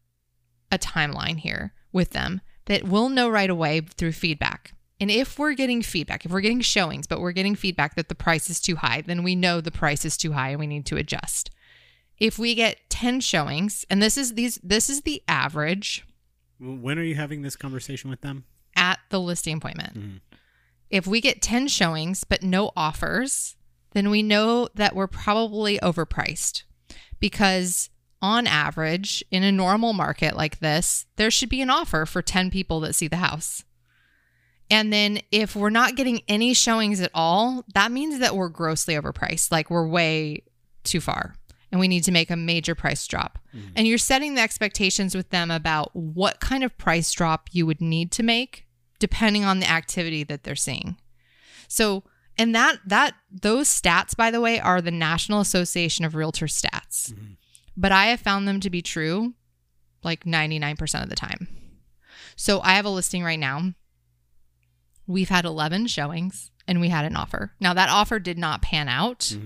a 0.71 0.79
timeline 0.79 1.38
here 1.38 1.75
with 1.92 2.11
them 2.11 2.40
that 2.66 2.85
we'll 2.85 3.09
know 3.09 3.29
right 3.29 3.51
away 3.51 3.81
through 3.81 4.12
feedback. 4.12 4.73
And 5.03 5.11
if 5.11 5.37
we're 5.37 5.55
getting 5.55 5.83
feedback, 5.83 6.25
if 6.25 6.31
we're 6.31 6.41
getting 6.41 6.61
showings, 6.61 7.09
but 7.09 7.21
we're 7.21 7.33
getting 7.33 7.57
feedback 7.57 7.97
that 7.97 8.09
the 8.09 8.15
price 8.15 8.49
is 8.49 8.61
too 8.61 8.77
high, 8.77 9.01
then 9.01 9.25
we 9.25 9.35
know 9.35 9.61
the 9.61 9.73
price 9.73 10.05
is 10.05 10.17
too 10.17 10.31
high 10.31 10.51
and 10.51 10.61
we 10.61 10.69
need 10.69 10.87
to 10.87 10.97
adjust. 10.97 11.51
If 12.21 12.38
we 12.38 12.55
get 12.55 12.79
10 12.88 13.19
showings, 13.19 13.85
and 13.91 14.01
this 14.01 14.17
is 14.17 14.35
these 14.35 14.61
this 14.62 14.88
is 14.88 15.01
the 15.01 15.21
average 15.27 16.07
When 16.61 17.01
are 17.01 17.03
you 17.03 17.17
having 17.17 17.43
this 17.43 17.57
conversation 17.57 18.11
with 18.11 18.21
them? 18.21 18.45
at 18.77 19.01
the 19.09 19.19
listing 19.19 19.57
appointment. 19.57 19.95
Mm-hmm. 19.95 20.17
If 20.88 21.09
we 21.09 21.21
get 21.21 21.43
10 21.43 21.67
showings 21.67 22.23
but 22.23 22.45
no 22.45 22.71
offers, 22.77 23.57
then 23.95 24.09
we 24.09 24.23
know 24.23 24.69
that 24.77 24.95
we're 24.95 25.09
probably 25.09 25.81
overpriced 25.81 26.62
because 27.19 27.91
on 28.21 28.47
average, 28.47 29.25
in 29.33 29.43
a 29.43 29.51
normal 29.51 29.95
market 29.95 30.37
like 30.37 30.61
this, 30.61 31.07
there 31.17 31.29
should 31.29 31.49
be 31.49 31.61
an 31.61 31.71
offer 31.71 32.07
for 32.07 32.23
10 32.23 32.53
people 32.53 32.79
that 32.81 32.95
see 32.95 33.09
the 33.09 33.17
house. 33.17 33.65
And 34.73 34.91
then 34.91 35.21
if 35.31 35.55
we're 35.55 35.69
not 35.69 35.97
getting 35.97 36.23
any 36.29 36.55
showings 36.55 37.03
at 37.03 37.11
all, 37.13 37.63
that 37.75 37.93
means 37.93 38.21
that 38.21 38.35
we're 38.35 38.49
grossly 38.49 38.95
overpriced. 38.95 39.53
Like 39.53 39.71
we're 39.71 39.87
way 39.87 40.45
too 40.83 40.99
far 40.99 41.37
and 41.71 41.79
we 41.79 41.89
need 41.89 42.05
to 42.05 42.11
make 42.11 42.31
a 42.31 42.37
major 42.37 42.75
price 42.75 43.07
drop. 43.07 43.39
Mm-hmm. 43.55 43.69
And 43.77 43.87
you're 43.87 43.99
setting 43.99 44.35
the 44.35 44.41
expectations 44.41 45.15
with 45.15 45.29
them 45.29 45.51
about 45.51 45.95
what 45.95 46.41
kind 46.41 46.65
of 46.65 46.77
price 46.79 47.13
drop 47.13 47.51
you 47.53 47.67
would 47.67 47.83
need 47.83 48.11
to 48.13 48.23
make 48.23 48.67
depending 48.99 49.45
on 49.45 49.61
the 49.61 49.71
activity 49.71 50.25
that 50.25 50.45
they're 50.45 50.57
seeing. 50.57 50.97
So, 51.69 52.05
and 52.39 52.55
that 52.55 52.79
that 52.87 53.15
those 53.31 53.69
stats 53.69 54.17
by 54.17 54.31
the 54.31 54.41
way 54.41 54.59
are 54.59 54.81
the 54.81 54.91
National 54.91 55.41
Association 55.41 56.07
of 56.07 56.15
Realtor 56.15 56.47
stats. 56.47 57.13
Mm-hmm. 57.13 57.33
But 57.77 57.93
I 57.93 58.07
have 58.07 58.21
found 58.21 58.49
them 58.49 58.59
to 58.61 58.71
be 58.71 58.81
true 58.81 59.35
like 60.03 60.25
99% 60.25 61.03
of 61.03 61.11
the 61.11 61.17
time. 61.17 61.47
So, 62.37 62.61
I 62.61 62.75
have 62.75 62.87
a 62.87 62.91
listing 62.91 63.23
right 63.23 63.39
now. 63.39 63.75
We've 65.12 65.29
had 65.29 65.44
11 65.44 65.87
showings 65.88 66.51
and 66.66 66.81
we 66.81 66.88
had 66.88 67.05
an 67.05 67.16
offer. 67.16 67.53
Now, 67.61 67.75
that 67.75 67.88
offer 67.88 68.18
did 68.18 68.38
not 68.38 68.62
pan 68.62 68.88
out, 68.88 69.37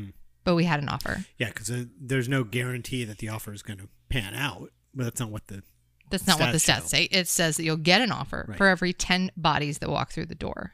but 0.44 0.54
we 0.54 0.64
had 0.64 0.80
an 0.80 0.88
offer. 0.88 1.24
Yeah, 1.38 1.48
because 1.48 1.70
uh, 1.70 1.84
there's 2.00 2.28
no 2.28 2.44
guarantee 2.44 3.04
that 3.04 3.18
the 3.18 3.28
offer 3.28 3.52
is 3.52 3.62
going 3.62 3.78
to 3.80 3.88
pan 4.08 4.34
out. 4.34 4.70
But 4.94 5.04
that's 5.04 5.20
not 5.20 5.30
what 5.30 5.46
the 5.48 5.62
That's 6.10 6.26
not 6.26 6.38
what 6.40 6.52
the 6.52 6.58
Stats 6.58 6.82
show. 6.82 6.86
say. 6.86 7.04
It 7.10 7.28
says 7.28 7.56
that 7.56 7.64
you'll 7.64 7.76
get 7.76 8.00
an 8.00 8.12
offer 8.12 8.46
Right. 8.48 8.56
for 8.56 8.66
every 8.68 8.92
10 8.92 9.32
bodies 9.36 9.78
that 9.78 9.90
walk 9.90 10.12
through 10.12 10.26
the 10.26 10.34
door. 10.34 10.72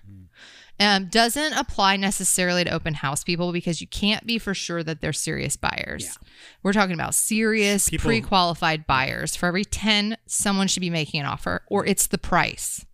Um, 0.80 1.06
doesn't 1.06 1.52
apply 1.52 1.96
necessarily 1.96 2.64
to 2.64 2.70
open 2.70 2.94
house 2.94 3.22
people 3.22 3.52
because 3.52 3.80
you 3.80 3.86
can't 3.86 4.26
be 4.26 4.38
for 4.38 4.52
sure 4.54 4.82
that 4.82 5.00
they're 5.00 5.12
serious 5.12 5.54
buyers. 5.56 6.04
Yeah. 6.04 6.28
We're 6.62 6.72
talking 6.72 6.94
about 6.94 7.14
serious, 7.14 7.88
pre 7.90 8.20
qualified 8.20 8.86
buyers. 8.86 9.36
For 9.36 9.46
every 9.46 9.64
10, 9.64 10.16
someone 10.26 10.66
should 10.68 10.80
be 10.80 10.90
making 10.90 11.20
an 11.20 11.26
offer, 11.26 11.62
or 11.68 11.86
it's 11.86 12.06
the 12.08 12.18
price 12.18 12.84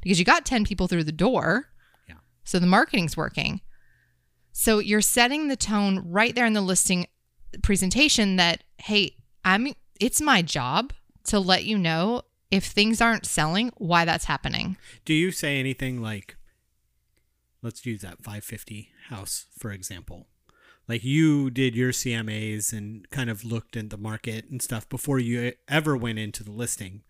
because 0.00 0.18
you 0.18 0.24
got 0.24 0.44
10 0.44 0.64
people 0.64 0.88
through 0.88 1.04
the 1.04 1.12
door. 1.12 1.66
Yeah. 2.08 2.16
So 2.44 2.58
the 2.58 2.66
marketing's 2.66 3.16
working. 3.16 3.60
So 4.52 4.78
you're 4.78 5.00
setting 5.00 5.48
the 5.48 5.56
tone 5.56 6.02
right 6.04 6.34
there 6.34 6.46
in 6.46 6.52
the 6.52 6.60
listing 6.60 7.06
presentation 7.62 8.36
that, 8.36 8.64
hey, 8.78 9.16
I'm 9.44 9.74
it's 10.00 10.20
my 10.20 10.42
job 10.42 10.92
to 11.24 11.38
let 11.38 11.64
you 11.64 11.76
know 11.76 12.22
if 12.50 12.64
things 12.64 13.00
aren't 13.00 13.26
selling, 13.26 13.70
why 13.76 14.04
that's 14.04 14.24
happening. 14.24 14.76
Do 15.04 15.14
you 15.14 15.30
say 15.30 15.60
anything 15.60 16.02
like, 16.02 16.36
let's 17.62 17.84
use 17.86 18.02
that 18.02 18.24
550 18.24 18.88
house, 19.08 19.46
for 19.56 19.70
example? 19.70 20.26
Like 20.88 21.04
you 21.04 21.50
did 21.50 21.76
your 21.76 21.92
CMAs 21.92 22.72
and 22.72 23.08
kind 23.10 23.30
of 23.30 23.44
looked 23.44 23.76
at 23.76 23.90
the 23.90 23.96
market 23.96 24.46
and 24.50 24.60
stuff 24.60 24.88
before 24.88 25.20
you 25.20 25.52
ever 25.68 25.96
went 25.96 26.18
into 26.18 26.42
the 26.42 26.50
listing 26.50 27.02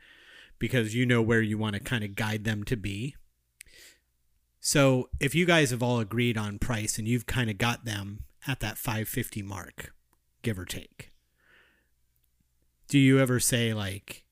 because 0.61 0.95
you 0.95 1.05
know 1.05 1.21
where 1.21 1.43
you 1.43 1.59
want 1.59 1.75
to 1.75 1.81
kind 1.81 2.05
of 2.05 2.15
guide 2.15 2.45
them 2.45 2.63
to 2.63 2.77
be. 2.77 3.17
So 4.61 5.09
if 5.19 5.35
you 5.35 5.47
guys 5.47 5.71
have 5.71 5.83
all 5.83 5.99
agreed 5.99 6.39
on 6.39 6.61
price 6.61 6.99
and 6.99 7.09
you've 7.09 7.27
kind 7.27 7.51
of 7.51 7.59
got 7.59 7.85
them 7.85 8.25
at 8.47 8.61
that 8.61 8.79
550 8.79 9.43
mark, 9.43 9.93
give 10.43 10.59
or 10.59 10.67
take, 10.67 11.11
do 12.87 12.99
you 12.99 13.19
ever 13.19 13.41
say 13.41 13.73
like, 13.73 14.25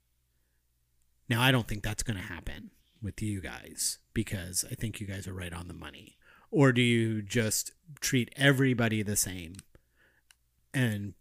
now 1.29 1.41
I 1.41 1.51
don't 1.51 1.67
think 1.67 1.83
that's 1.83 2.03
going 2.03 2.19
to 2.19 2.23
happen 2.23 2.71
with 3.03 3.23
you 3.23 3.41
guys 3.41 3.99
because 4.12 4.64
I 4.71 4.75
think 4.75 5.01
you 5.01 5.07
guys 5.07 5.27
are 5.27 5.35
right 5.35 5.53
on 5.53 5.69
the 5.69 5.75
money, 5.75 6.19
or 6.51 6.73
do 6.73 6.83
you 6.83 7.23
just 7.23 7.73
treat 8.01 8.33
everybody 8.37 9.03
the 9.03 9.17
same, 9.17 9.55
and 10.75 11.14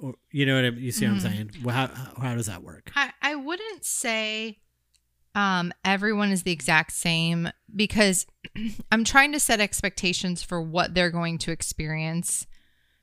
or, 0.00 0.14
you 0.30 0.46
know 0.46 0.56
what 0.56 0.64
I, 0.64 0.68
you 0.76 0.92
see 0.92 1.06
what 1.06 1.14
I'm 1.14 1.20
saying? 1.20 1.50
Well, 1.62 1.74
how 1.74 1.88
how 2.20 2.34
does 2.34 2.46
that 2.46 2.62
work? 2.62 2.90
I, 2.94 3.12
I 3.22 3.34
wouldn't 3.34 3.84
say 3.84 4.58
um, 5.34 5.72
everyone 5.84 6.30
is 6.30 6.42
the 6.42 6.52
exact 6.52 6.92
same 6.92 7.48
because 7.74 8.26
I'm 8.92 9.04
trying 9.04 9.32
to 9.32 9.40
set 9.40 9.60
expectations 9.60 10.42
for 10.42 10.60
what 10.60 10.94
they're 10.94 11.10
going 11.10 11.38
to 11.38 11.52
experience. 11.52 12.46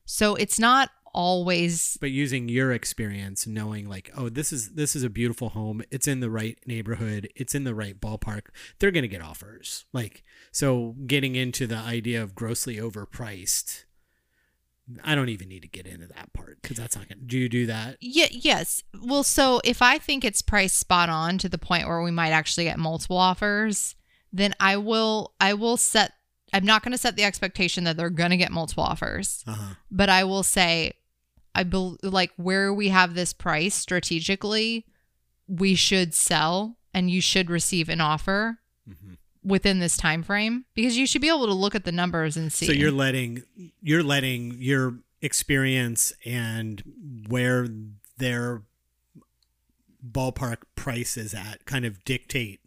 So 0.06 0.36
it's 0.36 0.60
not 0.60 0.90
always 1.14 1.98
but 2.00 2.10
using 2.10 2.48
your 2.48 2.72
experience 2.72 3.46
knowing 3.46 3.90
like 3.90 4.10
oh 4.16 4.30
this 4.30 4.54
is 4.54 4.76
this 4.76 4.96
is 4.96 5.04
a 5.04 5.10
beautiful 5.10 5.50
home 5.50 5.82
it's 5.92 6.08
in 6.08 6.22
the 6.22 6.30
right 6.30 6.58
neighborhood 6.66 7.28
it's 7.36 7.54
in 7.54 7.66
the 7.66 7.76
right 7.76 8.00
ballpark 8.00 8.44
they're 8.80 8.92
going 8.92 9.02
to 9.04 9.10
get 9.10 9.22
offers 9.22 9.84
like 9.92 10.24
so 10.54 10.96
getting 11.06 11.36
into 11.36 11.68
the 11.68 11.76
idea 11.76 12.24
of 12.24 12.34
grossly 12.34 12.78
overpriced 12.78 13.84
i 15.04 15.16
don't 15.16 15.30
even 15.30 15.48
need 15.48 15.62
to 15.62 15.68
get 15.68 15.86
into 15.88 16.08
that 16.08 16.32
part 16.34 16.62
because 16.62 16.78
that's 16.78 16.96
not 16.96 17.08
to 17.10 17.16
do 17.16 17.38
you 17.38 17.50
do 17.50 17.66
that 17.66 17.98
Yeah, 18.02 18.28
yes. 18.32 18.84
Well, 19.02 19.24
so 19.24 19.62
if 19.64 19.82
I 19.82 19.98
think 19.98 20.24
it's 20.26 20.42
priced 20.42 20.78
spot 20.78 21.08
on 21.10 21.38
to 21.40 21.50
the 21.50 21.58
point 21.58 21.88
where 21.88 22.02
we 22.02 22.12
might 22.12 22.32
actually 22.32 22.66
get 22.66 22.78
multiple 22.80 23.18
offers, 23.18 23.96
then 24.34 24.54
I 24.60 24.78
will 24.78 25.34
I 25.40 25.54
will 25.54 25.78
set 25.78 26.12
I'm 26.54 26.66
not 26.66 26.84
going 26.84 26.92
to 26.92 26.98
set 26.98 27.16
the 27.16 27.24
expectation 27.24 27.86
that 27.86 27.96
they're 27.96 28.10
going 28.10 28.32
to 28.32 28.38
get 28.38 28.52
multiple 28.52 28.84
offers. 28.84 29.44
uh-huh 29.48 29.76
But 29.90 30.10
I 30.10 30.24
will 30.26 30.44
say 30.44 30.94
I 31.56 31.64
believe 31.64 32.00
like 32.04 32.32
where 32.38 32.74
we 32.74 32.90
have 32.90 33.14
this 33.14 33.34
price 33.34 33.76
strategically, 33.76 34.86
we 35.48 35.76
should 35.76 36.14
sell 36.14 36.78
and 36.94 37.10
you 37.10 37.22
should 37.22 37.50
receive 37.50 37.88
an 37.90 38.02
offer 38.02 38.60
Mhm. 38.90 39.18
Within 39.44 39.80
this 39.80 39.98
time 39.98 40.22
frame 40.24 40.66
because 40.76 40.98
you 40.98 41.08
should 41.08 41.22
be 41.22 41.28
able 41.28 41.48
to 41.48 41.54
look 41.54 41.74
at 41.76 41.84
the 41.84 41.92
numbers 41.92 42.38
and 42.38 42.54
see. 42.54 42.66
so 42.68 42.72
you're 42.72 42.92
letting 42.92 43.44
you're 43.82 44.04
letting 44.04 44.56
your 44.62 45.00
experience 45.22 46.14
and 46.26 46.84
where 47.28 47.68
their 48.18 48.62
ballpark 50.06 50.58
price 50.76 51.18
is 51.18 51.34
at 51.34 51.66
kind 51.66 51.86
of 51.86 52.04
dictate 52.04 52.60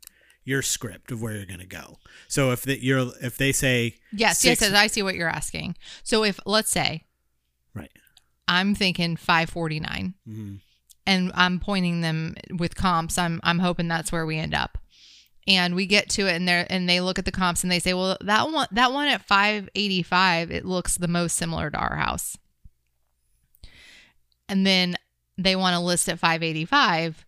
your 0.44 0.62
script 0.62 1.10
of 1.10 1.20
where 1.22 1.34
you're 1.34 1.46
going 1.46 1.58
to 1.60 1.66
go 1.66 1.98
so 2.28 2.50
if 2.52 2.62
the, 2.62 2.82
you're 2.82 3.10
if 3.22 3.36
they 3.38 3.50
say 3.52 3.96
Yes, 4.12 4.38
six- 4.38 4.60
yes, 4.60 4.72
I 4.72 4.86
see 4.88 5.02
what 5.02 5.14
you're 5.14 5.28
asking. 5.28 5.76
So 6.02 6.22
if 6.24 6.38
let's 6.46 6.70
say 6.70 7.04
right 7.74 7.90
I'm 8.46 8.74
thinking 8.74 9.16
549 9.16 10.14
Mhm. 10.28 10.60
and 11.06 11.32
I'm 11.34 11.58
pointing 11.60 12.02
them 12.02 12.34
with 12.50 12.74
comps. 12.76 13.16
I'm 13.18 13.40
I'm 13.42 13.58
hoping 13.60 13.88
that's 13.88 14.12
where 14.12 14.26
we 14.26 14.38
end 14.38 14.54
up. 14.54 14.78
And 15.46 15.74
we 15.74 15.86
get 15.86 16.08
to 16.10 16.26
it 16.26 16.36
and 16.36 16.48
they 16.48 16.66
and 16.70 16.88
they 16.88 17.00
look 17.00 17.18
at 17.18 17.26
the 17.26 17.32
comps 17.32 17.62
and 17.62 17.70
they 17.70 17.78
say, 17.78 17.92
"Well, 17.92 18.16
that 18.22 18.50
one 18.50 18.66
that 18.72 18.92
one 18.92 19.08
at 19.08 19.26
585, 19.26 20.50
it 20.50 20.64
looks 20.64 20.96
the 20.96 21.08
most 21.08 21.36
similar 21.36 21.70
to 21.70 21.76
our 21.76 21.96
house." 21.96 22.38
And 24.48 24.66
then 24.66 24.96
they 25.36 25.56
want 25.56 25.74
to 25.74 25.80
list 25.80 26.08
at 26.08 26.18
585. 26.18 27.26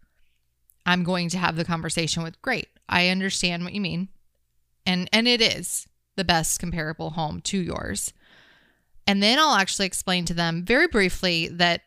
I'm 0.86 1.02
going 1.02 1.28
to 1.30 1.38
have 1.38 1.56
the 1.56 1.64
conversation 1.64 2.22
with, 2.22 2.40
"Great. 2.40 2.68
I 2.88 3.08
understand 3.08 3.64
what 3.64 3.74
you 3.74 3.80
mean." 3.80 4.08
And 4.86 5.08
and 5.12 5.28
it 5.28 5.42
is 5.42 5.86
the 6.16 6.24
best 6.24 6.58
comparable 6.58 7.10
home 7.10 7.40
to 7.42 7.58
yours. 7.58 8.12
And 9.06 9.22
then 9.22 9.38
I'll 9.38 9.54
actually 9.54 9.86
explain 9.86 10.24
to 10.24 10.34
them 10.34 10.64
very 10.64 10.88
briefly 10.88 11.48
that 11.48 11.82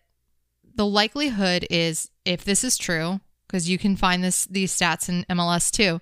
the 0.76 0.86
likelihood 0.86 1.66
is 1.70 2.10
if 2.24 2.46
this 2.46 2.64
is 2.64 2.78
true, 2.78 3.20
because 3.48 3.68
you 3.68 3.78
can 3.78 3.96
find 3.98 4.24
this 4.24 4.46
these 4.46 4.78
stats 4.78 5.10
in 5.10 5.26
MLS 5.30 5.72
too. 5.72 6.00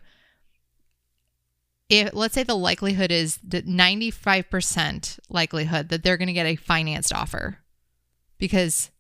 If 1.89 2.13
let's 2.13 2.34
say 2.34 2.43
the 2.43 2.56
likelihood 2.56 3.12
is 3.12 3.38
that 3.47 3.65
95% 3.65 5.19
likelihood 5.30 5.89
that 5.89 6.04
they're 6.04 6.17
going 6.17 6.28
to 6.28 6.34
get 6.34 6.45
a 6.45 6.56
financed 6.56 7.13
offer 7.13 7.60
because 8.38 8.91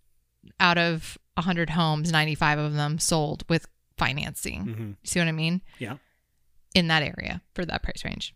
out 0.59 0.77
of 0.77 1.17
100 1.35 1.71
homes, 1.71 2.11
95 2.11 2.59
of 2.59 2.73
them 2.73 2.97
sold 2.99 3.43
with 3.49 3.67
financing. 3.97 4.65
Mhm. 4.65 4.95
See 5.03 5.19
what 5.19 5.27
I 5.27 5.31
mean? 5.33 5.61
yeah 5.79 5.97
in 6.75 6.87
that 6.89 7.01
area 7.01 7.41
for 7.55 7.65
that 7.65 7.81
price 7.81 8.03
range. 8.05 8.35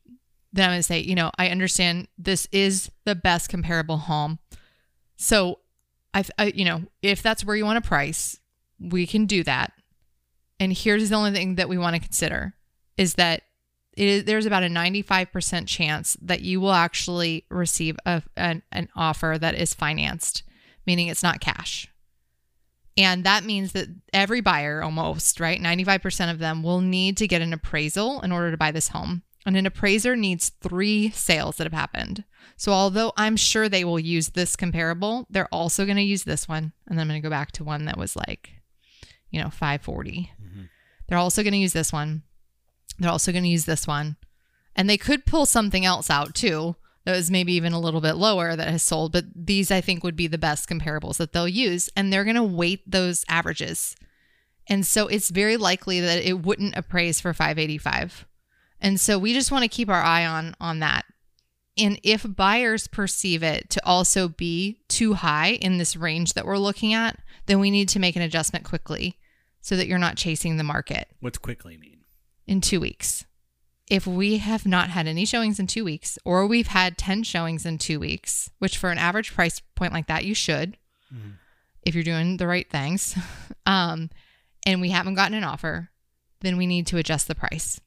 Then 0.51 0.65
I'm 0.65 0.71
going 0.71 0.79
to 0.79 0.83
say, 0.83 0.99
you 0.99 1.13
know, 1.13 1.29
I 1.37 1.49
understand 1.49 2.07
this 2.17 2.47
is 2.51 2.89
the 3.05 3.13
best 3.13 3.49
comparable 3.49 3.97
home. 3.97 4.39
So, 5.15 5.59
I, 6.13 6.23
I, 6.39 6.45
you 6.47 6.65
know, 6.65 6.83
if 7.03 7.21
that's 7.21 7.45
where 7.45 7.55
you 7.55 7.65
want 7.65 7.81
to 7.83 7.87
price, 7.87 8.39
we 8.79 9.05
can 9.05 9.27
do 9.27 9.43
that. 9.43 9.73
And 10.59 10.73
here's 10.73 11.09
the 11.09 11.15
only 11.15 11.31
thing 11.33 11.55
that 11.55 11.69
we 11.69 11.77
want 11.77 11.95
to 11.95 12.01
consider 12.01 12.55
is 12.97 13.13
that 13.15 13.43
is, 14.07 14.23
there's 14.25 14.45
about 14.45 14.63
a 14.63 14.67
95% 14.67 15.67
chance 15.67 16.17
that 16.21 16.41
you 16.41 16.59
will 16.59 16.71
actually 16.71 17.45
receive 17.49 17.97
a, 18.05 18.23
an, 18.35 18.63
an 18.71 18.89
offer 18.95 19.37
that 19.39 19.55
is 19.55 19.73
financed, 19.73 20.43
meaning 20.85 21.07
it's 21.07 21.23
not 21.23 21.39
cash. 21.39 21.87
And 22.97 23.23
that 23.23 23.45
means 23.45 23.71
that 23.71 23.87
every 24.13 24.41
buyer, 24.41 24.83
almost, 24.83 25.39
right? 25.39 25.59
95% 25.59 26.31
of 26.31 26.39
them 26.39 26.61
will 26.61 26.81
need 26.81 27.17
to 27.17 27.27
get 27.27 27.41
an 27.41 27.53
appraisal 27.53 28.21
in 28.21 28.31
order 28.31 28.51
to 28.51 28.57
buy 28.57 28.71
this 28.71 28.89
home. 28.89 29.23
And 29.45 29.57
an 29.57 29.65
appraiser 29.65 30.15
needs 30.15 30.49
three 30.49 31.09
sales 31.09 31.57
that 31.57 31.63
have 31.63 31.73
happened. 31.73 32.25
So, 32.57 32.71
although 32.71 33.11
I'm 33.17 33.37
sure 33.37 33.67
they 33.67 33.83
will 33.83 33.99
use 33.99 34.29
this 34.29 34.55
comparable, 34.55 35.25
they're 35.31 35.47
also 35.51 35.85
going 35.85 35.97
to 35.97 36.03
use 36.03 36.25
this 36.25 36.47
one. 36.47 36.73
And 36.87 36.97
then 36.97 37.01
I'm 37.01 37.07
going 37.07 37.21
to 37.21 37.25
go 37.25 37.31
back 37.31 37.51
to 37.53 37.63
one 37.63 37.85
that 37.85 37.97
was 37.97 38.15
like, 38.15 38.51
you 39.31 39.41
know, 39.41 39.49
540. 39.49 40.31
Mm-hmm. 40.39 40.61
They're 41.07 41.17
also 41.17 41.41
going 41.41 41.53
to 41.53 41.59
use 41.59 41.73
this 41.73 41.91
one. 41.91 42.21
They're 43.01 43.11
also 43.11 43.31
going 43.31 43.43
to 43.43 43.49
use 43.49 43.65
this 43.65 43.87
one. 43.87 44.17
And 44.75 44.89
they 44.89 44.97
could 44.97 45.25
pull 45.25 45.45
something 45.45 45.85
else 45.85 46.09
out 46.09 46.33
too 46.33 46.75
that 47.03 47.15
was 47.15 47.31
maybe 47.31 47.53
even 47.53 47.73
a 47.73 47.79
little 47.79 48.01
bit 48.01 48.13
lower 48.13 48.55
that 48.55 48.69
has 48.69 48.83
sold. 48.83 49.11
But 49.11 49.25
these, 49.35 49.71
I 49.71 49.81
think, 49.81 50.03
would 50.03 50.15
be 50.15 50.27
the 50.27 50.37
best 50.37 50.69
comparables 50.69 51.17
that 51.17 51.33
they'll 51.33 51.47
use. 51.47 51.89
And 51.95 52.11
they're 52.11 52.23
going 52.23 52.35
to 52.35 52.43
weight 52.43 52.89
those 52.89 53.25
averages. 53.27 53.95
And 54.67 54.85
so 54.85 55.07
it's 55.07 55.29
very 55.29 55.57
likely 55.57 55.99
that 55.99 56.23
it 56.23 56.41
wouldn't 56.41 56.77
appraise 56.77 57.19
for 57.19 57.33
585. 57.33 58.25
And 58.79 58.99
so 58.99 59.17
we 59.17 59.33
just 59.33 59.51
want 59.51 59.63
to 59.63 59.67
keep 59.67 59.89
our 59.89 60.01
eye 60.01 60.25
on 60.25 60.55
on 60.59 60.79
that. 60.79 61.05
And 61.77 61.99
if 62.03 62.25
buyers 62.27 62.87
perceive 62.87 63.43
it 63.43 63.69
to 63.71 63.85
also 63.85 64.27
be 64.27 64.81
too 64.87 65.13
high 65.13 65.53
in 65.53 65.77
this 65.77 65.95
range 65.95 66.33
that 66.33 66.45
we're 66.45 66.57
looking 66.57 66.93
at, 66.93 67.17
then 67.47 67.59
we 67.59 67.71
need 67.71 67.89
to 67.89 67.99
make 67.99 68.15
an 68.15 68.21
adjustment 68.21 68.65
quickly 68.65 69.17
so 69.61 69.75
that 69.75 69.87
you're 69.87 69.99
not 69.99 70.17
chasing 70.17 70.57
the 70.57 70.63
market 70.63 71.07
what's 71.19 71.37
quickly 71.37 71.77
mean 71.77 71.90
in 72.47 72.61
2 72.61 72.79
weeks. 72.79 73.25
If 73.89 74.07
we 74.07 74.37
have 74.37 74.65
not 74.65 74.89
had 74.89 75.07
any 75.07 75.25
showings 75.25 75.59
in 75.59 75.67
2 75.67 75.83
weeks 75.83 76.17
or 76.23 76.47
we've 76.47 76.67
had 76.67 76.97
10 76.97 77.23
showings 77.23 77.65
in 77.65 77.77
2 77.77 77.99
weeks, 77.99 78.49
which 78.59 78.77
for 78.77 78.89
an 78.89 78.97
average 78.97 79.33
price 79.33 79.61
point 79.75 79.93
like 79.93 80.07
that 80.07 80.25
you 80.25 80.33
should 80.33 80.77
if 81.83 81.95
you're 81.95 82.03
doing 82.03 82.37
the 82.37 82.47
right 82.47 82.69
things, 82.69 83.17
um, 83.65 84.09
and 84.65 84.81
we 84.81 84.89
haven't 84.89 85.15
gotten 85.15 85.37
an 85.37 85.43
offer, 85.43 85.89
then 86.41 86.57
we 86.57 86.67
need 86.67 86.87
to 86.87 86.97
adjust 86.97 87.27
the 87.27 87.35
price. 87.35 87.79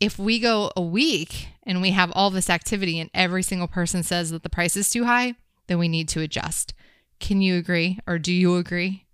If 0.00 0.18
we 0.18 0.38
go 0.38 0.70
a 0.76 0.82
week 0.82 1.48
and 1.62 1.80
we 1.80 1.90
have 1.92 2.12
all 2.14 2.30
this 2.30 2.50
activity 2.50 3.00
and 3.00 3.10
every 3.14 3.42
single 3.42 3.68
person 3.68 4.02
says 4.02 4.30
that 4.30 4.42
the 4.42 4.50
price 4.50 4.76
is 4.76 4.90
too 4.90 5.04
high, 5.04 5.34
then 5.68 5.78
we 5.78 5.88
need 5.88 6.08
to 6.10 6.20
adjust. 6.20 6.74
Can 7.18 7.40
you 7.40 7.56
agree 7.56 7.98
or 8.06 8.18
do 8.18 8.32
you 8.32 8.56
agree? 8.56 9.06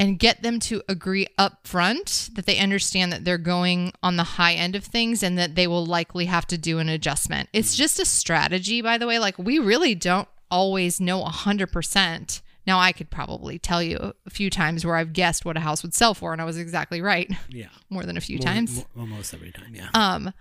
And 0.00 0.16
get 0.18 0.42
them 0.42 0.60
to 0.60 0.80
agree 0.88 1.26
up 1.38 1.66
front 1.66 2.30
that 2.34 2.46
they 2.46 2.58
understand 2.58 3.12
that 3.12 3.24
they're 3.24 3.36
going 3.36 3.92
on 4.00 4.16
the 4.16 4.22
high 4.22 4.54
end 4.54 4.76
of 4.76 4.84
things 4.84 5.24
and 5.24 5.36
that 5.38 5.56
they 5.56 5.66
will 5.66 5.84
likely 5.84 6.26
have 6.26 6.46
to 6.48 6.56
do 6.58 6.78
an 6.78 6.88
adjustment. 6.88 7.48
It's 7.52 7.74
just 7.74 7.98
a 7.98 8.04
strategy, 8.04 8.80
by 8.80 8.96
the 8.96 9.08
way. 9.08 9.18
Like, 9.18 9.36
we 9.38 9.58
really 9.58 9.96
don't 9.96 10.28
always 10.52 11.00
know 11.00 11.24
100%. 11.24 12.42
Now, 12.64 12.78
I 12.78 12.92
could 12.92 13.10
probably 13.10 13.58
tell 13.58 13.82
you 13.82 14.12
a 14.24 14.30
few 14.30 14.50
times 14.50 14.84
where 14.86 14.94
I've 14.94 15.12
guessed 15.12 15.44
what 15.44 15.56
a 15.56 15.60
house 15.60 15.82
would 15.82 15.94
sell 15.94 16.14
for, 16.14 16.32
and 16.32 16.40
I 16.40 16.44
was 16.44 16.58
exactly 16.58 17.00
right 17.00 17.28
yeah 17.48 17.68
more 17.90 18.04
than 18.04 18.16
a 18.16 18.20
few 18.20 18.36
More- 18.38 18.44
times. 18.46 18.76
mo- 18.76 18.86
almost 19.00 19.34
every 19.34 19.50
time 19.50 19.74
yeah 19.74 19.88
Um, 19.94 20.32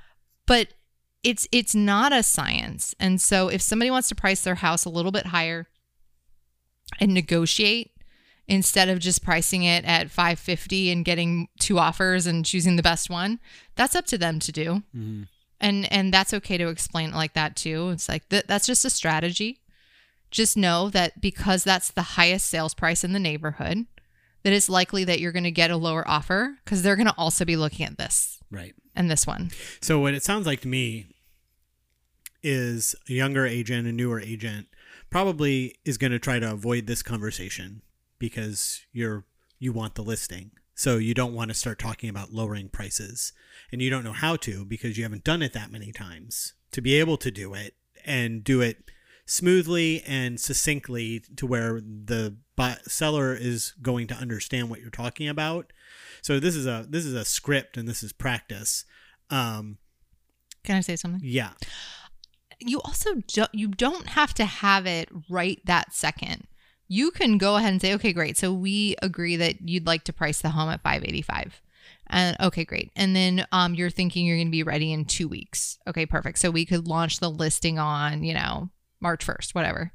but 0.46 0.74
it's 1.24 1.48
it's 1.52 1.74
not 1.74 2.14
a 2.14 2.22
science, 2.22 2.94
and 3.00 3.20
so 3.20 3.48
if 3.48 3.62
somebody 3.62 3.90
wants 3.90 4.10
to 4.10 4.16
price 4.16 4.42
their 4.44 4.56
house 4.56 4.86
a 4.86 4.90
little 4.90 5.12
bit 5.12 5.28
higher 5.28 5.68
and 7.00 7.14
negotiate 7.14 7.92
instead 8.48 8.90
of 8.90 9.00
just 9.00 9.24
pricing 9.24 9.64
it 9.64 9.84
at 9.86 10.10
550 10.10 10.92
and 10.92 11.04
getting 11.04 11.48
two 11.60 11.80
offers 11.80 12.26
and 12.26 12.46
choosing 12.46 12.76
the 12.76 12.84
best 12.84 13.10
one, 13.10 13.40
that's 13.76 13.96
up 13.96 14.06
to 14.08 14.18
them 14.18 14.40
to 14.40 14.52
do. 14.52 14.84
Mm-hmm. 14.96 15.24
And 15.60 15.92
and 15.92 16.14
that's 16.14 16.34
okay 16.36 16.58
to 16.58 16.68
explain 16.68 17.10
it 17.10 17.16
like 17.16 17.34
that 17.34 17.56
too. 17.56 17.90
It's 17.90 18.08
like 18.08 18.30
th- 18.30 18.46
that's 18.48 18.68
just 18.68 18.86
a 18.86 18.90
strategy. 18.90 19.60
Just 20.30 20.56
know 20.56 20.90
that 20.90 21.20
because 21.20 21.64
that's 21.64 21.90
the 21.90 22.02
highest 22.02 22.46
sales 22.48 22.74
price 22.74 23.04
in 23.04 23.14
the 23.14 23.20
neighborhood, 23.20 23.86
that 24.44 24.54
it's 24.54 24.70
likely 24.70 25.04
that 25.06 25.20
you're 25.20 25.32
going 25.32 25.46
to 25.46 25.52
get 25.52 25.72
a 25.72 25.78
lower 25.78 26.08
offer 26.08 26.58
because 26.64 26.84
they're 26.84 26.96
going 26.96 27.08
to 27.08 27.16
also 27.18 27.44
be 27.44 27.56
looking 27.56 27.86
at 27.86 27.98
this 27.98 28.40
Right. 28.52 28.76
and 28.96 29.10
this 29.10 29.26
one. 29.26 29.50
So 29.82 30.00
what 30.00 30.14
it 30.14 30.24
sounds 30.24 30.46
like 30.46 30.62
to 30.62 30.68
me 30.68 31.08
is 32.44 32.96
a 33.10 33.14
younger 33.14 33.46
agent, 33.46 33.88
a 33.88 33.92
newer 33.92 34.20
agent, 34.20 34.68
probably 35.10 35.76
is 35.86 35.98
going 35.98 36.12
to 36.12 36.20
try 36.20 36.40
to 36.40 36.52
avoid 36.52 36.88
this 36.88 37.02
conversation 37.02 37.82
because 38.20 38.86
you're 38.92 39.26
you 39.60 39.74
want 39.74 39.96
the 39.96 40.04
listing. 40.04 40.52
So 40.76 40.98
you 40.98 41.16
don't 41.16 41.34
want 41.34 41.50
to 41.50 41.56
start 41.56 41.80
talking 41.80 42.10
about 42.10 42.32
lowering 42.32 42.70
prices 42.70 43.34
and 43.72 43.82
you 43.82 43.90
don't 43.90 44.04
know 44.04 44.14
how 44.14 44.36
to 44.38 44.64
because 44.64 44.96
you 44.96 45.04
haven't 45.04 45.24
done 45.24 45.42
it 45.42 45.54
that 45.54 45.72
many 45.72 45.92
times 45.92 46.54
to 46.72 46.82
be 46.82 47.00
able 47.00 47.18
to 47.18 47.32
do 47.32 47.56
it 47.56 47.74
and 48.06 48.44
do 48.44 48.62
it 48.62 48.92
smoothly 49.26 50.04
and 50.06 50.40
succinctly 50.40 51.24
to 51.36 51.48
where 51.48 51.82
the 51.82 52.38
seller 52.84 53.34
is 53.34 53.74
going 53.82 54.08
to 54.08 54.16
understand 54.16 54.70
what 54.70 54.80
you're 54.80 54.90
talking 54.90 55.28
about. 55.28 55.74
So 56.22 56.40
this 56.40 56.56
is 56.56 56.66
a 56.66 56.86
this 56.88 57.06
is 57.06 57.14
a 57.14 57.26
script 57.26 57.78
and 57.78 57.88
this 57.88 58.04
is 58.04 58.14
practice. 58.14 58.86
Um, 59.30 59.78
Can 60.64 60.78
I 60.78 60.82
say 60.82 60.96
something? 60.96 61.22
yeah, 61.24 61.52
you 62.60 62.82
also 62.82 63.16
do, 63.28 63.46
you 63.52 63.68
don't 63.68 64.08
have 64.10 64.34
to 64.36 64.46
have 64.46 64.86
it 64.86 65.10
right 65.30 65.62
that 65.66 65.94
second. 65.94 66.48
You 66.88 67.12
can 67.12 67.38
go 67.38 67.58
ahead 67.58 67.72
and 67.72 67.82
say, 67.82 67.94
okay, 67.96 68.14
great. 68.14 68.38
So 68.38 68.54
we 68.54 68.96
agree 69.02 69.36
that 69.36 69.68
you'd 69.68 69.88
like 69.88 70.04
to 70.06 70.14
price 70.14 70.42
the 70.42 70.50
home 70.50 70.70
at 70.70 70.82
585. 70.82 71.62
And 72.10 72.38
okay, 72.40 72.64
great. 72.64 72.92
And 72.96 73.16
then 73.16 73.46
um, 73.52 73.74
you're 73.76 73.90
thinking 73.90 74.26
you're 74.26 74.38
going 74.38 74.48
to 74.48 74.52
be 74.52 74.64
ready 74.64 74.94
in 74.94 75.06
two 75.06 75.28
weeks. 75.28 75.78
Okay, 75.88 76.06
perfect. 76.06 76.40
So 76.40 76.50
we 76.50 76.66
could 76.66 76.88
launch 76.88 77.20
the 77.20 77.30
listing 77.30 77.78
on, 77.78 78.24
you 78.24 78.34
know, 78.34 78.70
March 79.02 79.26
1st, 79.26 79.54
whatever. 79.54 79.92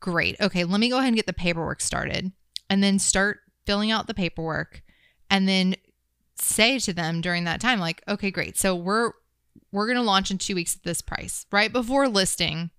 Great. 0.00 0.38
Okay, 0.40 0.64
let 0.64 0.80
me 0.80 0.90
go 0.90 0.98
ahead 0.98 1.08
and 1.08 1.16
get 1.16 1.26
the 1.26 1.32
paperwork 1.32 1.80
started 1.80 2.32
and 2.68 2.82
then 2.82 2.98
start 2.98 3.38
filling 3.64 3.90
out 3.90 4.06
the 4.06 4.14
paperwork 4.14 4.82
and 5.30 5.48
then 5.48 5.74
say 6.36 6.78
to 6.80 6.92
them 6.92 7.22
during 7.22 7.44
that 7.44 7.60
time, 7.60 7.80
like, 7.80 8.02
okay, 8.06 8.30
great. 8.30 8.58
So 8.58 8.74
we're 8.74 9.12
we're 9.72 9.86
going 9.86 9.96
to 9.96 10.02
launch 10.02 10.30
in 10.30 10.38
two 10.38 10.54
weeks 10.54 10.76
at 10.76 10.82
this 10.82 11.00
price. 11.00 11.46
Right 11.50 11.72
before 11.72 12.08
listing, 12.08 12.70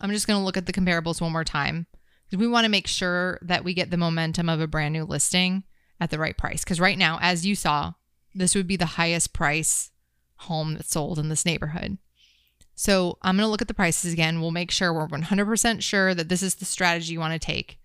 I'm 0.00 0.10
just 0.10 0.26
going 0.26 0.38
to 0.38 0.44
look 0.44 0.56
at 0.56 0.66
the 0.66 0.72
comparables 0.72 1.20
one 1.20 1.32
more 1.32 1.44
time 1.44 1.86
we 2.36 2.46
want 2.46 2.64
to 2.64 2.70
make 2.70 2.86
sure 2.86 3.38
that 3.42 3.64
we 3.64 3.74
get 3.74 3.90
the 3.90 3.96
momentum 3.96 4.48
of 4.48 4.60
a 4.60 4.66
brand 4.66 4.92
new 4.92 5.04
listing 5.04 5.64
at 6.00 6.10
the 6.10 6.18
right 6.18 6.36
price. 6.36 6.64
Because 6.64 6.80
right 6.80 6.98
now, 6.98 7.18
as 7.20 7.46
you 7.46 7.54
saw, 7.54 7.92
this 8.34 8.54
would 8.54 8.66
be 8.66 8.76
the 8.76 8.86
highest 8.86 9.32
price 9.32 9.90
home 10.36 10.74
that's 10.74 10.90
sold 10.90 11.18
in 11.18 11.28
this 11.28 11.44
neighborhood. 11.44 11.98
So 12.74 13.18
I'm 13.20 13.36
going 13.36 13.46
to 13.46 13.50
look 13.50 13.60
at 13.60 13.68
the 13.68 13.74
prices 13.74 14.12
again. 14.12 14.40
We'll 14.40 14.52
make 14.52 14.70
sure 14.70 14.92
we're 14.92 15.06
100% 15.06 15.82
sure 15.82 16.14
that 16.14 16.28
this 16.28 16.42
is 16.42 16.54
the 16.54 16.64
strategy 16.64 17.12
you 17.12 17.20
want 17.20 17.34
to 17.34 17.38
take. 17.38 17.78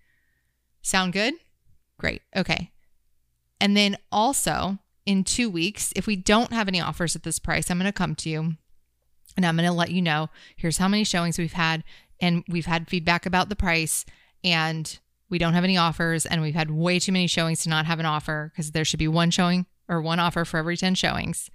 Sound 0.80 1.12
good? 1.12 1.34
Great. 1.98 2.22
Okay. 2.34 2.70
And 3.60 3.76
then 3.76 3.98
also, 4.10 4.78
in 5.04 5.24
two 5.24 5.50
weeks, 5.50 5.92
if 5.96 6.06
we 6.06 6.16
don't 6.16 6.52
have 6.52 6.68
any 6.68 6.80
offers 6.80 7.14
at 7.14 7.24
this 7.24 7.38
price, 7.38 7.70
I'm 7.70 7.78
going 7.78 7.86
to 7.86 7.92
come 7.92 8.14
to 8.16 8.30
you 8.30 8.54
and 9.36 9.44
I'm 9.44 9.56
going 9.56 9.68
to 9.68 9.72
let 9.72 9.90
you 9.90 10.00
know 10.00 10.30
here's 10.56 10.78
how 10.78 10.88
many 10.88 11.04
showings 11.04 11.38
we've 11.38 11.52
had. 11.52 11.84
And 12.20 12.42
we've 12.48 12.66
had 12.66 12.88
feedback 12.88 13.26
about 13.26 13.50
the 13.50 13.56
price, 13.56 14.06
and 14.46 14.98
we 15.28 15.38
don't 15.38 15.54
have 15.54 15.64
any 15.64 15.76
offers. 15.76 16.24
And 16.24 16.40
we've 16.40 16.54
had 16.54 16.70
way 16.70 16.98
too 16.98 17.12
many 17.12 17.26
showings 17.26 17.62
to 17.64 17.68
not 17.68 17.84
have 17.84 17.98
an 17.98 18.06
offer 18.06 18.52
because 18.52 18.70
there 18.70 18.84
should 18.84 19.00
be 19.00 19.08
one 19.08 19.30
showing 19.30 19.66
or 19.88 20.00
one 20.00 20.20
offer 20.20 20.44
for 20.44 20.58
every 20.58 20.76
10 20.76 20.94
showings. 20.94 21.50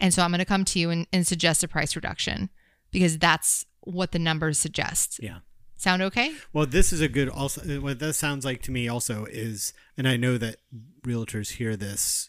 And 0.00 0.12
so 0.12 0.22
I'm 0.22 0.30
going 0.30 0.38
to 0.38 0.46
come 0.46 0.64
to 0.64 0.78
you 0.78 0.90
and, 0.90 1.06
and 1.12 1.26
suggest 1.26 1.62
a 1.62 1.68
price 1.68 1.94
reduction 1.94 2.48
because 2.90 3.18
that's 3.18 3.66
what 3.82 4.12
the 4.12 4.18
numbers 4.18 4.58
suggest. 4.58 5.20
yeah. 5.22 5.38
Sound 5.76 6.02
okay? 6.02 6.34
Well, 6.52 6.66
this 6.66 6.92
is 6.92 7.00
a 7.00 7.08
good 7.08 7.30
also. 7.30 7.62
What 7.80 8.00
that 8.00 8.12
sounds 8.12 8.44
like 8.44 8.60
to 8.64 8.70
me 8.70 8.86
also 8.86 9.24
is, 9.24 9.72
and 9.96 10.06
I 10.06 10.18
know 10.18 10.36
that 10.36 10.56
realtors 11.00 11.52
hear 11.52 11.74
this 11.74 12.28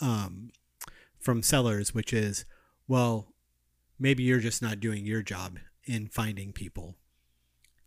um, 0.00 0.50
from 1.20 1.44
sellers, 1.44 1.94
which 1.94 2.12
is, 2.12 2.44
well, 2.88 3.28
maybe 4.00 4.24
you're 4.24 4.40
just 4.40 4.62
not 4.62 4.80
doing 4.80 5.06
your 5.06 5.22
job 5.22 5.60
in 5.84 6.08
finding 6.08 6.52
people 6.52 6.96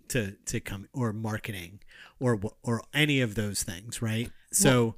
to 0.10 0.32
to 0.46 0.60
come 0.60 0.88
or 0.94 1.14
marketing 1.14 1.80
or 2.20 2.40
or 2.64 2.84
any 2.94 3.22
of 3.22 3.36
those 3.36 3.64
things, 3.64 4.02
right? 4.02 4.32
So 4.52 4.96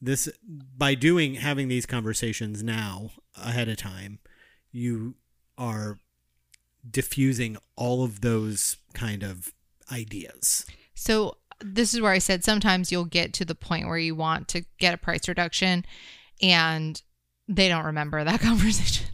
this 0.00 0.28
by 0.76 0.94
doing 0.94 1.34
having 1.36 1.68
these 1.68 1.86
conversations 1.86 2.62
now 2.62 3.10
ahead 3.36 3.68
of 3.68 3.76
time, 3.76 4.18
you 4.72 5.14
are 5.58 5.98
diffusing 6.88 7.56
all 7.76 8.04
of 8.04 8.20
those 8.20 8.76
kind 8.94 9.22
of 9.22 9.52
ideas. 9.90 10.66
So 10.94 11.36
this 11.60 11.94
is 11.94 12.00
where 12.00 12.12
I 12.12 12.18
said 12.18 12.44
sometimes 12.44 12.92
you'll 12.92 13.04
get 13.04 13.32
to 13.34 13.44
the 13.44 13.54
point 13.54 13.88
where 13.88 13.98
you 13.98 14.14
want 14.14 14.48
to 14.48 14.64
get 14.78 14.94
a 14.94 14.98
price 14.98 15.28
reduction 15.28 15.84
and 16.42 17.00
they 17.48 17.68
don't 17.68 17.84
remember 17.84 18.22
that 18.24 18.40
conversation. 18.40 19.06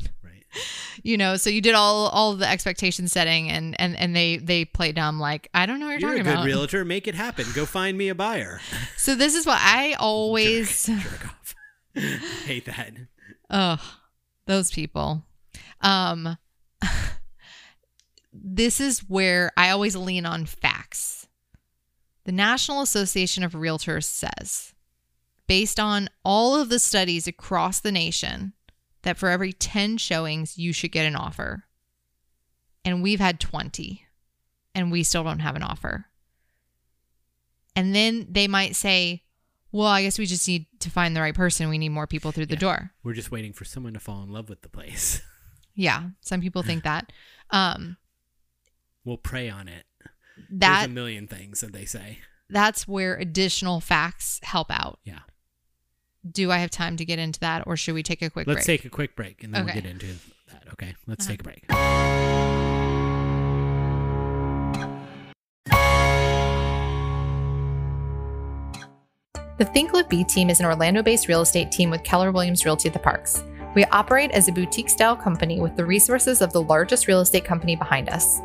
You 1.04 1.16
know, 1.16 1.36
so 1.36 1.50
you 1.50 1.60
did 1.62 1.74
all 1.74 2.08
all 2.08 2.34
the 2.34 2.48
expectation 2.48 3.08
setting 3.08 3.48
and 3.48 3.74
and 3.80 3.96
and 3.96 4.14
they 4.14 4.36
they 4.36 4.64
play 4.64 4.92
dumb 4.92 5.18
like 5.18 5.48
I 5.54 5.66
don't 5.66 5.80
know 5.80 5.86
what 5.86 6.00
you're, 6.00 6.10
talking 6.10 6.20
about. 6.20 6.30
You're 6.30 6.40
a 6.40 6.44
good 6.44 6.50
about. 6.50 6.60
realtor. 6.60 6.84
Make 6.84 7.08
it 7.08 7.14
happen. 7.14 7.46
Go 7.54 7.64
find 7.66 7.96
me 7.98 8.08
a 8.08 8.14
buyer. 8.14 8.60
so 8.96 9.14
this 9.14 9.34
is 9.34 9.46
what 9.46 9.58
I 9.60 9.94
always 9.98 10.86
Jerk 10.86 11.26
off. 11.26 11.54
Hate 12.44 12.66
that. 12.66 12.92
oh 13.50 13.98
those 14.46 14.70
people. 14.70 15.24
Um, 15.80 16.36
this 18.32 18.80
is 18.80 19.00
where 19.08 19.50
I 19.56 19.70
always 19.70 19.96
lean 19.96 20.26
on 20.26 20.46
facts. 20.46 21.26
The 22.24 22.32
National 22.32 22.82
Association 22.82 23.42
of 23.42 23.52
Realtors 23.52 24.04
says, 24.04 24.74
based 25.46 25.80
on 25.80 26.08
all 26.24 26.54
of 26.54 26.68
the 26.68 26.78
studies 26.78 27.26
across 27.26 27.80
the 27.80 27.92
nation, 27.92 28.52
that 29.02 29.18
for 29.18 29.28
every 29.28 29.52
10 29.52 29.96
showings, 29.98 30.58
you 30.58 30.72
should 30.72 30.92
get 30.92 31.06
an 31.06 31.16
offer. 31.16 31.64
And 32.84 33.02
we've 33.02 33.20
had 33.20 33.38
20, 33.40 34.04
and 34.74 34.90
we 34.90 35.02
still 35.02 35.22
don't 35.24 35.38
have 35.40 35.56
an 35.56 35.62
offer. 35.62 36.06
And 37.76 37.94
then 37.94 38.26
they 38.30 38.48
might 38.48 38.76
say, 38.76 39.22
well, 39.70 39.86
I 39.88 40.02
guess 40.02 40.18
we 40.18 40.26
just 40.26 40.46
need 40.46 40.66
to 40.80 40.90
find 40.90 41.16
the 41.16 41.20
right 41.20 41.34
person. 41.34 41.68
We 41.68 41.78
need 41.78 41.88
more 41.90 42.06
people 42.06 42.32
through 42.32 42.46
the 42.46 42.56
door. 42.56 42.90
We're 43.02 43.14
just 43.14 43.30
waiting 43.30 43.52
for 43.52 43.64
someone 43.64 43.94
to 43.94 44.00
fall 44.00 44.22
in 44.22 44.30
love 44.30 44.48
with 44.48 44.62
the 44.62 44.68
place. 44.68 45.20
Yeah, 45.74 46.08
some 46.20 46.42
people 46.42 46.62
think 46.62 46.84
that. 46.84 47.10
Um, 47.48 47.96
We'll 49.06 49.16
pray 49.16 49.48
on 49.48 49.68
it. 49.68 49.86
There's 50.50 50.84
a 50.84 50.88
million 50.88 51.26
things 51.26 51.62
that 51.62 51.72
they 51.72 51.86
say. 51.86 52.18
that's 52.50 52.86
where 52.86 53.14
additional 53.16 53.80
facts 53.80 54.38
help 54.42 54.70
out. 54.70 54.98
Yeah. 55.02 55.20
Do 56.30 56.50
I 56.52 56.58
have 56.58 56.70
time 56.70 56.96
to 56.98 57.04
get 57.04 57.18
into 57.18 57.40
that, 57.40 57.64
or 57.66 57.76
should 57.76 57.94
we 57.94 58.02
take 58.02 58.22
a 58.22 58.30
quick 58.30 58.44
break? 58.46 58.56
Let's 58.56 58.66
break? 58.66 58.80
take 58.82 58.86
a 58.86 58.94
quick 58.94 59.16
break 59.16 59.42
and 59.42 59.52
then 59.54 59.62
Okay. 59.64 59.72
we'll 59.74 59.82
get 59.82 59.90
into 59.90 60.06
that. 60.50 60.62
Okay. 60.72 60.94
Let's 61.06 61.26
Uh-huh. 61.26 61.32
take 61.32 61.40
a 61.40 61.44
break. 61.44 62.72
The 69.58 69.64
Think 69.72 69.92
Live 69.92 70.08
Be 70.08 70.24
team 70.24 70.50
is 70.50 70.60
an 70.60 70.66
Orlando 70.66 71.02
based 71.02 71.28
real 71.28 71.42
estate 71.42 71.70
team 71.70 71.90
with 71.90 72.02
Keller 72.02 72.32
Williams 72.32 72.64
Realty 72.64 72.88
at 72.88 72.92
the 72.92 72.98
Parks. 72.98 73.44
We 73.74 73.84
operate 73.86 74.30
as 74.32 74.48
a 74.48 74.52
boutique 74.52 74.88
style 74.90 75.16
company 75.16 75.60
with 75.60 75.76
the 75.76 75.84
resources 75.84 76.42
of 76.42 76.52
the 76.52 76.62
largest 76.62 77.06
real 77.06 77.20
estate 77.20 77.44
company 77.44 77.76
behind 77.76 78.08
us. 78.08 78.38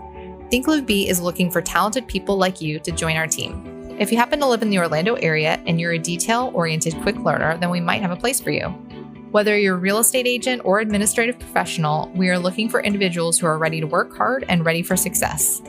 Think 0.50 0.68
Live 0.68 0.86
Be 0.86 1.10
is 1.10 1.20
looking 1.20 1.50
for 1.52 1.62
talented 1.62 2.08
people 2.08 2.38
like 2.38 2.62
you 2.62 2.80
to 2.80 2.92
join 2.92 3.18
our 3.18 3.28
team. 3.28 3.77
If 3.98 4.12
you 4.12 4.18
happen 4.18 4.40
to 4.42 4.46
live 4.46 4.62
in 4.62 4.70
the 4.70 4.78
Orlando 4.78 5.16
area 5.16 5.60
and 5.66 5.82
you're 5.82 5.94
a 5.94 5.98
detail 5.98 6.52
oriented 6.54 6.94
quick 7.02 7.16
learner, 7.18 7.58
then 7.58 7.72
we 7.72 7.80
might 7.80 8.02
have 8.02 8.12
a 8.12 8.16
place 8.16 8.40
for 8.40 8.52
you. 8.52 8.68
Whether 9.32 9.58
you're 9.58 9.74
a 9.76 9.80
real 9.80 9.98
estate 9.98 10.28
agent 10.28 10.62
or 10.64 10.80
administrative 10.80 11.40
professional, 11.40 12.10
we 12.16 12.30
are 12.30 12.38
looking 12.38 12.70
for 12.70 12.80
individuals 12.82 13.40
who 13.40 13.48
are 13.48 13.58
ready 13.58 13.82
to 13.82 13.88
work 13.88 14.16
hard 14.16 14.46
and 14.50 14.64
ready 14.64 14.84
for 14.84 14.96
success. 14.96 15.62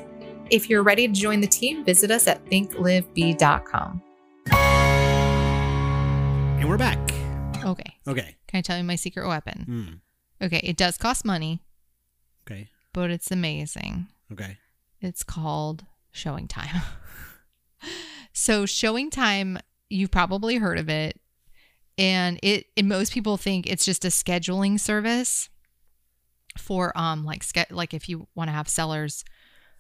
If 0.51 0.69
you're 0.69 0.83
ready 0.83 1.09
to 1.09 1.13
join 1.15 1.41
the 1.41 1.47
team, 1.47 1.85
visit 1.85 2.11
us 2.11 2.27
at 2.27 2.45
thinklivebe.com. 2.47 4.03
And 6.61 6.69
we're 6.69 6.77
back. 6.79 6.99
Okay. 7.65 7.97
Okay. 8.07 8.37
Can 8.47 8.59
I 8.59 8.61
tell 8.61 8.77
you 8.77 8.85
my 8.85 8.97
secret 8.97 9.27
weapon? 9.27 10.01
Mm. 10.41 10.47
Okay, 10.47 10.61
it 10.63 10.77
does 10.77 10.97
cost 10.99 11.25
money, 11.25 11.63
Okay. 12.47 12.69
but 12.93 13.11
it's 13.11 13.31
amazing. 13.31 14.07
Okay. 14.33 14.59
It's 15.01 15.25
called 15.25 15.85
ShowingTime. 16.15 16.83
so 18.39 18.65
ShowingTime, 18.65 19.61
you've 19.91 20.13
probably 20.13 20.59
heard 20.59 20.79
of 20.79 20.89
it. 20.89 21.21
And 21.99 22.39
it 22.41 22.67
and 22.77 22.89
most 22.89 23.13
people 23.13 23.37
think 23.37 23.67
it's 23.67 23.85
just 23.85 24.05
a 24.05 24.09
scheduling 24.09 24.79
service 24.79 25.49
for 26.57 26.97
um 26.97 27.25
like 27.25 27.45
like 27.71 27.93
if 27.95 28.09
you 28.09 28.29
want 28.37 28.49
to 28.49 28.53
have 28.53 28.69
sellers 28.69 29.25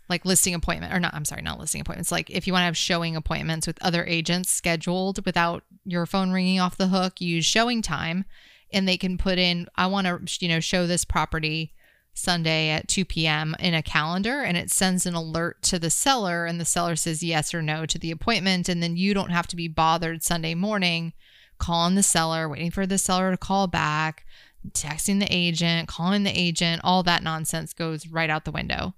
like 0.08 0.24
listing 0.24 0.54
appointment 0.54 0.92
or 0.92 0.98
not 0.98 1.14
I'm 1.14 1.24
sorry, 1.24 1.42
not 1.42 1.60
listing 1.60 1.80
appointments. 1.80 2.10
Like 2.10 2.30
if 2.30 2.48
you 2.48 2.52
want 2.52 2.62
to 2.62 2.66
have 2.66 2.76
showing 2.76 3.14
appointments 3.14 3.68
with 3.68 3.80
other 3.80 4.04
agents 4.04 4.50
scheduled 4.50 5.24
without 5.24 5.62
your 5.84 6.04
phone 6.06 6.32
ringing 6.32 6.58
off 6.58 6.76
the 6.76 6.88
hook, 6.88 7.20
use 7.20 7.46
ShowingTime 7.46 8.24
and 8.72 8.88
they 8.88 8.96
can 8.96 9.18
put 9.18 9.38
in 9.38 9.68
I 9.76 9.86
want 9.86 10.08
to 10.08 10.44
you 10.44 10.52
know 10.52 10.58
show 10.58 10.88
this 10.88 11.04
property 11.04 11.74
Sunday 12.18 12.70
at 12.70 12.88
2 12.88 13.04
p.m. 13.04 13.54
in 13.58 13.74
a 13.74 13.82
calendar 13.82 14.42
and 14.42 14.56
it 14.56 14.70
sends 14.70 15.06
an 15.06 15.14
alert 15.14 15.62
to 15.62 15.78
the 15.78 15.90
seller 15.90 16.46
and 16.46 16.60
the 16.60 16.64
seller 16.64 16.96
says 16.96 17.22
yes 17.22 17.54
or 17.54 17.62
no 17.62 17.86
to 17.86 17.98
the 17.98 18.10
appointment 18.10 18.68
and 18.68 18.82
then 18.82 18.96
you 18.96 19.14
don't 19.14 19.30
have 19.30 19.46
to 19.48 19.56
be 19.56 19.68
bothered 19.68 20.22
Sunday 20.22 20.54
morning 20.54 21.12
calling 21.58 21.94
the 21.94 22.02
seller, 22.02 22.48
waiting 22.48 22.70
for 22.70 22.86
the 22.86 22.98
seller 22.98 23.30
to 23.30 23.36
call 23.36 23.66
back, 23.66 24.24
texting 24.70 25.20
the 25.20 25.26
agent, 25.30 25.88
calling 25.88 26.22
the 26.22 26.38
agent, 26.38 26.80
all 26.84 27.02
that 27.02 27.22
nonsense 27.22 27.72
goes 27.72 28.08
right 28.08 28.30
out 28.30 28.44
the 28.44 28.50
window. 28.50 28.94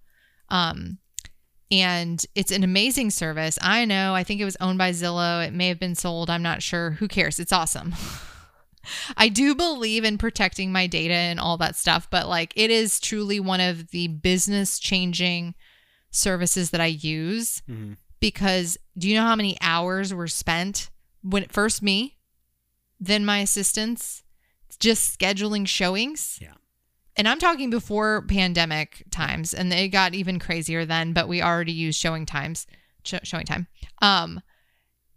Um, 0.48 0.98
and 1.70 2.24
it's 2.34 2.50
an 2.50 2.64
amazing 2.64 3.10
service. 3.10 3.58
I 3.62 3.84
know. 3.84 4.14
I 4.14 4.24
think 4.24 4.40
it 4.40 4.44
was 4.44 4.56
owned 4.60 4.78
by 4.78 4.90
Zillow. 4.90 5.46
It 5.46 5.52
may 5.52 5.68
have 5.68 5.78
been 5.78 5.94
sold. 5.94 6.28
I'm 6.28 6.42
not 6.42 6.62
sure. 6.62 6.92
Who 6.92 7.08
cares? 7.08 7.38
It's 7.38 7.52
awesome. 7.52 7.94
I 9.16 9.28
do 9.28 9.54
believe 9.54 10.04
in 10.04 10.18
protecting 10.18 10.72
my 10.72 10.86
data 10.86 11.14
and 11.14 11.38
all 11.40 11.56
that 11.58 11.76
stuff, 11.76 12.08
but 12.10 12.28
like 12.28 12.52
it 12.56 12.70
is 12.70 13.00
truly 13.00 13.40
one 13.40 13.60
of 13.60 13.90
the 13.90 14.08
business 14.08 14.78
changing 14.78 15.54
services 16.10 16.70
that 16.70 16.80
I 16.80 16.86
use 16.86 17.62
Mhm. 17.68 17.96
because 18.20 18.76
do 18.98 19.08
you 19.08 19.14
know 19.14 19.22
how 19.22 19.36
many 19.36 19.56
hours 19.60 20.12
were 20.12 20.28
spent 20.28 20.90
when 21.22 21.46
first 21.48 21.82
me, 21.82 22.18
then 22.98 23.24
my 23.24 23.38
assistants 23.38 24.22
just 24.78 25.18
scheduling 25.18 25.66
showings? 25.68 26.38
Yeah. 26.40 26.54
And 27.16 27.28
I'm 27.28 27.38
talking 27.38 27.70
before 27.70 28.22
pandemic 28.22 29.04
times, 29.10 29.52
and 29.52 29.72
it 29.72 29.88
got 29.88 30.14
even 30.14 30.38
crazier 30.38 30.84
then. 30.86 31.12
But 31.12 31.28
we 31.28 31.42
already 31.42 31.72
use 31.72 31.96
showing 31.96 32.24
times, 32.24 32.66
sh- 33.04 33.14
ShowingTime. 33.24 33.66
Um, 34.00 34.40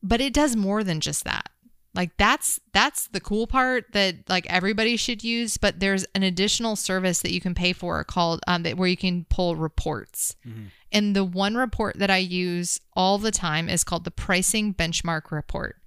but 0.02 0.20
it 0.20 0.34
does 0.34 0.56
more 0.56 0.84
than 0.84 1.00
just 1.00 1.24
that. 1.24 1.50
Like 1.96 2.18
that's 2.18 2.60
that's 2.74 3.08
the 3.10 3.20
cool 3.20 3.46
part 3.46 3.86
that 3.94 4.28
like 4.28 4.48
everybody 4.50 4.98
should 4.98 5.24
use. 5.24 5.58
But 5.58 5.80
there's 5.80 6.06
an 6.16 6.24
additional 6.24 6.76
service 6.76 7.22
that 7.22 7.32
you 7.32 7.40
can 7.40 7.54
pay 7.54 7.72
for 7.74 8.04
called 8.04 8.42
um, 8.48 8.64
that 8.64 8.78
where 8.78 8.88
you 8.90 8.98
can 8.98 9.26
pull 9.30 9.56
reports. 9.56 10.36
Mhm. 10.46 10.68
And 10.92 11.16
the 11.16 11.24
one 11.24 11.56
report 11.56 11.98
that 12.00 12.10
I 12.10 12.18
use 12.18 12.80
all 12.96 13.18
the 13.18 13.32
time 13.32 13.70
is 13.70 13.84
called 13.84 14.04
the 14.06 14.12
pricing 14.12 14.74
benchmark 14.74 15.32
report. 15.32 15.78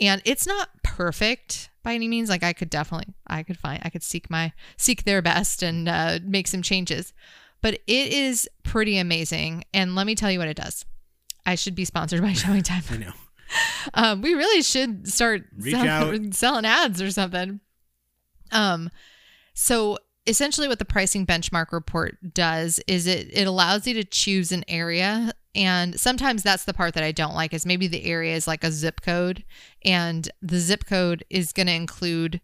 And 0.00 0.20
it's 0.24 0.46
not 0.46 0.68
perfect 0.82 1.70
by 1.84 1.94
any 1.94 2.08
means. 2.08 2.28
Like 2.28 2.42
I 2.42 2.52
could 2.52 2.70
definitely, 2.70 3.14
I 3.26 3.42
could 3.44 3.58
find, 3.58 3.80
I 3.84 3.90
could 3.90 4.02
seek 4.02 4.30
my, 4.30 4.52
seek 4.76 5.04
their 5.04 5.22
best 5.22 5.62
and 5.62 5.88
uh, 5.88 6.18
make 6.24 6.48
some 6.48 6.62
changes. 6.62 7.12
But 7.60 7.74
it 7.86 8.12
is 8.12 8.48
pretty 8.64 8.98
amazing. 8.98 9.64
And 9.72 9.94
let 9.94 10.06
me 10.06 10.16
tell 10.16 10.30
you 10.30 10.40
what 10.40 10.48
it 10.48 10.56
does. 10.56 10.84
I 11.46 11.54
should 11.54 11.76
be 11.76 11.84
sponsored 11.84 12.20
by 12.22 12.32
ShowingTime. 12.32 12.92
I 12.94 12.96
know. 12.96 13.12
Um, 13.94 14.22
we 14.22 14.32
really 14.34 14.62
should 14.62 15.06
start 15.08 15.44
Reach 15.58 15.74
sell- 15.74 16.16
selling 16.32 16.64
ads 16.64 17.02
or 17.02 17.10
something. 17.10 17.60
Um, 18.50 18.90
so 19.54 19.98
essentially, 20.26 20.68
what 20.68 20.78
the 20.78 20.84
pricing 20.84 21.26
benchmark 21.26 21.72
report 21.72 22.16
does 22.32 22.80
is 22.86 23.06
it 23.06 23.28
it 23.32 23.46
allows 23.46 23.86
you 23.86 23.94
to 23.94 24.04
choose 24.04 24.52
an 24.52 24.64
area, 24.68 25.32
and 25.54 25.98
sometimes 26.00 26.42
that's 26.42 26.64
the 26.64 26.72
part 26.72 26.94
that 26.94 27.04
I 27.04 27.12
don't 27.12 27.34
like 27.34 27.52
is 27.52 27.66
maybe 27.66 27.86
the 27.88 28.04
area 28.04 28.34
is 28.34 28.46
like 28.46 28.64
a 28.64 28.70
zip 28.72 29.00
code, 29.02 29.44
and 29.84 30.28
the 30.40 30.58
zip 30.58 30.86
code 30.86 31.24
is 31.28 31.52
going 31.52 31.66
to 31.66 31.74
include 31.74 32.40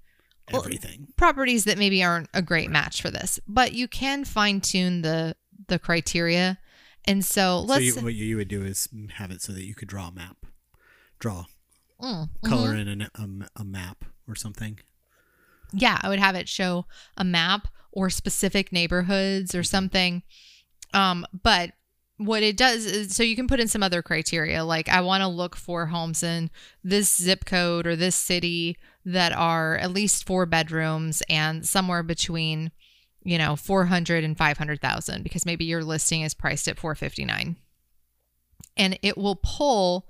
Well, 0.52 0.62
Everything. 0.62 1.08
properties 1.16 1.64
that 1.64 1.78
maybe 1.78 2.02
aren't 2.02 2.28
a 2.34 2.42
great 2.42 2.68
match 2.70 3.00
for 3.00 3.10
this, 3.10 3.38
but 3.46 3.72
you 3.72 3.88
can 3.88 4.24
fine 4.24 4.60
tune 4.60 5.02
the 5.02 5.36
the 5.68 5.78
criteria. 5.78 6.58
And 7.04 7.24
so 7.24 7.60
So 7.60 7.60
let's 7.60 7.84
you, 7.84 7.94
what 8.02 8.14
you 8.14 8.36
would 8.36 8.48
do 8.48 8.64
is 8.64 8.88
have 9.14 9.30
it 9.30 9.40
so 9.40 9.52
that 9.52 9.64
you 9.64 9.74
could 9.74 9.88
draw 9.88 10.08
a 10.08 10.12
map, 10.12 10.36
draw 11.18 11.44
Mm, 12.00 12.28
color 12.44 12.74
mhm. 12.74 12.86
in 12.92 13.00
a 13.02 13.10
a, 13.16 13.28
a 13.62 13.64
map 13.64 14.04
or 14.28 14.36
something. 14.36 14.78
yeah, 15.72 15.98
I 16.00 16.08
would 16.08 16.20
have 16.20 16.34
it 16.36 16.48
show 16.48 16.86
a 17.16 17.24
map 17.24 17.66
or 17.90 18.08
specific 18.08 18.70
neighborhoods 18.72 19.54
or 19.54 19.62
something. 19.64 20.22
Um, 20.94 21.26
but 21.42 21.72
what 22.18 22.42
it 22.42 22.56
does 22.56 22.84
is 22.86 23.14
so 23.16 23.22
you 23.22 23.34
can 23.36 23.48
put 23.48 23.58
in 23.60 23.68
some 23.68 23.82
other 23.82 24.00
criteria 24.02 24.64
like 24.64 24.88
I 24.88 25.00
want 25.00 25.22
to 25.22 25.28
look 25.28 25.54
for 25.56 25.86
homes 25.86 26.22
in 26.22 26.50
this 26.84 27.14
zip 27.16 27.44
code 27.44 27.86
or 27.86 27.94
this 27.96 28.16
city 28.16 28.76
that 29.04 29.32
are 29.32 29.76
at 29.76 29.92
least 29.92 30.24
four 30.26 30.46
bedrooms 30.46 31.22
and 31.28 31.66
somewhere 31.66 32.02
between 32.02 32.70
you 33.24 33.38
know 33.38 33.54
400 33.56 34.24
and 34.24 34.36
500,000 34.38 35.22
because 35.22 35.44
maybe 35.46 35.64
your 35.64 35.82
listing 35.84 36.22
is 36.22 36.34
priced 36.34 36.66
at 36.68 36.78
459 36.78 37.56
and 38.76 38.98
it 39.02 39.16
will 39.18 39.36
pull 39.42 40.08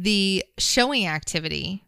the 0.00 0.44
showing 0.58 1.06
activity 1.06 1.84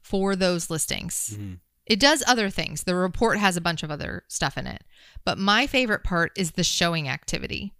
for 0.00 0.34
those 0.34 0.70
listings 0.70 1.34
Mhm. 1.38 1.58
it 1.84 2.00
does 2.00 2.22
other 2.26 2.48
things. 2.50 2.84
The 2.84 2.94
report 2.94 3.38
has 3.38 3.56
a 3.56 3.60
bunch 3.60 3.82
of 3.82 3.90
other 3.90 4.24
stuff 4.28 4.56
in 4.56 4.66
it. 4.66 4.84
But 5.24 5.36
my 5.38 5.66
favorite 5.66 6.04
part 6.04 6.32
is 6.36 6.52
the 6.52 6.64
showing 6.64 7.08
activity. 7.08 7.74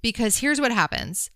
Because 0.00 0.38
here's 0.38 0.60
what 0.60 0.72
happens 0.72 1.30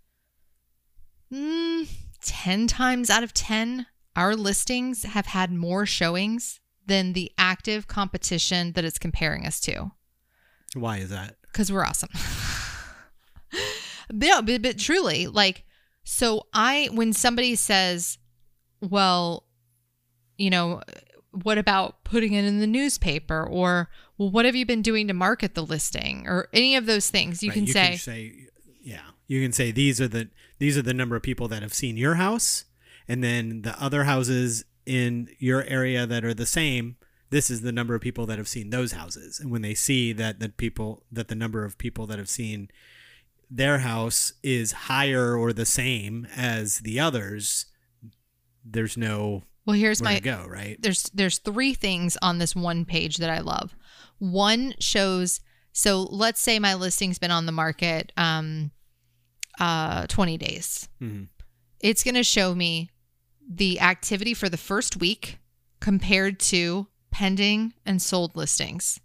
mm, 1.33 1.89
10 2.23 2.67
times 2.67 3.11
out 3.11 3.23
of 3.23 3.33
10, 3.35 3.87
our 4.17 4.35
listings 4.37 5.05
have 5.05 5.27
had 5.27 5.53
more 5.53 5.87
showings 5.87 6.61
than 6.87 7.13
the 7.13 7.31
active 7.39 7.87
competition 7.87 8.73
that 8.73 8.85
it's 8.85 8.99
comparing 8.99 9.47
us 9.47 9.61
to 9.61 9.93
Why 10.75 10.99
is 10.99 11.11
that? 11.11 11.37
because 11.43 11.71
we're 11.73 11.85
awesome. 11.85 12.11
no, 14.13 14.43
but, 14.43 14.63
but 14.63 14.79
truly, 14.79 15.27
like, 15.27 15.65
so 16.09 16.47
I, 16.55 16.89
when 16.93 17.13
somebody 17.13 17.57
says, 17.57 18.19
well, 18.81 19.43
you 20.39 20.51
know, 20.51 20.81
what 21.33 21.59
about 21.59 22.05
putting 22.05 22.33
it 22.33 22.45
in 22.45 22.61
the 22.61 22.67
newspaper 22.67 23.45
or, 23.45 23.91
well, 24.17 24.31
what 24.31 24.45
have 24.45 24.55
you 24.55 24.65
been 24.65 24.83
doing 24.83 25.09
to 25.09 25.15
market 25.15 25.57
the 25.57 25.67
listing 25.67 26.25
or 26.29 26.49
any 26.53 26.77
of 26.77 26.87
those 26.87 27.11
things? 27.11 27.43
You 27.43 27.51
Right, 27.51 27.57
can 27.57 27.67
say, 27.67 27.97
say, 27.97 28.33
yeah, 28.81 29.01
you 29.27 29.43
can 29.43 29.53
say 29.53 29.73
these 29.73 30.01
are 30.01 30.07
the 30.07 30.29
these 30.61 30.79
are 30.79 30.83
the 30.83 30.95
number 30.95 31.17
of 31.17 31.23
people 31.23 31.49
that 31.49 31.61
have 31.63 31.75
seen 31.75 31.97
your 31.97 32.15
house, 32.15 32.67
and 33.09 33.23
then 33.23 33.63
the 33.63 33.75
other 33.83 34.05
houses 34.05 34.65
in 34.87 35.29
your 35.41 35.65
area 35.65 36.07
that 36.07 36.25
are 36.25 36.35
the 36.35 36.47
same. 36.47 36.97
This 37.31 37.51
is 37.51 37.63
the 37.63 37.73
number 37.73 37.97
of 37.97 38.01
people 38.01 38.27
that 38.27 38.39
have 38.39 38.47
seen 38.47 38.71
those 38.71 38.93
houses, 38.93 39.41
and 39.41 39.51
when 39.51 39.63
they 39.63 39.75
see 39.75 40.13
that 40.13 40.39
the 40.39 40.51
people 40.51 41.03
that 41.11 41.27
the 41.27 41.35
number 41.35 41.65
of 41.65 41.77
people 41.77 42.07
that 42.07 42.19
have 42.19 42.29
seen 42.29 42.71
their 43.51 43.79
house 43.79 44.33
is 44.43 44.73
higher 44.73 45.37
or 45.37 45.53
the 45.53 45.67
same 45.67 46.27
as 46.37 46.81
the 46.81 46.99
others, 47.01 47.67
there's 48.65 48.97
no 48.97 49.45
well, 49.65 49.77
here's 49.77 50.01
my, 50.03 50.15
to 50.17 50.21
go, 50.21 50.47
right? 50.49 50.77
there's 50.81 51.05
there's 51.15 51.39
three 51.39 51.75
things 51.75 52.17
on 52.23 52.39
this 52.39 52.55
one 52.55 52.85
page 52.85 53.17
that 53.19 53.31
I 53.31 53.41
love. 53.41 53.75
One 54.19 54.75
shows 54.79 55.41
so 55.73 56.03
let's 56.03 56.41
say 56.41 56.59
my 56.59 56.75
listing's 56.75 57.19
been 57.19 57.31
on 57.31 57.47
the 57.47 57.53
market 57.53 58.13
um 58.17 58.71
uh 59.59 60.07
20 60.07 60.39
days. 60.39 60.89
Mhm. 61.03 61.29
It's 61.81 62.03
going 62.03 62.15
to 62.15 62.25
show 62.25 62.55
me 62.55 62.91
the 63.49 63.81
activity 63.81 64.35
for 64.35 64.49
the 64.49 64.57
first 64.57 64.97
week 64.97 65.39
compared 65.81 66.41
to 66.41 66.89
pending 67.11 67.75
and 67.85 68.01
sold 68.03 68.35
listings. 68.35 68.99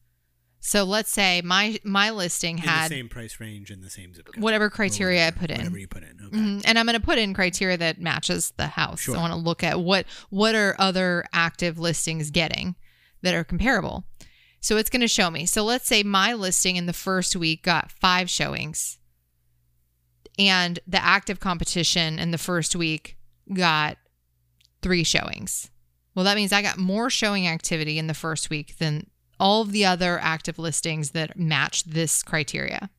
So 0.64 0.84
let's 0.84 1.10
say 1.12 1.42
my 1.44 1.80
my 1.84 2.12
listing 2.12 2.60
In 2.60 2.64
had 2.64 2.92
the 2.92 2.96
same 2.96 3.10
price 3.10 3.40
range 3.40 3.72
and 3.72 3.84
the 3.84 3.90
same 3.90 4.14
zip 4.14 4.26
code. 4.28 4.42
whatever 4.42 4.70
criteria 4.70 5.28
I 5.28 5.32
put 5.32 5.50
in. 5.50 5.58
Whatever 5.58 5.78
you 5.80 5.88
put 5.88 6.04
in. 6.04 6.20
Okay. 6.24 6.38
Mhm. 6.38 6.62
And 6.66 6.78
I'm 6.78 6.86
going 6.86 7.00
to 7.00 7.06
put 7.06 7.18
in 7.18 7.34
criteria 7.34 7.78
that 7.78 8.00
matches 8.00 8.54
the 8.58 8.68
house. 8.68 9.02
Sure. 9.02 9.18
I 9.18 9.20
want 9.20 9.34
to 9.34 9.40
look 9.40 9.64
at 9.64 9.80
what 9.80 10.06
what 10.30 10.54
are 10.54 10.76
other 10.78 11.26
active 11.34 11.80
listings 11.80 12.30
getting 12.30 12.76
that 13.24 13.34
are 13.34 13.44
comparable. 13.44 14.06
So 14.60 14.78
it's 14.78 14.92
going 14.92 15.02
to 15.02 15.08
show 15.08 15.32
me. 15.32 15.48
So 15.48 15.64
let's 15.64 15.88
say 15.88 16.04
my 16.04 16.34
listing 16.36 16.76
in 16.76 16.86
the 16.86 16.94
first 16.94 17.36
week 17.36 17.64
got 17.64 17.92
5 17.92 18.30
showings 18.30 19.00
and 20.38 20.80
the 20.88 21.04
active 21.04 21.40
competition 21.40 22.20
in 22.20 22.30
the 22.30 22.38
first 22.38 22.76
week 22.76 23.18
got 23.52 23.98
3 24.84 25.04
showings. 25.04 25.72
Well, 26.14 26.26
that 26.26 26.36
means 26.36 26.54
I 26.54 26.62
got 26.62 26.78
more 26.78 27.10
showing 27.10 27.48
activity 27.48 27.98
in 27.98 28.06
the 28.08 28.14
first 28.14 28.50
week 28.50 28.78
than 28.78 29.08
all 29.42 29.64
of 29.64 29.72
the 29.72 29.84
other 29.84 30.20
active 30.20 30.60
listings 30.60 31.12
that 31.12 31.38
match 31.38 31.84
this 31.84 32.22
criteria. 32.22 32.90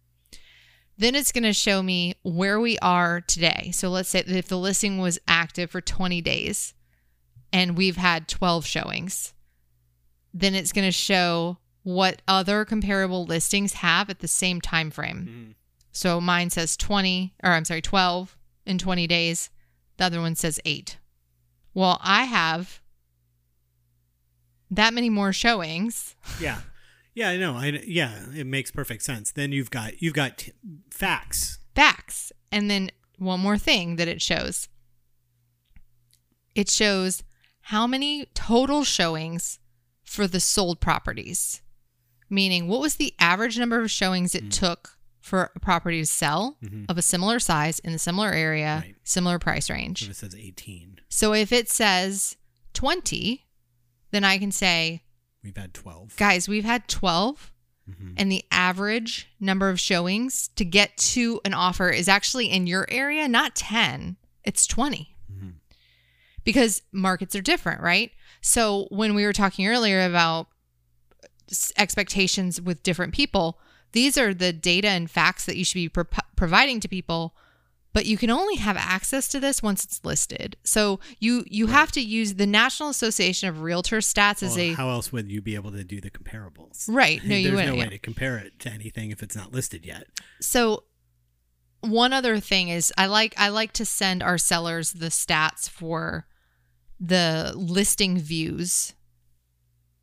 Then 0.99 1.15
it's 1.15 1.33
going 1.33 1.45
to 1.45 1.53
show 1.53 1.83
me 1.83 2.17
where 2.23 2.61
we 2.61 2.79
are 2.81 3.21
today. 3.21 3.71
So 3.73 3.89
let's 3.89 4.09
say 4.09 4.23
that 4.23 4.37
if 4.37 4.49
the 4.49 4.59
listing 4.59 4.99
was 4.99 5.19
active 5.27 5.71
for 5.71 5.81
20 5.81 6.21
days 6.21 6.75
and 7.53 7.77
we've 7.77 7.97
had 7.97 8.29
12 8.29 8.67
showings, 8.67 9.33
then 10.35 10.55
it's 10.55 10.73
going 10.73 10.87
to 10.87 10.93
show 10.93 11.59
what 11.85 12.21
other 12.29 12.65
comparable 12.65 13.25
listings 13.25 13.75
have 13.75 14.11
at 14.11 14.19
the 14.19 14.29
same 14.29 14.61
time 14.61 14.91
frame. 14.91 15.27
Mhm. 15.27 15.55
So 15.93 16.21
mine 16.21 16.51
says 16.51 16.77
20 16.77 17.35
or 17.43 17.53
I'm 17.53 17.65
sorry, 17.65 17.83
12 17.83 18.37
in 18.67 18.79
20 18.79 19.07
days. 19.07 19.51
The 19.97 20.05
other 20.05 20.21
one 20.21 20.35
says 20.35 20.59
8. 20.65 20.99
Well, 21.73 21.99
I 22.03 22.25
have 22.25 22.82
that 24.73 24.92
many 24.92 25.08
more 25.10 25.33
showings. 25.33 26.14
Yeah, 26.40 26.60
yeah, 27.14 27.29
I 27.31 27.37
know. 27.37 27.54
I 27.54 27.81
yeah, 27.87 28.25
it 28.35 28.46
makes 28.46 28.70
perfect 28.70 29.02
sense. 29.02 29.31
Then 29.31 29.52
you've 29.52 29.70
got 29.70 30.02
you've 30.02 30.14
got 30.14 30.38
t- 30.38 30.52
facts. 30.90 31.58
facts. 31.75 32.33
And 32.50 32.70
then 32.70 32.90
one 33.18 33.40
more 33.40 33.58
thing 33.58 33.96
that 33.96 34.08
it 34.08 34.20
shows 34.20 34.68
it 36.54 36.68
shows 36.68 37.23
how 37.66 37.87
many 37.87 38.27
total 38.35 38.85
showings 38.85 39.58
for 40.04 40.27
the 40.27 40.40
sold 40.40 40.81
properties. 40.81 41.60
meaning 42.29 42.66
what 42.66 42.81
was 42.81 42.96
the 42.96 43.12
average 43.18 43.58
number 43.58 43.79
of 43.83 43.90
showings 43.90 44.35
it 44.35 44.50
took 44.50 44.96
for 45.20 45.50
a 45.54 45.60
property 45.60 46.00
to 46.00 46.06
sell 46.06 46.56
Mhm. 46.62 46.87
of 46.88 46.96
a 46.96 47.02
similar 47.02 47.38
size 47.38 47.79
in 47.81 47.92
a 47.92 47.98
similar 47.98 48.33
area, 48.33 48.81
Right. 48.87 48.96
similar 49.04 49.38
price 49.38 49.68
range. 49.68 50.04
So 50.06 50.10
it 50.10 50.16
says 50.16 50.35
18. 50.35 50.98
So 51.10 51.35
if 51.35 51.52
it 51.52 51.68
says 51.70 52.38
20, 52.73 53.44
then 54.13 54.23
I 54.25 54.38
can 54.38 54.52
say, 54.52 55.02
We've 55.42 55.56
had 55.56 55.75
12. 55.75 56.17
guys, 56.17 56.48
we've 56.48 56.65
had 56.65 56.87
12 56.88 57.52
Mhm. 57.90 58.15
and 58.17 58.31
the 58.31 58.44
average 58.52 59.27
number 59.40 59.69
of 59.69 59.81
showings 59.81 60.48
to 60.54 60.65
get 60.65 60.96
to 60.98 61.40
an 61.44 61.52
offer 61.52 61.90
is 61.90 62.06
actually 62.08 62.46
in 62.48 62.69
your 62.69 62.87
area 62.88 63.27
not 63.27 63.56
10, 63.56 64.17
it's 64.44 64.67
20. 64.69 65.17
Mhm. 65.33 65.54
Because 66.44 66.83
markets 66.92 67.35
are 67.35 67.40
different, 67.42 67.81
right? 67.81 68.13
So 68.40 68.87
when 68.90 69.15
we 69.15 69.25
were 69.25 69.33
talking 69.33 69.67
earlier 69.67 70.04
about 70.04 70.46
expectations 71.77 72.60
with 72.60 72.83
different 72.83 73.15
people, 73.15 73.58
these 73.92 74.17
are 74.17 74.33
the 74.33 74.52
data 74.52 74.88
and 74.88 75.10
facts 75.10 75.44
that 75.46 75.56
you 75.56 75.65
should 75.65 75.75
be 75.75 75.88
pro- 75.88 76.04
providing 76.37 76.81
to 76.81 76.88
people 76.88 77.37
but 77.93 78.07
you 78.07 78.17
can 78.17 78.31
only 78.31 78.57
have 78.57 78.77
access 78.77 79.29
to 79.29 79.38
this 79.40 79.63
once 79.63 79.85
it's 79.85 80.05
listed. 80.05 80.57
So 80.65 80.99
you 81.19 81.45
you 81.49 81.67
have 81.69 81.93
to 81.93 82.01
use 82.01 82.35
the 82.35 82.47
National 82.47 82.88
Association 82.88 83.49
of 83.49 83.61
Realtor 83.63 83.99
stats 83.99 84.43
as 84.43 84.57
Well, 84.57 84.61
a 84.61 84.73
how 84.75 84.90
else 84.90 85.13
would 85.13 85.31
you 85.31 85.43
be 85.43 85.55
able 85.55 85.73
to 85.73 85.85
do 85.85 86.01
the 86.01 86.11
comparables? 86.11 86.85
right. 86.88 87.21
No, 87.27 87.37
you 87.37 87.45
There's 87.45 87.55
wouldn't. 87.55 87.73
no 87.77 87.79
yeah. 87.79 87.85
way 87.85 87.90
to 87.90 87.99
compare 87.99 88.38
it 88.38 88.59
to 88.61 88.71
anything 88.71 89.11
if 89.11 89.23
it's 89.23 89.37
not 89.37 89.53
listed 89.53 89.85
yet. 89.85 90.05
So 90.40 90.85
one 91.81 92.13
other 92.13 92.38
thing 92.40 92.69
is 92.69 92.93
I 92.97 93.07
like 93.07 93.35
I 93.37 93.49
like 93.49 93.73
to 93.75 93.85
send 93.85 94.23
our 94.23 94.38
sellers 94.38 94.93
the 94.93 95.07
stats 95.09 95.69
for 95.69 96.27
the 97.01 97.53
listing 97.57 98.19
views 98.19 98.95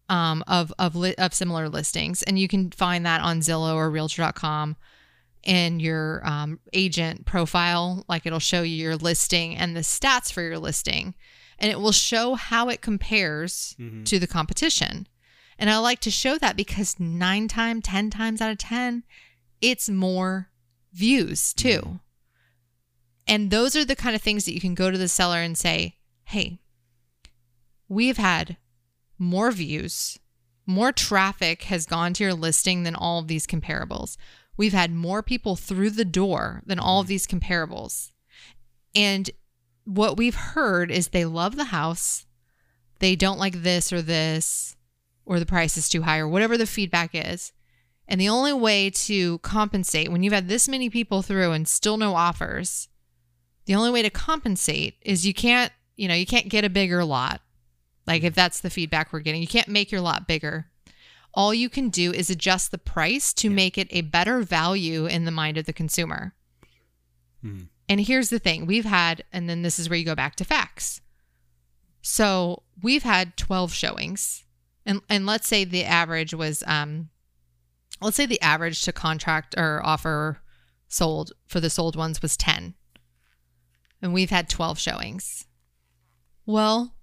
um, 0.10 0.44
of 0.48 0.74
of 0.78 0.96
li- 0.96 1.16
of 1.18 1.34
similar 1.34 1.70
listings, 1.70 2.22
and 2.24 2.38
you 2.38 2.48
can 2.48 2.72
find 2.72 3.06
that 3.06 3.22
on 3.22 3.40
Zillow 3.40 3.76
or 3.76 3.90
Realtor.com 3.90 4.76
in 5.44 5.80
your 5.80 6.22
um, 6.28 6.60
agent 6.74 7.26
profile. 7.26 8.04
Like 8.08 8.26
it'll 8.26 8.40
show 8.40 8.62
you 8.62 8.76
your 8.76 8.96
listing 8.96 9.56
and 9.56 9.76
the 9.76 9.82
stats 9.82 10.32
for 10.32 10.42
your 10.42 10.58
listing, 10.60 11.14
and 11.58 11.72
it 11.72 11.80
will 11.80 11.92
show 11.92 12.36
how 12.36 12.70
it 12.70 12.82
compares 12.82 13.76
Mhm. 13.80 14.06
to 14.06 14.20
the 14.20 14.28
competition. 14.28 15.08
And 15.58 15.70
I 15.70 15.78
like 15.78 16.00
to 16.02 16.12
show 16.12 16.38
that 16.38 16.56
because 16.56 17.00
nine 17.00 17.48
times, 17.48 17.84
ten 17.86 18.10
times 18.10 18.42
out 18.42 18.52
of 18.52 18.58
ten, 18.58 19.04
it's 19.62 19.90
more 19.90 20.50
views 20.94 21.54
too. 21.54 22.00
And 23.28 23.52
those 23.52 23.76
are 23.76 23.86
the 23.86 23.96
kind 23.96 24.16
of 24.16 24.22
things 24.22 24.46
that 24.46 24.54
you 24.54 24.62
can 24.62 24.74
go 24.74 24.90
to 24.90 24.98
the 24.98 25.08
seller 25.10 25.38
and 25.42 25.58
say, 25.58 25.98
hey, 26.24 26.60
we've 27.88 28.18
had 28.18 28.58
more 29.18 29.52
views, 29.52 30.18
more 30.66 30.92
traffic 30.92 31.64
has 31.64 31.86
gone 31.86 32.14
to 32.14 32.24
your 32.24 32.34
listing 32.34 32.84
than 32.84 32.96
all 32.96 33.20
of 33.20 33.28
these 33.28 33.46
comparables. 33.46 34.18
We've 34.60 34.74
had 34.74 34.91
more 34.91 35.24
people 35.24 35.55
through 35.55 35.91
the 35.91 36.03
door 36.03 36.64
than 36.66 36.80
all 36.80 36.99
of 36.99 37.05
mm-hmm. 37.05 37.12
these 37.12 37.26
comparables. 37.26 38.12
And 38.93 39.30
what 39.86 40.18
we've 40.18 40.36
heard 40.36 40.91
is 40.91 41.07
they 41.07 41.24
love 41.24 41.55
the 41.55 41.64
house, 41.66 42.26
they 42.99 43.16
don't 43.16 43.39
like 43.39 43.64
this 43.64 43.93
or 43.93 44.01
this, 44.01 44.76
or 45.26 45.39
the 45.39 45.45
price 45.45 45.78
is 45.78 45.88
too 45.88 46.01
high, 46.01 46.18
or 46.18 46.28
whatever 46.28 46.57
the 46.57 46.66
feedback 46.66 47.12
is. 47.14 47.53
And 48.05 48.20
the 48.20 48.28
only 48.28 48.51
way 48.51 48.89
to 48.89 49.38
compensate 49.38 50.12
when 50.12 50.24
you've 50.24 50.34
had 50.34 50.49
this 50.49 50.68
many 50.68 50.89
people 50.89 51.22
through 51.22 51.53
and 51.53 51.66
still 51.66 51.95
no 51.95 52.16
offers, 52.16 52.89
the 53.66 53.76
only 53.76 53.91
way 53.91 54.01
to 54.01 54.10
compensate 54.10 54.95
is 55.03 55.26
you 55.26 55.34
can't, 55.34 55.72
you 55.95 56.10
know, 56.10 56.16
you 56.16 56.26
can't 56.26 56.49
get 56.49 56.66
a 56.66 56.70
bigger 56.70 57.05
lot. 57.05 57.39
Like 58.05 58.24
if 58.24 58.34
mm-hmm. 58.34 58.36
that's 58.36 58.60
the 58.60 58.70
feedback 58.70 59.14
we're 59.14 59.22
getting, 59.22 59.39
you 59.39 59.47
can't 59.47 59.70
make 59.70 59.89
your 59.89 60.01
lot 60.01 60.28
bigger. 60.28 60.68
All 61.40 61.54
you 61.54 61.70
can 61.70 61.88
do 61.88 62.12
is 62.12 62.30
adjust 62.30 62.70
the 62.70 62.78
price 62.78 63.32
to 63.36 63.50
make 63.50 63.78
it 63.78 63.88
a 63.92 64.02
better 64.02 64.42
value 64.42 65.06
in 65.06 65.24
the 65.24 65.32
mind 65.32 65.58
of 65.58 65.66
the 65.66 65.72
consumer. 65.72 66.36
Mhm. 67.42 67.70
And 67.88 68.02
here's 68.02 68.28
the 68.28 68.40
thing 68.40 68.66
we've 68.66 68.84
had, 68.84 69.24
and 69.32 69.50
then 69.50 69.62
this 69.62 69.80
is 69.80 69.88
where 69.88 69.98
you 69.98 70.04
go 70.04 70.16
back 70.16 70.36
to 70.36 70.44
facts. 70.44 71.00
So 72.02 72.64
we've 72.82 73.04
had 73.04 73.38
12 73.38 73.74
showings. 73.74 74.44
And, 74.86 75.00
and 75.08 75.26
let's 75.26 75.48
say 75.48 75.64
the 75.64 75.86
average 75.86 76.34
was, 76.34 76.62
um, 76.68 77.10
let's 78.02 78.18
say 78.18 78.26
the 78.26 78.42
average 78.42 78.82
to 78.82 78.92
contract 78.92 79.56
or 79.58 79.80
offer 79.82 80.42
sold 80.90 81.32
for 81.48 81.62
the 81.62 81.70
sold 81.70 81.96
ones 81.96 82.22
was 82.22 82.36
10. 82.36 82.76
And 84.02 84.14
we've 84.14 84.30
had 84.30 84.50
12 84.50 84.78
showings. 84.78 85.48
Well, 86.46 86.98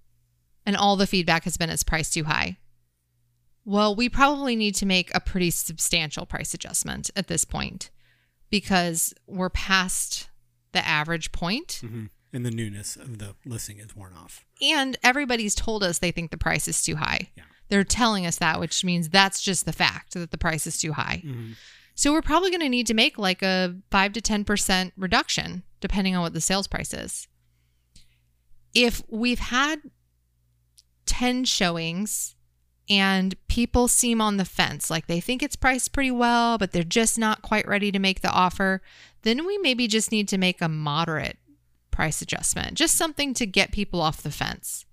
and 0.63 0.77
all 0.77 0.95
the 0.95 1.07
feedback 1.07 1.45
has 1.45 1.57
been 1.57 1.71
it's 1.71 1.81
priced 1.81 2.13
too 2.13 2.25
high. 2.25 2.59
Well, 3.69 3.93
we 3.95 4.07
probably 4.07 4.55
need 4.55 4.75
to 4.75 4.85
make 4.85 5.13
a 5.13 5.19
pretty 5.19 5.51
substantial 5.51 6.25
price 6.25 6.53
adjustment 6.53 7.11
at 7.17 7.27
this 7.27 7.43
point 7.43 7.91
because 8.49 9.13
we're 9.27 9.49
past 9.49 10.29
the 10.71 10.85
average 10.87 11.33
point 11.33 11.81
Mhm. 11.83 12.09
And 12.31 12.45
the 12.45 12.51
newness 12.51 12.95
of 12.95 13.17
the 13.19 13.35
listing 13.45 13.79
is 13.79 13.93
worn 13.93 14.13
off. 14.13 14.45
and 14.61 14.95
everybody's 15.03 15.53
told 15.53 15.83
us 15.83 15.99
they 15.99 16.11
think 16.11 16.31
the 16.31 16.37
price 16.37 16.67
is 16.69 16.81
too 16.81 16.95
high. 16.95 17.29
Yeah. 17.35 17.43
They're 17.67 17.83
telling 17.83 18.25
us 18.25 18.37
that, 18.37 18.59
which 18.61 18.83
means 18.85 19.09
that's 19.09 19.41
just 19.41 19.65
the 19.65 19.73
fact 19.73 20.13
that 20.13 20.31
the 20.31 20.37
price 20.37 20.65
is 20.65 20.77
too 20.77 20.93
high. 20.93 21.21
Mhm. 21.25 21.55
So 21.93 22.13
we're 22.13 22.21
probably 22.21 22.49
going 22.51 22.61
to 22.61 22.69
need 22.69 22.87
to 22.87 22.93
make 22.93 23.17
like 23.17 23.41
a 23.41 23.75
5 23.91 24.13
to 24.13 24.21
10% 24.21 24.93
reduction 24.95 25.63
depending 25.81 26.15
on 26.15 26.21
what 26.21 26.33
the 26.33 26.39
sales 26.41 26.67
price 26.67 26.93
is. 26.93 27.27
If 28.73 29.01
we've 29.09 29.39
had 29.39 29.81
10 31.05 31.43
showings 31.43 32.35
and 32.89 33.35
people 33.47 33.87
seem 33.87 34.21
on 34.21 34.37
the 34.37 34.45
fence, 34.45 34.89
like 34.89 35.07
they 35.07 35.19
think 35.19 35.43
it's 35.43 35.55
priced 35.55 35.91
pretty 35.91 36.11
well, 36.11 36.57
but 36.57 36.71
they're 36.71 36.83
just 36.83 37.17
not 37.17 37.41
quite 37.41 37.67
ready 37.67 37.91
to 37.91 37.99
make 37.99 38.21
the 38.21 38.31
offer, 38.31 38.81
then 39.23 39.45
we 39.45 39.57
maybe 39.57 39.87
just 39.87 40.11
need 40.11 40.27
to 40.29 40.37
make 40.37 40.61
a 40.61 40.69
moderate 40.69 41.37
price 41.91 42.21
adjustment, 42.21 42.75
just 42.75 42.95
something 42.95 43.33
to 43.33 43.45
get 43.45 43.71
people 43.71 44.01
off 44.01 44.21
the 44.21 44.31
fence. 44.31 44.85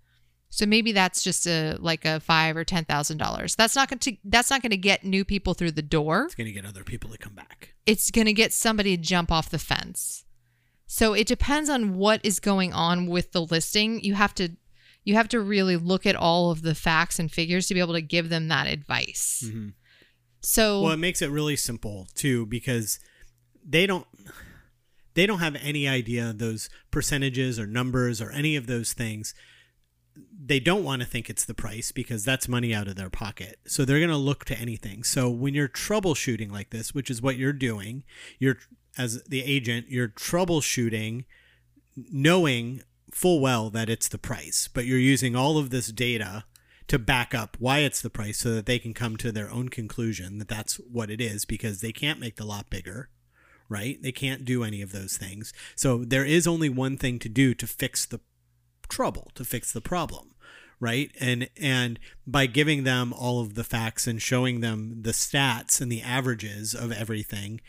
So 0.51 0.66
maybe 0.66 0.92
that's 0.92 1.22
just 1.22 1.47
a 1.49 1.76
like 1.80 2.05
a 2.05 2.20
five 2.20 2.57
or 2.57 2.64
ten 2.64 2.84
thousand 2.84 3.18
dollars. 3.18 3.57
That's 3.57 3.74
not 3.74 3.88
going 3.88 3.99
to 4.01 4.16
that's 4.24 4.51
not 4.51 4.62
going 4.62 4.70
to 4.70 4.76
get 4.76 5.03
new 5.05 5.24
people 5.24 5.53
through 5.55 5.72
the 5.72 5.82
door 5.82 6.26
It's 6.26 6.36
going 6.36 6.47
to 6.47 6.53
get 6.53 6.64
other 6.64 6.84
people 6.84 7.11
to 7.11 7.18
come 7.18 7.34
back. 7.34 7.74
it's 7.86 8.11
going 8.12 8.26
to 8.26 8.32
get 8.32 8.53
somebody 8.53 8.97
to 8.97 9.03
jump 9.03 9.32
off 9.32 9.51
the 9.51 9.59
fence. 9.59 10.24
So 10.86 11.12
it 11.12 11.26
depends 11.26 11.68
on 11.68 11.97
what 11.97 12.20
is 12.22 12.38
going 12.38 12.72
on 12.72 13.07
with 13.07 13.32
the 13.32 13.42
listing. 13.42 14.01
You 14.05 14.14
have 14.14 14.32
to 14.36 14.51
you 15.05 15.14
have 15.14 15.28
to 15.28 15.40
really 15.40 15.76
look 15.76 16.07
at 16.07 16.16
all 16.16 16.50
of 16.50 16.62
the 16.62 16.74
facts 16.74 17.18
and 17.18 17.30
figures 17.30 17.66
to 17.68 17.74
be 17.74 17.80
able 17.80 17.94
to 17.94 18.00
give 18.02 18.28
them 18.30 18.48
that 18.48 18.66
advice. 18.66 19.44
Mhm. 19.46 19.74
So 20.40 20.82
Well, 20.82 20.92
it 20.92 20.98
makes 20.98 21.22
it 21.22 21.30
really 21.30 21.57
simple 21.57 22.09
too 22.14 22.46
because 22.46 22.98
they 23.66 23.86
don't 23.86 24.07
they 25.14 25.26
don't 25.26 25.38
have 25.38 25.55
any 25.57 25.86
idea 25.86 26.32
those 26.32 26.68
percentages 26.90 27.59
or 27.59 27.66
numbers 27.66 28.20
or 28.20 28.30
any 28.32 28.57
of 28.57 28.66
those 28.66 28.92
things. 28.92 29.32
They 30.16 30.59
don't 30.61 30.82
want 30.84 31.02
to 31.02 31.09
think 31.09 31.30
it's 31.30 31.44
the 31.44 31.55
price 31.55 31.92
because 31.92 32.24
that's 32.24 32.48
money 32.48 32.74
out 32.74 32.88
of 32.88 32.96
their 32.96 33.11
pocket. 33.11 33.59
So 33.64 33.84
they're 33.84 34.00
going 34.00 34.11
to 34.11 34.16
look 34.16 34.44
to 34.46 34.59
anything. 34.59 35.05
So 35.05 35.30
when 35.30 35.55
you're 35.55 35.68
troubleshooting 35.68 36.50
like 36.50 36.70
this, 36.70 36.92
which 36.94 37.11
is 37.11 37.22
what 37.22 37.36
you're 37.36 37.52
doing, 37.52 38.02
you're 38.38 38.59
as 38.98 39.22
the 39.24 39.42
agent, 39.42 39.86
you're 39.88 40.09
troubleshooting 40.09 41.24
knowing 41.96 42.82
full 43.14 43.40
well 43.40 43.70
that 43.70 43.88
it's 43.88 44.08
the 44.08 44.18
price, 44.18 44.68
but 44.72 44.84
you're 44.84 44.98
using 44.98 45.36
all 45.36 45.56
of 45.56 45.70
this 45.70 45.88
data 45.92 46.44
to 46.88 46.98
back 46.98 47.34
up 47.34 47.56
why 47.58 47.78
it's 47.78 48.02
the 48.02 48.10
price 48.10 48.38
so 48.38 48.54
that 48.54 48.66
they 48.66 48.78
can 48.78 48.92
come 48.92 49.16
to 49.16 49.32
their 49.32 49.50
own 49.50 49.68
conclusion 49.68 50.38
that 50.38 50.48
that's 50.48 50.76
what 50.76 51.10
it 51.10 51.20
is 51.20 51.44
because 51.44 51.80
they 51.80 51.92
can't 51.92 52.20
make 52.20 52.36
the 52.36 52.44
lot 52.44 52.68
bigger, 52.68 53.08
right? 53.68 54.02
They 54.02 54.12
can't 54.12 54.44
do 54.44 54.64
any 54.64 54.82
of 54.82 54.92
those 54.92 55.16
things. 55.16 55.52
So 55.76 56.04
there 56.04 56.24
is 56.24 56.46
only 56.46 56.68
one 56.68 56.96
thing 56.96 57.18
to 57.20 57.28
do 57.28 57.54
to 57.54 57.66
fix 57.66 58.04
the 58.04 58.20
trouble, 58.88 59.30
to 59.36 59.44
fix 59.44 59.72
the 59.72 59.80
problem, 59.80 60.34
right? 60.80 61.10
And 61.20 61.48
and 61.56 61.98
by 62.26 62.46
giving 62.46 62.84
them 62.84 63.12
all 63.12 63.40
of 63.40 63.54
the 63.54 63.64
facts 63.64 64.06
and 64.06 64.20
showing 64.20 64.60
them 64.60 65.02
the 65.02 65.12
stats 65.12 65.80
and 65.80 65.90
the 65.90 66.02
averages 66.02 66.74
of 66.74 66.92
everything 66.92 67.60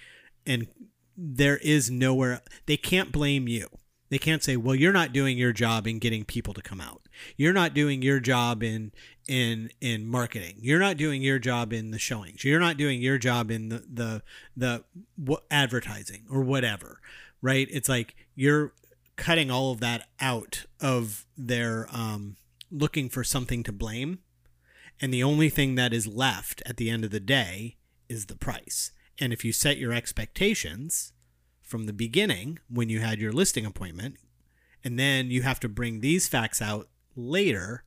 and 0.46 0.68
there 1.16 1.58
is 1.58 1.90
nowhere 1.90 2.42
they 2.66 2.78
can't 2.78 3.12
blame 3.12 3.48
you. 3.48 3.70
They 4.16 4.20
can't 4.20 4.42
say, 4.42 4.56
"Well, 4.56 4.76
you're 4.76 4.94
not 4.94 5.12
doing 5.12 5.38
your 5.38 5.52
job 5.52 5.86
in 5.86 6.00
getting 6.00 6.24
people 6.24 6.54
to 6.54 6.62
come 6.62 6.80
out. 6.80 7.02
You're 7.36 7.52
not 7.52 7.74
doing 7.74 8.02
your 8.02 8.22
job 8.22 8.64
in 8.64 8.94
in 9.28 9.72
in 9.82 10.08
marketing. 10.08 10.56
You're 10.62 10.80
not 10.80 10.96
doing 10.96 11.22
your 11.22 11.38
job 11.38 11.74
in 11.74 11.92
the 11.92 12.00
showings. 12.00 12.46
You're 12.46 12.62
not 12.62 12.78
doing 12.78 13.02
your 13.02 13.18
job 13.18 13.52
in 13.52 13.68
the 13.68 13.84
the 13.92 14.24
the 14.56 15.42
advertising 15.52 16.28
or 16.30 16.40
whatever." 16.40 17.02
Right? 17.42 17.68
It's 17.70 17.90
like 17.90 18.16
you're 18.36 18.72
cutting 19.18 19.52
all 19.52 19.74
of 19.74 19.82
that 19.82 20.08
out 20.22 20.64
of 20.80 21.26
their 21.38 21.90
um 21.92 22.38
looking 22.72 23.10
for 23.10 23.26
something 23.26 23.64
to 23.64 23.74
blame. 23.74 24.20
And 25.02 25.14
the 25.14 25.24
only 25.24 25.50
thing 25.50 25.76
that 25.76 25.92
is 25.92 26.08
left 26.08 26.64
at 26.66 26.78
the 26.78 26.90
end 26.90 27.04
of 27.04 27.12
the 27.12 27.20
day 27.20 27.76
is 28.08 28.28
the 28.28 28.38
price. 28.38 28.92
And 29.20 29.34
if 29.34 29.44
you 29.44 29.52
set 29.52 29.78
your 29.78 29.92
expectations 29.92 31.12
from 31.66 31.86
the 31.86 31.94
beginning 31.94 32.60
when 32.70 32.90
you 32.90 33.00
had 33.00 33.20
your 33.20 33.34
listing 33.34 33.66
appointment, 33.66 34.18
and 34.84 35.00
then 35.00 35.32
you 35.32 35.42
have 35.42 35.60
to 35.62 35.70
bring 35.70 36.00
these 36.00 36.28
facts 36.28 36.62
out 36.62 36.88
later, 37.16 37.84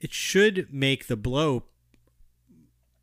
it 0.00 0.12
should 0.12 0.68
make 0.72 1.06
the 1.06 1.16
blow 1.16 1.64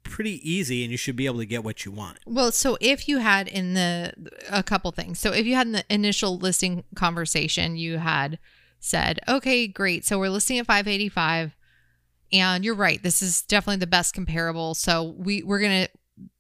pretty 0.04 0.50
easy 0.50 0.84
and 0.84 0.92
you 0.92 0.98
should 0.98 1.16
be 1.16 1.26
able 1.26 1.40
to 1.40 1.46
get 1.46 1.64
what 1.64 1.86
you 1.86 1.92
want. 1.92 2.20
Well, 2.26 2.52
so 2.52 2.78
if 2.82 3.08
you 3.08 3.20
had 3.20 3.48
in 3.48 3.74
the 3.74 4.12
a 4.50 4.64
couple 4.64 4.92
things. 4.92 5.20
So 5.20 5.32
if 5.32 5.46
you 5.46 5.56
had 5.56 5.68
in 5.68 5.74
the 5.74 5.86
initial 5.90 6.38
listing 6.38 6.84
conversation, 6.96 7.76
you 7.78 8.00
had 8.00 8.40
said, 8.80 9.20
"Okay, 9.28 9.68
great. 9.68 10.06
So 10.06 10.20
we're 10.20 10.30
listing 10.30 10.60
at 10.60 10.66
585." 10.66 11.56
And 12.32 12.64
you're 12.64 12.76
right. 12.76 13.02
This 13.02 13.22
is 13.22 13.42
definitely 13.42 13.80
the 13.80 13.88
best 13.88 14.14
comparable. 14.14 14.76
So 14.76 15.16
we 15.18 15.42
we're 15.44 15.60
going 15.60 15.86
to 15.86 15.92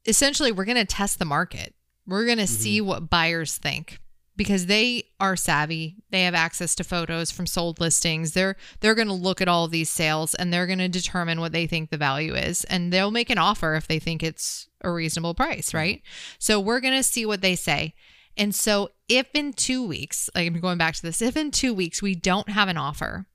essentially 0.05 0.51
we're 0.51 0.65
going 0.65 0.77
to 0.77 0.85
test 0.85 1.19
the 1.19 1.25
market. 1.25 1.73
We're 2.09 2.25
going 2.25 2.37
to 2.39 2.45
mm-hmm. 2.45 2.61
see 2.61 2.81
what 2.81 3.09
buyers 3.09 3.57
think 3.57 3.99
because 4.35 4.65
they 4.67 5.03
are 5.19 5.35
savvy. 5.35 5.97
They 6.11 6.23
have 6.23 6.33
access 6.33 6.73
to 6.75 6.83
photos 6.83 7.29
from 7.29 7.45
sold 7.45 7.79
listings. 7.79 8.31
They're 8.31 8.55
they're 8.79 8.95
going 8.95 9.09
to 9.09 9.13
look 9.13 9.41
at 9.41 9.47
all 9.47 9.67
these 9.67 9.89
sales 9.89 10.33
and 10.33 10.51
they're 10.51 10.65
going 10.65 10.79
to 10.79 10.87
determine 10.87 11.39
what 11.39 11.51
they 11.51 11.67
think 11.67 11.89
the 11.89 11.97
value 11.97 12.33
is 12.35 12.63
and 12.63 12.91
they'll 12.91 13.11
make 13.11 13.29
an 13.29 13.37
offer 13.37 13.75
if 13.75 13.87
they 13.87 13.99
think 13.99 14.23
it's 14.23 14.67
a 14.81 14.89
reasonable 14.89 15.33
price, 15.33 15.73
right? 15.73 16.01
So 16.39 16.59
we're 16.59 16.79
going 16.79 16.95
to 16.95 17.03
see 17.03 17.25
what 17.25 17.41
they 17.41 17.55
say. 17.55 17.93
And 18.37 18.55
so 18.55 18.91
if 19.09 19.27
in 19.33 19.51
2 19.51 19.85
weeks, 19.85 20.29
like 20.33 20.47
I'm 20.47 20.61
going 20.61 20.77
back 20.77 20.95
to 20.95 21.01
this, 21.01 21.21
if 21.21 21.35
in 21.35 21.51
2 21.51 21.73
weeks 21.73 22.01
we 22.01 22.15
don't 22.15 22.49
have 22.49 22.69
an 22.69 22.77
offer 22.77 23.25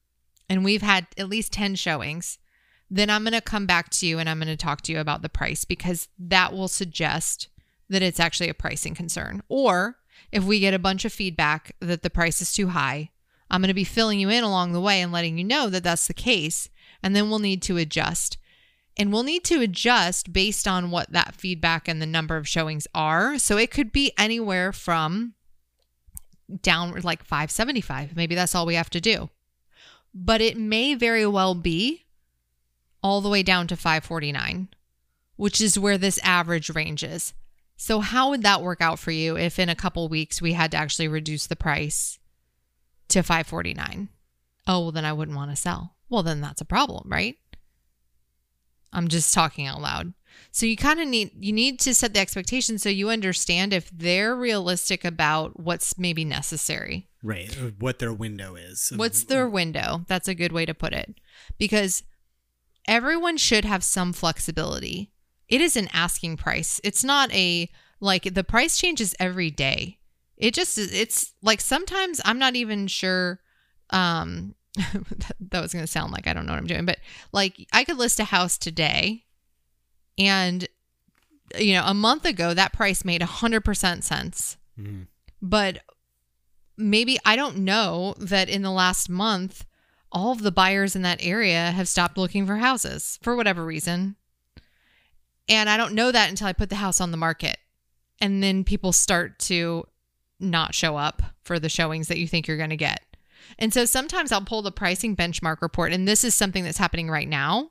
and 0.49 0.65
we've 0.65 0.83
had 0.83 1.07
at 1.19 1.29
least 1.29 1.53
10 1.53 1.75
showings, 1.75 2.39
then 2.91 3.11
I'm 3.11 3.25
going 3.25 3.35
to 3.35 3.43
come 3.43 3.67
back 3.67 3.91
to 3.91 4.07
you 4.07 4.19
and 4.19 4.29
I'm 4.29 4.39
going 4.39 4.49
to 4.49 4.57
talk 4.57 4.81
to 4.83 4.93
you 4.93 5.01
about 5.01 5.21
the 5.21 5.29
price 5.29 5.67
because 5.67 6.09
that 6.19 6.55
will 6.55 6.69
suggest 6.69 7.49
that 7.89 8.03
it's 8.03 8.21
actually 8.21 8.49
a 8.49 8.55
pricing 8.55 8.95
concern. 8.95 9.43
Or 9.49 9.97
if 10.33 10.45
we 10.45 10.61
get 10.61 10.75
a 10.75 10.79
bunch 10.79 11.05
of 11.05 11.13
feedback 11.13 11.75
that 11.81 12.03
the 12.03 12.11
price 12.11 12.41
is 12.41 12.53
too 12.53 12.69
high, 12.69 13.11
I'm 13.51 13.61
going 13.61 13.69
to 13.69 13.75
be 13.75 13.85
filling 13.85 14.19
you 14.19 14.31
in 14.31 14.45
along 14.45 14.73
the 14.73 14.81
way 14.81 15.01
and 15.01 15.13
letting 15.13 15.39
you 15.39 15.45
know 15.45 15.69
that 15.69 15.85
that's 15.85 16.07
the 16.07 16.15
case. 16.15 16.69
And 17.03 17.15
then 17.15 17.29
we'll 17.29 17.39
need 17.39 17.63
to 17.63 17.77
adjust. 17.77 18.39
And 18.97 19.13
we'll 19.13 19.23
need 19.23 19.45
to 19.45 19.61
adjust 19.61 20.33
based 20.33 20.67
on 20.69 20.91
what 20.91 21.13
that 21.13 21.35
feedback 21.35 21.89
and 21.89 22.01
the 22.01 22.07
number 22.07 22.37
of 22.37 22.49
showings 22.49 22.87
are. 22.95 23.39
So 23.39 23.57
it 23.57 23.71
could 23.71 23.93
be 23.93 24.13
anywhere 24.17 24.73
from 24.73 25.35
downward 26.63 27.05
like 27.05 27.25
575. 27.25 28.17
Maybe 28.17 28.35
that's 28.35 28.55
all 28.55 28.67
we 28.67 28.75
have 28.75 28.91
to 28.91 29.01
do. 29.01 29.31
But 30.15 30.41
it 30.41 30.57
may 30.57 30.95
very 30.95 31.27
well 31.27 31.55
be 31.55 32.05
all 33.03 33.21
the 33.21 33.29
way 33.29 33.43
down 33.43 33.67
to 33.67 33.77
549, 33.77 34.69
which 35.37 35.61
is 35.61 35.79
where 35.79 35.99
this 35.99 36.19
average 36.23 36.71
ranges. 36.71 37.35
So, 37.77 38.01
how 38.01 38.31
would 38.31 38.43
that 38.43 38.63
work 38.63 38.81
out 38.81 38.99
for 38.99 39.11
you 39.11 39.37
if 39.37 39.59
in 39.59 39.69
a 39.69 39.75
couple 39.75 40.09
weeks 40.09 40.41
we 40.41 40.53
had 40.53 40.71
to 40.71 40.77
actually 40.77 41.09
reduce 41.09 41.47
the 41.47 41.57
price 41.57 42.19
to 43.09 43.23
549? 43.23 44.09
Oh, 44.67 44.81
well, 44.81 44.93
then 44.93 45.05
I 45.05 45.13
wouldn't 45.13 45.37
want 45.37 45.51
to 45.51 45.57
sell. 45.57 45.97
Well, 46.09 46.23
then 46.23 46.41
that's 46.41 46.61
a 46.61 46.67
problem, 46.67 47.11
right? 47.11 47.37
I'm 48.93 49.09
just 49.09 49.35
talking 49.35 49.67
out 49.67 49.81
loud. 49.81 50.15
So 50.51 50.67
you 50.67 50.77
kind 50.77 51.01
of 51.01 51.09
need 51.09 51.33
you 51.39 51.53
need 51.53 51.81
to 51.81 51.95
set 51.95 52.15
the 52.15 52.21
expectation 52.21 52.79
so 52.79 52.89
you 52.89 53.11
understand 53.11 53.73
if 53.73 53.91
they're 53.91 54.35
realistic 54.35 55.05
about 55.05 55.59
what's 55.61 55.99
maybe 55.99 56.25
necessary. 56.25 57.09
Right. 57.23 57.57
What 57.79 57.99
their 57.99 58.13
window 58.13 58.55
is. 58.55 58.93
What's 58.95 59.25
their 59.25 59.49
window? 59.49 60.05
That's 60.09 60.29
a 60.29 60.35
good 60.35 60.53
way 60.53 60.67
to 60.67 60.75
put 60.75 60.93
it. 60.93 61.15
Because 61.59 62.03
everyone 62.87 63.37
should 63.37 63.65
have 63.65 63.83
some 63.83 64.13
flexibility. 64.13 65.11
It 65.55 65.61
is 65.61 65.77
an 65.77 65.89
asking 65.93 66.37
price. 66.37 66.81
It's 66.83 67.05
not 67.05 67.33
a 67.33 67.71
like 68.01 68.35
the 68.35 68.43
price 68.43 68.77
changes 68.77 69.15
every 69.21 69.53
day. 69.53 69.99
It 70.37 70.53
just 70.53 70.77
it's 70.79 71.33
like 71.43 71.61
sometimes 71.61 72.21
I'm 72.25 72.41
not 72.41 72.57
even 72.57 72.89
sure 72.89 73.39
um 73.91 74.57
that 74.75 75.61
was 75.61 75.73
going 75.73 75.85
to 75.85 75.87
sound 75.87 76.11
like 76.13 76.27
I 76.27 76.33
don't 76.33 76.45
know 76.47 76.55
what 76.55 76.59
I'm 76.59 76.67
doing, 76.67 76.87
but 76.87 76.99
like 77.31 77.69
I 77.73 77.85
could 77.85 77.99
list 77.99 78.19
a 78.19 78.25
house 78.25 78.59
today 78.59 79.27
and 80.19 80.67
you 81.57 81.75
know, 81.75 81.85
a 81.87 81.95
month 81.95 82.25
ago 82.25 82.53
that 82.53 82.73
price 82.73 83.05
made 83.05 83.21
100% 83.21 84.03
sense. 84.03 84.57
Mhm. 84.77 85.07
But 85.41 85.83
maybe 86.77 87.17
I 87.25 87.37
don't 87.37 87.59
know 87.59 88.17
that 88.19 88.49
in 88.49 88.63
the 88.63 88.73
last 88.73 89.09
month 89.09 89.65
all 90.11 90.33
of 90.33 90.43
the 90.43 90.51
buyers 90.51 90.97
in 90.97 91.03
that 91.03 91.25
area 91.25 91.71
have 91.71 91.89
stopped 91.89 92.19
looking 92.19 92.45
for 92.45 92.57
houses 92.57 93.21
for 93.23 93.37
whatever 93.37 93.65
reason. 93.65 94.17
And 95.49 95.69
I 95.69 95.77
don't 95.77 95.95
know 95.95 96.11
that 96.11 96.31
until 96.31 96.47
I 96.47 96.53
put 96.53 96.71
the 96.71 96.77
house 96.77 97.01
on 97.01 97.11
the 97.11 97.17
market. 97.17 97.59
And 98.21 98.43
then 98.43 98.65
people 98.65 98.93
start 98.93 99.39
to 99.41 99.85
not 100.41 100.75
show 100.75 100.97
up 100.97 101.23
for 101.43 101.59
the 101.59 101.69
showings 101.69 102.09
that 102.09 102.19
you 102.19 102.27
think 102.27 102.47
you're 102.47 102.57
going 102.57 102.71
to 102.71 102.77
get. 102.77 103.03
And 103.59 103.73
so 103.73 103.85
sometimes 103.85 104.33
I'll 104.33 104.41
pull 104.43 104.63
the 104.63 104.73
pricing 104.73 105.15
benchmark 105.15 105.61
report. 105.61 105.93
And 105.93 106.09
this 106.09 106.25
is 106.25 106.35
something 106.35 106.65
that's 106.65 106.79
happening 106.79 107.11
right 107.11 107.29
now 107.29 107.71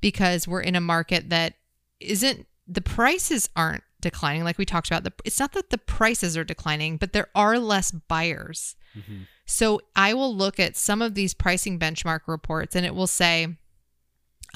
because 0.00 0.48
we're 0.48 0.60
in 0.60 0.76
a 0.76 0.80
market 0.80 1.30
that 1.30 1.54
isn't, 2.00 2.46
the 2.66 2.80
prices 2.80 3.48
aren't 3.56 3.82
declining 4.00 4.44
like 4.44 4.58
we 4.58 4.64
talked 4.64 4.88
about. 4.88 5.04
The, 5.04 5.12
it's 5.24 5.40
not 5.40 5.52
that 5.52 5.70
the 5.70 5.78
prices 5.78 6.36
are 6.36 6.44
declining, 6.44 6.96
but 6.96 7.12
there 7.12 7.28
are 7.34 7.58
less 7.58 7.90
buyers. 7.90 8.76
Mm-hmm. 8.96 9.22
So 9.46 9.80
I 9.96 10.14
will 10.14 10.34
look 10.34 10.60
at 10.60 10.76
some 10.76 11.02
of 11.02 11.14
these 11.14 11.34
pricing 11.34 11.78
benchmark 11.78 12.20
reports 12.26 12.76
and 12.76 12.86
it 12.86 12.94
will 12.94 13.06
say 13.06 13.56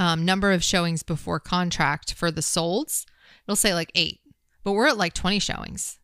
um, 0.03 0.25
number 0.25 0.51
of 0.51 0.65
showings 0.65 1.05
before 1.05 1.39
contract 1.39 2.15
for 2.15 2.33
the 2.33 2.41
solds. 2.41 3.07
It'll 3.47 3.55
say 3.55 3.73
like 3.73 3.93
eight, 3.95 4.19
but 4.65 4.73
we're 4.73 4.89
at 4.89 4.97
like 4.97 5.15
20 5.15 5.39
showings. 5.39 6.01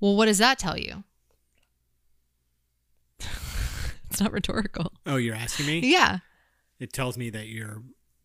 Well, 0.00 0.16
what 0.16 0.26
does 0.26 0.38
that 0.38 0.58
tell 0.58 0.76
you? 0.76 1.04
it's 4.10 4.20
not 4.20 4.32
rhetorical. 4.32 4.92
Oh, 5.06 5.14
you're 5.14 5.36
asking 5.36 5.66
me? 5.66 5.78
Yeah. 5.80 6.18
It 6.80 6.92
tells 6.92 7.16
me 7.16 7.30
that 7.30 7.46
you're 7.46 7.84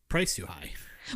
priced 0.10 0.38
too 0.38 0.48
high. 0.48 0.72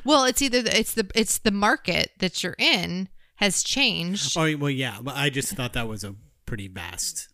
Well, 0.06 0.26
it's 0.26 0.42
either 0.42 0.62
the, 0.62 0.78
it's 0.78 0.94
the 0.94 1.10
it's 1.16 1.40
the 1.40 1.52
market 1.52 2.12
that 2.20 2.44
you're 2.44 2.56
in 2.60 3.10
has 3.38 3.64
changed. 3.64 4.38
Oh, 4.38 4.56
well, 4.58 4.70
yeah. 4.70 5.00
But 5.02 5.16
I 5.16 5.30
just 5.30 5.54
thought 5.54 5.74
that 5.74 5.88
was 5.88 6.04
a 6.04 6.16
pretty 6.46 6.68
vast 6.68 7.30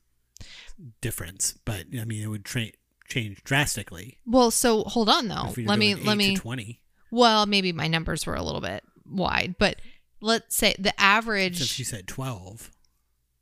difference. 1.02 1.56
But 1.66 1.86
I 2.00 2.06
mean, 2.06 2.24
it 2.24 2.28
would 2.28 2.46
tra- 2.46 2.72
change 3.14 3.44
drastically. 3.44 4.18
Well, 4.26 4.52
so 4.52 4.84
hold 4.84 5.10
on 5.10 5.28
though. 5.28 5.54
Let 5.58 5.80
me 5.80 5.96
let 5.96 6.18
me 6.18 6.36
20. 6.36 6.80
Well, 7.12 7.46
maybe 7.46 7.72
my 7.72 7.88
numbers 7.88 8.26
were 8.26 8.36
a 8.36 8.42
little 8.44 8.62
bit 8.62 8.84
wide, 9.06 9.56
but 9.60 9.78
let's 10.22 10.56
say 10.56 10.76
the 10.80 11.00
average 11.00 11.58
Since 11.60 11.78
you 11.80 11.86
said 11.86 12.08
12. 12.08 12.72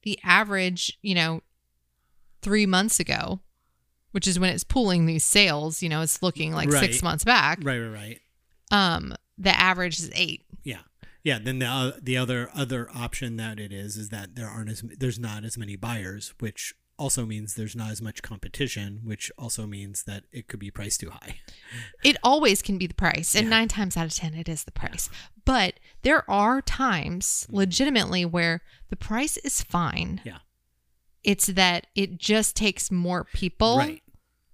the 0.03 0.19
average, 0.23 0.97
you 1.01 1.15
know, 1.15 1.41
3 2.41 2.65
months 2.65 2.99
ago, 2.99 3.39
which 4.11 4.27
is 4.27 4.39
when 4.39 4.49
it's 4.49 4.63
pulling 4.63 5.05
these 5.05 5.23
sales, 5.23 5.81
you 5.81 5.89
know, 5.89 6.01
it's 6.01 6.21
looking 6.21 6.51
like 6.53 6.71
6 6.71 7.01
months 7.03 7.23
back. 7.23 7.59
Right, 7.61 7.79
right, 7.79 7.93
right. 7.93 8.19
Um 8.71 9.15
the 9.37 9.57
average 9.57 9.99
is 9.99 10.11
8. 10.13 10.43
Yeah. 10.63 10.79
Yeah, 11.23 11.37
then 11.39 11.59
the 11.59 11.65
uh, 11.67 11.91
the 12.01 12.17
other 12.17 12.49
other 12.53 12.89
option 12.95 13.37
that 13.37 13.59
it 13.59 13.71
is 13.71 13.95
is 13.95 14.09
that 14.09 14.35
there 14.35 14.47
aren't 14.47 14.69
as 14.69 14.83
there's 14.97 15.19
not 15.19 15.45
as 15.45 15.55
many 15.55 15.75
buyers, 15.75 16.33
which 16.39 16.73
also 17.01 17.25
means 17.25 17.55
there's 17.55 17.75
not 17.75 17.89
as 17.91 18.01
much 18.01 18.21
competition, 18.21 19.01
which 19.03 19.31
also 19.37 19.65
means 19.65 20.03
that 20.03 20.23
it 20.31 20.47
could 20.47 20.59
be 20.59 20.69
priced 20.71 20.99
too 20.99 21.09
high. 21.09 21.39
It 22.03 22.15
always 22.23 22.61
can 22.61 22.77
be 22.77 22.85
the 22.87 22.93
price, 22.93 23.33
and 23.35 23.45
Yeah. 23.45 23.57
9 23.61 23.67
times 23.67 23.97
out 23.97 24.05
of 24.05 24.13
10 24.13 24.33
it 24.35 24.47
is 24.47 24.63
the 24.63 24.71
price. 24.71 25.09
But 25.43 25.79
there 26.03 26.29
are 26.29 26.61
times 26.61 27.25
Mm-hmm. 27.47 27.55
legitimately 27.57 28.25
where 28.25 28.61
the 28.89 28.95
price 28.95 29.37
is 29.37 29.61
fine. 29.63 30.21
Yeah. 30.23 30.39
It's 31.23 31.47
that 31.47 31.87
it 31.95 32.17
just 32.17 32.55
takes 32.55 32.91
more 32.91 33.23
people 33.33 33.77
right. 33.77 34.03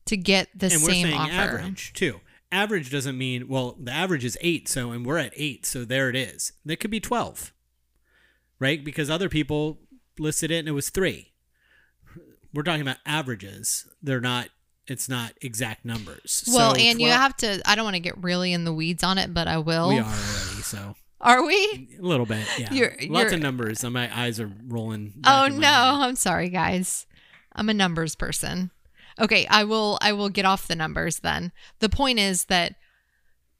to 0.05 0.15
get 0.17 0.49
the 0.57 0.67
and 0.67 0.81
we're 0.83 0.89
same 0.91 1.03
saying 1.07 1.17
offer. 1.17 1.31
average 1.31 1.93
too. 1.93 2.21
Average 2.51 2.89
doesn't 2.91 3.17
mean 3.17 3.47
well, 3.49 3.75
the 3.81 3.91
average 3.91 4.23
is 4.23 4.37
eight, 4.41 4.67
so 4.69 4.91
and 4.91 5.05
we're 5.05 5.17
at 5.17 5.33
eight, 5.35 5.65
so 5.65 5.83
there 5.85 6.09
it 6.09 6.15
is. 6.15 6.53
That 6.65 6.77
could 6.79 6.91
be 6.91 6.99
twelve, 7.01 7.53
right? 8.59 8.83
Because 8.83 9.09
other 9.09 9.27
people 9.29 9.79
listed 10.17 10.49
it 10.51 10.59
and 10.59 10.67
it 10.67 10.71
was 10.71 10.89
three. 10.89 11.33
We're 12.53 12.63
talking 12.63 12.81
about 12.81 12.97
averages. 13.05 13.87
They're 14.01 14.21
not. 14.21 14.49
It's 14.87 15.09
not 15.09 15.33
exact 15.41 15.83
numbers. 15.83 16.45
Well, 16.53 16.73
So 16.75 16.79
and 16.81 17.01
you 17.01 17.09
have 17.09 17.35
to. 17.37 17.61
I 17.65 17.75
don't 17.75 17.83
want 17.83 17.95
to 17.95 17.99
get 18.01 18.17
really 18.23 18.53
in 18.53 18.63
the 18.63 18.71
weeds 18.73 19.03
on 19.03 19.17
it, 19.17 19.33
but 19.33 19.47
I 19.47 19.57
will. 19.57 19.89
We 19.89 19.99
are 19.99 20.03
already 20.05 20.61
so 20.61 20.95
Are 21.19 21.43
we? 21.45 21.89
a 21.99 22.01
little 22.01 22.25
bit. 22.25 22.47
Yeah, 22.57 22.73
You're- 22.73 23.07
lots 23.09 23.23
you're- 23.25 23.35
of 23.35 23.41
numbers. 23.41 23.83
and 23.83 23.93
My 23.93 24.09
eyes 24.17 24.39
are 24.39 24.49
rolling. 24.67 25.13
Oh 25.25 25.47
no. 25.51 25.67
I'm 25.69 26.15
sorry, 26.15 26.47
guys. 26.49 27.05
I'm 27.53 27.67
a 27.69 27.73
numbers 27.73 28.15
person. 28.15 28.71
Okay, 29.19 29.45
I 29.47 29.63
will. 29.65 29.97
I 30.01 30.13
will 30.13 30.29
get 30.29 30.45
off 30.45 30.67
the 30.67 30.75
numbers 30.75 31.19
then. 31.19 31.51
The 31.79 31.89
point 31.89 32.19
is 32.19 32.45
that 32.45 32.75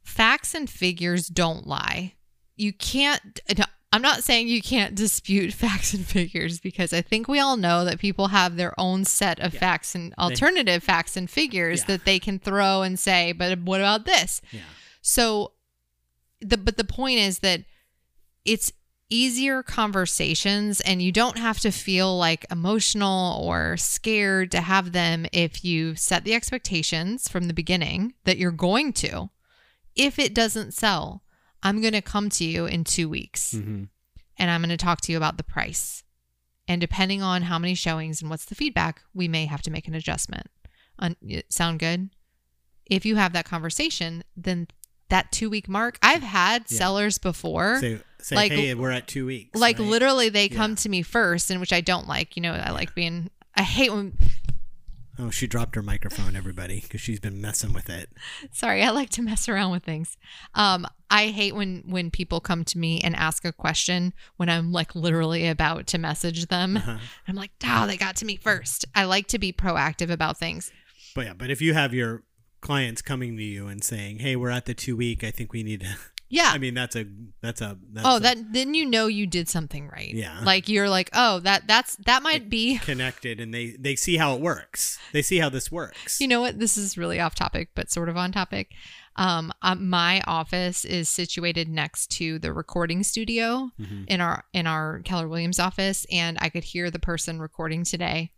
facts 0.04 0.54
and 0.56 0.70
figures 0.70 1.28
don't 1.28 1.68
lie. 1.68 2.14
You 2.56 2.72
can't. 2.74 3.40
I'm 3.94 4.02
not 4.02 4.24
saying 4.24 4.48
you 4.50 4.62
can't 4.62 4.96
dispute 4.96 5.54
facts 5.66 5.94
and 5.94 6.06
figures 6.06 6.60
because 6.60 6.92
I 6.94 7.02
think 7.02 7.28
we 7.28 7.40
all 7.40 7.58
know 7.58 7.86
that 7.86 8.00
people 8.00 8.28
have 8.30 8.56
their 8.58 8.78
own 8.80 9.06
set 9.06 9.40
of 9.40 9.54
Yeah. 9.54 9.60
facts 9.60 9.96
and 9.96 10.14
alternative 10.18 10.84
facts 10.84 11.16
and 11.16 11.30
figures 11.30 11.82
Yeah. 11.82 11.86
that 11.98 12.06
they 12.06 12.20
can 12.20 12.38
throw 12.40 12.82
and 12.82 13.00
say, 13.00 13.32
but 13.32 13.60
what 13.60 13.80
about 13.80 14.06
this? 14.06 14.42
Yeah. 14.52 14.62
So 15.02 15.54
the 16.42 16.58
but 16.58 16.78
the 16.78 16.84
point 16.84 17.20
is 17.20 17.40
that 17.40 17.64
it's 18.46 18.72
easier 19.10 19.64
conversations 19.64 20.82
and 20.82 21.02
you 21.02 21.14
don't 21.14 21.38
have 21.38 21.60
to 21.62 21.72
feel 21.72 22.18
like 22.18 22.46
emotional 22.52 23.42
or 23.42 23.78
scared 23.78 24.52
to 24.52 24.60
have 24.60 24.92
them 24.92 25.26
if 25.32 25.64
you 25.64 25.96
set 25.96 26.26
the 26.26 26.34
expectations 26.34 27.30
from 27.30 27.48
the 27.48 27.54
beginning 27.54 28.14
that 28.26 28.38
you're 28.38 28.52
going 28.52 28.92
to. 28.92 29.30
If 29.96 30.20
it 30.20 30.34
doesn't 30.36 30.74
sell, 30.74 31.24
I'm 31.64 31.82
going 31.82 31.94
to 31.94 32.02
come 32.02 32.30
to 32.32 32.44
you 32.46 32.66
in 32.66 32.84
two 32.84 33.10
weeks 33.10 33.54
Mm-hmm. 33.54 33.84
and 34.38 34.52
I'm 34.52 34.62
going 34.62 34.70
to 34.70 34.78
talk 34.78 35.02
to 35.02 35.12
you 35.12 35.18
about 35.18 35.38
the 35.38 35.44
price. 35.44 36.04
And 36.68 36.82
depending 36.82 37.22
on 37.22 37.44
how 37.44 37.58
many 37.58 37.76
showings 37.76 38.22
and 38.22 38.30
what's 38.30 38.46
the 38.46 38.56
feedback, 38.56 39.02
we 39.14 39.28
may 39.28 39.46
have 39.46 39.62
to 39.64 39.72
make 39.72 39.88
an 39.88 39.94
adjustment. 39.96 40.48
Un- 41.00 41.16
sound 41.50 41.80
good? 41.80 42.10
If 42.86 43.06
you 43.06 43.16
have 43.16 43.34
that 43.34 43.46
conversation, 43.46 44.24
then 44.36 44.68
that 45.10 45.32
two 45.32 45.50
week 45.50 45.70
mark, 45.70 45.98
I've 46.02 46.24
had 46.24 46.66
Yeah. 46.70 46.78
sellers 46.78 47.18
before. 47.18 47.80
Say, 47.80 48.00
say 48.22 48.36
Like- 48.36 48.52
hey, 48.52 48.74
we're 48.74 48.92
at 48.92 49.08
two 49.08 49.26
weeks. 49.26 49.58
like 49.60 49.80
right? 49.80 49.88
literally 49.88 50.28
they 50.30 50.50
come 50.50 50.72
Yeah. 50.72 50.76
to 50.76 50.90
me 50.90 51.02
first 51.04 51.50
and 51.50 51.60
which 51.62 51.72
i 51.72 51.80
don't 51.82 52.08
like 52.08 52.36
you 52.36 52.42
know 52.42 52.52
i 52.52 52.72
like 52.72 52.94
being 52.96 53.30
i 53.56 53.62
hate 53.64 53.92
when 53.92 54.18
Oh, 55.20 55.30
she 55.32 55.48
dropped 55.48 55.76
her 55.76 55.82
microphone, 55.82 56.36
everybody, 56.36 56.82
because 56.82 57.02
she's 57.02 57.20
been 57.20 57.42
messing 57.42 57.74
with 57.74 57.90
it. 57.90 58.10
sorry 58.52 58.84
i 58.84 58.90
like 58.92 59.10
to 59.12 59.22
mess 59.22 59.50
around 59.50 59.72
with 59.72 59.84
things 59.84 60.18
um 60.56 60.86
i 61.10 61.28
hate 61.28 61.56
when 61.56 61.84
when 61.88 62.12
people 62.12 62.40
come 62.40 62.64
to 62.64 62.78
me 62.78 63.00
and 63.02 63.16
ask 63.16 63.44
a 63.46 63.52
question 63.52 64.14
when 64.38 64.50
i'm 64.50 64.72
like 64.72 64.94
literally 64.96 65.48
about 65.48 65.88
to 65.88 65.98
message 65.98 66.48
them 66.48 66.78
Uh-huh. 66.78 66.98
i'm 67.28 67.36
like 67.36 67.52
oh 67.66 67.88
they 67.88 67.98
got 67.98 68.16
to 68.18 68.26
me 68.26 68.36
first 68.38 68.86
i 68.96 69.04
like 69.06 69.28
to 69.28 69.40
be 69.40 69.52
proactive 69.52 70.10
about 70.12 70.38
things 70.38 70.72
But 71.16 71.26
yeah, 71.26 71.34
but 71.34 71.50
if 71.50 71.62
you 71.62 71.74
have 71.74 71.94
your 71.94 72.24
clients 72.62 73.02
coming 73.02 73.38
to 73.38 73.44
you 73.44 73.68
and 73.68 73.84
saying, 73.84 74.20
"Hey, 74.20 74.36
we're 74.36 74.50
at 74.50 74.66
the 74.66 74.74
two 74.74 74.96
week. 74.96 75.24
I 75.24 75.32
think 75.32 75.52
we 75.54 75.64
need 75.64 75.82
to." 75.82 75.96
Yeah 76.30 76.50
I 76.54 76.58
mean, 76.58 76.74
that's 76.74 76.96
a 76.96 77.06
that's 77.42 77.62
a 77.62 77.78
that's 77.94 78.06
oh 78.08 78.18
a 78.18 78.20
that 78.20 78.38
then 78.54 78.74
you 78.74 78.86
know 78.86 79.08
you 79.08 79.26
did 79.28 79.48
something 79.48 79.88
right 79.88 80.14
Yeah. 80.14 80.40
like 80.44 80.68
you're 80.68 80.90
like 80.90 81.10
oh 81.14 81.40
that 81.42 81.68
that's 81.68 81.96
that 82.06 82.24
might 82.24 82.50
be 82.50 82.78
connected, 82.84 83.40
and 83.40 83.54
they 83.54 83.76
they 83.80 83.96
see 83.96 84.18
how 84.18 84.34
it 84.36 84.42
works. 84.42 84.98
They 85.14 85.22
see 85.22 85.38
how 85.38 85.50
this 85.50 85.72
works. 85.72 86.20
You 86.20 86.28
know 86.28 86.42
what? 86.42 86.60
This 86.60 86.78
is 86.78 86.98
really 86.98 87.20
off 87.20 87.36
topic, 87.36 87.70
but 87.76 87.90
sort 87.92 88.10
of 88.10 88.18
on 88.18 88.32
topic. 88.32 88.72
Um, 89.16 89.52
uh, 89.64 89.74
my 89.74 90.22
office 90.28 90.86
is 90.86 91.10
situated 91.10 91.68
next 91.68 92.12
to 92.18 92.38
the 92.38 92.54
recording 92.54 93.02
studio 93.04 93.72
Mhm. 93.80 94.06
in 94.08 94.22
our 94.22 94.44
in 94.54 94.68
our 94.68 95.00
Keller 95.06 95.28
Williams 95.28 95.60
office, 95.60 96.06
and 96.12 96.38
I 96.42 96.50
could 96.50 96.64
hear 96.66 96.92
the 96.92 97.00
person 97.00 97.40
recording 97.40 97.84
today, 97.84 98.32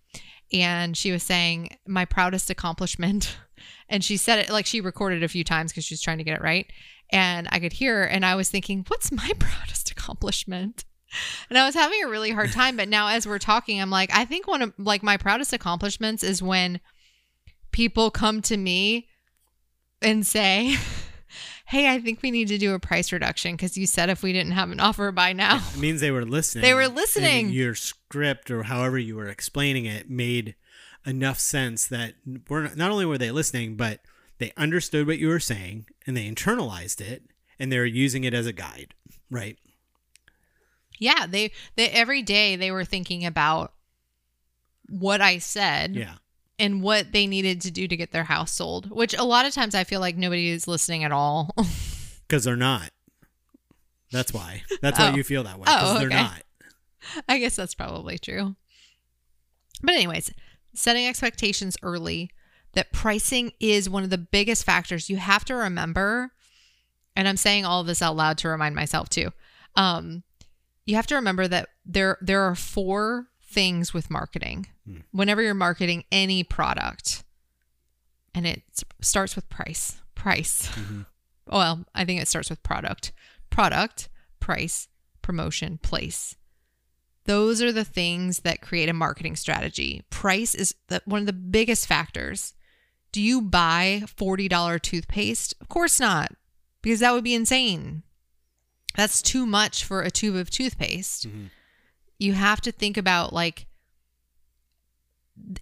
and 0.53 0.95
she 0.97 1.11
was 1.11 1.23
saying 1.23 1.77
my 1.87 2.05
proudest 2.05 2.49
accomplishment, 2.49 3.37
and 3.89 4.03
she 4.03 4.15
said 4.15 4.39
it 4.39 4.49
like 4.49 4.65
she 4.65 4.79
recorded 4.79 5.21
a 5.23 5.27
few 5.27 5.43
times 5.43 5.71
because 5.71 5.83
she 5.85 5.93
was 5.93 6.01
trying 6.01 6.17
to 6.19 6.23
get 6.23 6.37
it 6.37 6.41
right, 6.41 6.71
and 7.11 7.47
I 7.51 7.59
could 7.59 7.73
hear, 7.73 8.03
and 8.03 8.25
I 8.25 8.35
was 8.35 8.49
thinking, 8.49 8.85
what's 8.87 9.11
my 9.11 9.31
proudest 9.39 9.91
accomplishment? 9.91 10.85
And 11.49 11.57
I 11.57 11.65
was 11.65 11.73
having 11.73 12.03
a 12.03 12.07
really 12.07 12.31
hard 12.31 12.51
time, 12.51 12.77
but 12.77 12.87
now 12.87 13.07
as 13.07 13.25
we're 13.27 13.39
talking, 13.39 13.81
I'm 13.81 13.89
like, 13.89 14.11
I 14.13 14.25
think 14.25 14.47
one 14.47 14.61
of 14.61 14.73
like 14.77 15.01
my 15.01 15.17
proudest 15.17 15.53
accomplishments 15.53 16.23
is 16.23 16.43
when 16.43 16.79
people 17.71 18.11
come 18.11 18.41
to 18.43 18.57
me 18.57 19.07
and 20.01 20.25
say, 20.25 20.75
Hey, 21.65 21.87
I 21.93 21.99
think 21.99 22.23
we 22.23 22.31
need 22.31 22.47
to 22.47 22.57
do 22.57 22.73
a 22.73 22.79
price 22.79 23.11
reduction 23.11 23.55
because 23.55 23.77
you 23.77 23.85
said 23.85 24.09
if 24.09 24.23
we 24.23 24.33
didn't 24.33 24.53
have 24.53 24.71
an 24.71 24.79
offer 24.79 25.11
by 25.11 25.33
now. 25.33 25.61
It 25.75 25.79
means 25.79 26.01
they 26.01 26.09
were 26.09 26.25
listening. 26.25 26.63
They 26.63 26.73
were 26.73 26.87
listening. 26.87 27.49
your 27.51 27.75
script 27.75 28.49
or 28.49 28.63
however 28.63 28.97
you 28.97 29.15
were 29.15 29.27
explaining 29.27 29.85
it 29.85 30.09
made 30.09 30.55
enough 31.05 31.37
sense 31.37 31.85
that 31.87 32.15
we're 32.49 32.73
not 32.73 32.89
only 32.89 33.05
were 33.05 33.19
they 33.19 33.29
listening, 33.29 33.75
but 33.75 33.99
they 34.39 34.51
understood 34.57 35.05
what 35.07 35.19
you 35.19 35.27
were 35.27 35.39
saying 35.39 35.85
and 36.07 36.15
they 36.17 36.29
internalized 36.29 36.99
it 37.01 37.23
and 37.59 37.71
they're 37.71 37.85
using 37.85 38.23
it 38.23 38.33
as 38.33 38.45
a 38.47 38.53
guide, 38.53 38.93
right? 39.29 39.57
Yeah, 40.97 41.27
they 41.27 41.51
they 41.75 41.89
every 41.89 42.21
day 42.21 42.55
they 42.55 42.71
were 42.71 42.83
thinking 42.85 43.25
about 43.25 43.73
what 44.89 45.21
I 45.21 45.37
said 45.37 45.95
Yeah. 45.95 46.15
and 46.57 46.81
what 46.81 47.11
they 47.11 47.27
needed 47.27 47.61
to 47.61 47.71
do 47.71 47.87
to 47.87 47.95
get 47.95 48.11
their 48.11 48.23
house 48.25 48.51
sold, 48.51 48.89
which 48.91 49.13
a 49.13 49.23
lot 49.23 49.45
of 49.45 49.53
times 49.53 49.75
I 49.75 49.83
feel 49.83 49.99
like 50.01 50.17
nobody 50.17 50.49
is 50.49 50.67
listening 50.67 51.03
at 51.03 51.11
all. 51.11 51.55
Because 52.27 52.43
they're 52.43 52.55
not. 52.55 52.91
That's 54.11 54.31
why. 54.31 54.61
That's 54.83 54.99
why 54.99 55.09
Oh. 55.11 55.15
you 55.15 55.23
feel 55.23 55.43
that 55.45 55.57
way. 55.57 55.63
Because 55.65 55.95
Oh, 55.95 55.99
they're 55.99 56.09
not. 56.09 56.43
I 57.27 57.39
guess 57.39 57.55
that's 57.55 57.73
probably 57.73 58.19
true. 58.19 58.55
But, 59.81 59.95
anyways, 59.95 60.31
setting 60.75 61.07
expectations 61.07 61.75
early 61.81 62.29
that 62.73 62.91
pricing 62.91 63.51
is 63.59 63.89
one 63.89 64.03
of 64.03 64.09
the 64.09 64.17
biggest 64.17 64.63
factors 64.63 65.09
you 65.09 65.17
have 65.17 65.45
to 65.45 65.55
remember. 65.55 66.31
And 67.15 67.27
I'm 67.27 67.37
saying 67.37 67.65
all 67.65 67.81
of 67.81 67.87
this 67.87 68.01
out 68.01 68.15
loud 68.15 68.37
to 68.39 68.49
remind 68.49 68.75
myself 68.75 69.09
too. 69.09 69.31
Um, 69.75 70.23
you 70.85 70.95
have 70.95 71.07
to 71.07 71.15
remember 71.15 71.47
that 71.47 71.69
there 71.85 72.17
there 72.21 72.41
are 72.43 72.55
four 72.55 73.27
things 73.43 73.93
with 73.93 74.09
marketing. 74.09 74.67
Hmm. 74.85 74.97
Whenever 75.11 75.41
you're 75.41 75.53
marketing 75.53 76.03
any 76.11 76.43
product, 76.43 77.23
and 78.33 78.45
it 78.45 78.61
starts 79.01 79.35
with 79.35 79.49
price. 79.49 79.97
Price. 80.15 80.67
Mhm. 80.69 81.05
Well, 81.47 81.85
I 81.95 82.05
think 82.05 82.21
it 82.21 82.27
starts 82.27 82.49
with 82.49 82.61
product. 82.63 83.11
Product, 83.49 84.09
price, 84.39 84.87
promotion, 85.21 85.79
place. 85.79 86.35
Those 87.25 87.61
are 87.61 87.71
the 87.71 87.85
things 87.85 88.39
that 88.39 88.61
create 88.61 88.89
a 88.89 88.93
marketing 88.93 89.35
strategy. 89.35 90.03
Price 90.09 90.55
is 90.55 90.75
the, 90.87 91.01
one 91.05 91.21
of 91.21 91.25
the 91.27 91.33
biggest 91.33 91.87
factors. 91.87 92.53
Do 93.11 93.21
you 93.21 93.41
buy 93.41 94.03
$40 94.05 94.79
toothpaste? 94.81 95.53
Of 95.61 95.69
course 95.69 95.99
not, 95.99 96.31
because 96.81 96.99
that 96.99 97.11
would 97.13 97.23
be 97.23 97.33
insane. 97.33 98.03
That's 98.95 99.21
too 99.21 99.45
much 99.45 99.83
for 99.83 100.01
a 100.01 100.11
tube 100.11 100.35
of 100.35 100.49
toothpaste. 100.49 101.27
Mhm. 101.27 101.49
You 102.17 102.33
have 102.33 102.61
to 102.61 102.71
think 102.71 102.97
about 102.97 103.33
like, 103.33 103.65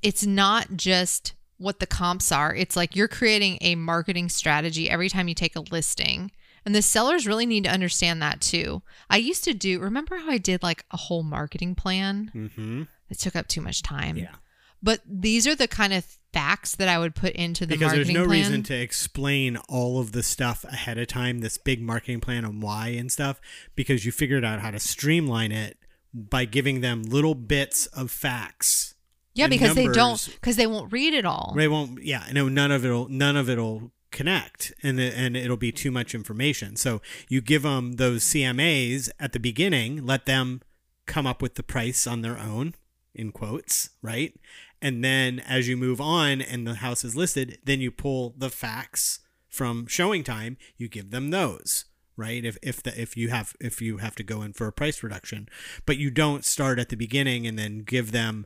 it's 0.02 0.26
not 0.26 0.76
just 0.76 1.34
what 1.58 1.80
the 1.80 1.86
comps 1.88 2.32
are. 2.32 2.54
It's 2.56 2.76
like 2.76 2.96
you're 2.96 3.08
creating 3.08 3.58
a 3.62 3.76
marketing 3.76 4.30
strategy 4.30 4.90
every 4.90 5.10
time 5.10 5.28
you 5.28 5.36
take 5.36 5.56
a 5.56 5.62
listing. 5.62 6.32
And 6.66 6.76
the 6.76 6.82
sellers 6.82 7.26
really 7.26 7.46
need 7.46 7.64
to 7.64 7.72
understand 7.72 8.22
that 8.22 8.42
too. 8.42 8.82
I 9.10 9.18
used 9.18 9.44
to 9.46 9.54
do, 9.54 9.80
remember 9.80 10.18
how 10.18 10.30
I 10.32 10.38
did 10.38 10.62
like 10.64 10.84
a 10.92 10.98
whole 10.98 11.24
marketing 11.24 11.76
plan? 11.76 12.32
Mm-hmm. 12.36 12.84
It 13.10 13.20
took 13.20 13.36
up 13.36 13.48
too 13.48 13.62
much 13.62 13.82
time. 13.84 14.18
Yeah. 14.18 14.36
But 14.82 15.02
these 15.06 15.48
are 15.48 15.56
the 15.56 15.68
kind 15.68 15.94
of 15.94 16.06
facts 16.34 16.76
that 16.76 16.88
I 16.88 17.00
would 17.00 17.16
put 17.16 17.34
into 17.34 17.66
the 17.66 17.76
because 17.76 17.94
there's 17.94 18.10
no 18.10 18.26
plan. 18.26 18.30
reason 18.30 18.64
to 18.64 18.76
explain 18.76 19.58
all 19.68 20.00
of 20.00 20.12
the 20.12 20.22
stuff 20.22 20.64
ahead 20.66 21.00
of 21.00 21.08
time 21.08 21.40
this 21.40 21.58
big 21.58 21.82
marketing 21.82 22.20
plan 22.20 22.46
on 22.46 22.60
why 22.60 22.90
and 22.90 23.12
stuff 23.12 23.42
because 23.76 24.06
you 24.06 24.12
figured 24.12 24.46
out 24.46 24.60
how 24.60 24.70
to 24.70 24.80
streamline 24.80 25.52
it 25.52 25.78
by 26.14 26.46
giving 26.46 26.82
them 26.82 27.02
little 27.02 27.34
bits 27.34 27.88
of 27.88 28.12
facts 28.12 28.94
yeah, 29.34 29.48
because 29.48 29.76
they 29.76 29.88
don't, 29.88 30.30
because 30.34 30.56
they 30.56 30.66
won't 30.66 30.92
read 30.92 31.14
it 31.14 31.26
all. 31.26 31.54
they 31.56 31.68
won't 31.68 32.04
yeah 32.04 32.26
no 32.32 32.50
none 32.50 32.72
of 32.72 32.86
it'll 32.86 33.08
none 33.08 33.36
of 33.36 33.50
it'll 33.50 33.92
connect 34.12 34.74
and 34.84 35.00
it, 35.00 35.14
and 35.16 35.36
it'll 35.36 35.58
be 35.58 35.72
too 35.72 35.92
much 35.92 36.14
information 36.14 36.76
so 36.76 37.02
you 37.30 37.42
give 37.42 37.64
them 37.64 37.94
those 37.94 38.24
cmas 38.24 39.10
at 39.20 39.34
the 39.34 39.40
beginning 39.40 40.06
let 40.06 40.26
them 40.26 40.62
come 41.06 41.26
up 41.26 41.42
with 41.42 41.56
the 41.56 41.64
price 41.64 42.06
on 42.08 42.22
their 42.22 42.38
own 42.38 42.74
in 43.14 43.32
quotes 43.32 43.92
right 44.02 44.40
and 44.82 45.04
then 45.04 45.40
as 45.40 45.68
you 45.68 45.78
move 45.78 46.00
on 46.00 46.42
and 46.42 46.68
the 46.68 46.76
house 46.76 47.04
is 47.04 47.16
listed 47.16 47.60
then 47.64 47.82
you 47.82 47.92
pull 47.92 48.34
the 48.38 48.50
facts 48.50 49.20
from 49.48 49.86
ShowingTime 49.88 50.58
you 50.78 50.88
give 50.88 51.12
them 51.12 51.32
those 51.32 51.86
right? 52.18 52.44
If 52.44 52.58
if 52.64 52.82
the, 52.82 53.00
if 53.00 53.16
you 53.16 53.30
have 53.30 53.56
if 53.62 53.82
you 53.82 53.98
have 53.98 54.16
to 54.16 54.24
go 54.24 54.42
in 54.42 54.54
for 54.54 54.68
a 54.68 54.74
price 54.74 55.04
reduction 55.04 55.48
but 55.86 55.98
you 55.98 56.10
don't 56.10 56.44
start 56.44 56.80
at 56.80 56.90
the 56.90 56.98
beginning 56.98 57.48
and 57.48 57.58
then 57.58 57.80
give 57.80 58.12
them 58.12 58.46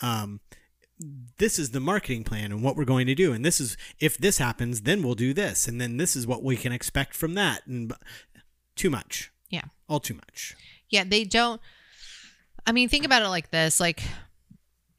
um 0.00 0.40
this 1.38 1.58
is 1.58 1.70
the 1.70 1.80
marketing 1.80 2.24
plan 2.24 2.52
and 2.52 2.62
what 2.62 2.76
we're 2.76 2.84
going 2.84 3.06
to 3.06 3.14
do. 3.14 3.32
And 3.32 3.44
this 3.44 3.60
is 3.60 3.76
if 3.98 4.18
this 4.18 4.38
happens 4.38 4.82
then 4.82 5.02
we'll 5.02 5.14
do 5.14 5.32
this. 5.32 5.66
And 5.66 5.80
then 5.80 5.96
this 5.96 6.14
is 6.14 6.26
what 6.26 6.42
we 6.42 6.56
can 6.56 6.72
expect 6.72 7.14
from 7.14 7.34
that. 7.34 7.66
And 7.66 7.92
too 8.76 8.90
much. 8.90 9.32
Yeah. 9.50 9.64
all 9.88 10.00
too 10.00 10.14
much. 10.14 10.56
Yeah, 10.88 11.04
they 11.04 11.24
don't. 11.24 11.60
I 12.66 12.72
mean, 12.72 12.88
think 12.88 13.04
about 13.04 13.22
it 13.22 13.28
like 13.28 13.50
this 13.50 13.80
like, 13.80 14.02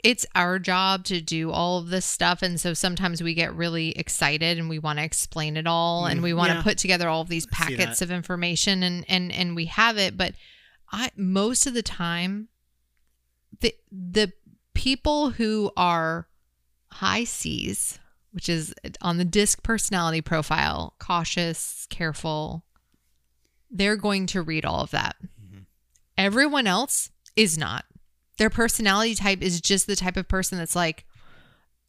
it's 0.03 0.25
our 0.35 0.59
job 0.59 1.05
to 1.05 1.21
do 1.21 1.49
all 1.51 1.79
of 1.79 1.87
this 1.87 2.05
stuff. 2.05 2.41
And 2.41 2.59
so 2.59 2.73
sometimes 2.73 3.23
we 3.23 3.33
get 3.33 3.55
really 3.55 3.91
excited 3.91 4.59
and 4.59 4.67
we 4.67 4.77
want 4.77 4.99
to 4.99 5.05
explain 5.05 5.55
it 5.55 5.65
all 5.65 6.05
and 6.05 6.19
Mm, 6.19 6.23
we 6.23 6.33
want 6.33 6.49
to 6.51 6.57
yeah. 6.57 6.61
put 6.63 6.77
together 6.77 7.07
all 7.07 7.21
of 7.21 7.29
these 7.29 7.45
packets 7.47 8.01
of 8.01 8.11
information 8.11 8.83
and, 8.83 9.05
and, 9.07 9.31
and 9.31 9.55
we 9.55 9.65
have 9.67 9.97
it. 9.97 10.17
But 10.17 10.33
I, 10.91 11.09
most 11.15 11.65
of 11.65 11.73
the 11.73 11.81
time, 11.81 12.49
the, 13.61 13.73
the 13.91 14.33
people 14.73 15.31
who 15.31 15.71
are 15.77 16.27
high 16.91 17.23
C's, 17.23 17.97
which 18.31 18.49
is 18.49 18.73
on 19.01 19.17
the 19.17 19.25
disc 19.25 19.63
personality 19.63 20.19
profile, 20.21 20.95
cautious, 20.99 21.87
careful, 21.89 22.65
they're 23.71 23.95
going 23.95 24.27
to 24.27 24.41
read 24.41 24.65
all 24.65 24.81
of 24.81 24.91
that. 24.91 25.15
Everyone 26.17 26.67
else 26.67 27.09
is 27.35 27.57
not. 27.57 27.85
Their 28.37 28.49
personality 28.49 29.15
type 29.15 29.41
is 29.41 29.61
just 29.61 29.87
the 29.87 29.95
type 29.95 30.17
of 30.17 30.27
person 30.27 30.57
that's 30.57 30.75
like, 30.75 31.05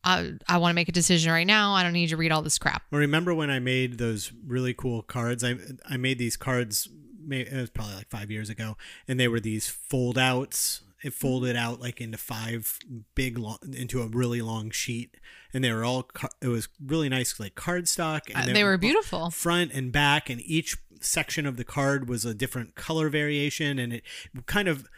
I, 0.02 0.32
I 0.48 0.58
want 0.58 0.72
to 0.72 0.74
make 0.74 0.88
a 0.88 0.92
decision 0.92 1.32
right 1.32 1.46
now. 1.46 1.72
I 1.72 1.82
don't 1.82 1.94
need 1.94 2.08
to 2.10 2.16
read 2.16 2.30
all 2.32 2.42
this 2.42 2.58
crap. 2.58 2.82
well, 2.90 3.00
remember 3.00 3.34
when 3.34 3.50
i 3.50 3.58
made 3.58 3.96
those 3.98 4.30
really 4.46 4.74
cool 4.74 5.02
cards 5.02 5.42
i 5.42 5.54
i 5.88 5.96
made 5.96 6.18
these 6.18 6.36
cards 6.36 6.88
it 7.30 7.50
was 7.52 7.70
probably 7.70 7.94
like 7.94 8.10
five 8.10 8.30
years 8.30 8.50
ago 8.50 8.76
and 9.08 9.18
they 9.18 9.28
were 9.28 9.40
these 9.40 9.66
fold 9.68 10.18
outs 10.18 10.82
it 11.02 11.14
folded 11.14 11.56
out 11.56 11.80
like 11.80 12.00
into 12.02 12.18
five 12.18 12.78
big 13.14 13.38
long 13.38 13.56
into 13.72 14.02
a 14.02 14.06
really 14.08 14.42
long 14.42 14.70
sheet 14.70 15.16
and 15.54 15.64
they 15.64 15.72
were 15.72 15.84
all 15.84 16.10
it 16.42 16.48
was 16.48 16.68
really 16.84 17.08
nice 17.08 17.40
like 17.40 17.54
cardstock 17.54 18.20
Uh, 18.34 18.42
and 18.46 18.54
they 18.54 18.62
were 18.64 18.72
all- 18.72 18.78
beautiful. 18.78 19.30
front 19.30 19.72
and 19.72 19.90
back 19.90 20.28
and 20.28 20.42
each 20.42 20.76
section 21.00 21.46
of 21.46 21.56
the 21.56 21.64
card 21.64 22.08
was 22.08 22.24
a 22.24 22.32
different 22.32 22.74
color 22.76 23.10
variation, 23.10 23.78
and 23.78 23.92
it 23.92 24.02
kind 24.46 24.68
of 24.68 24.88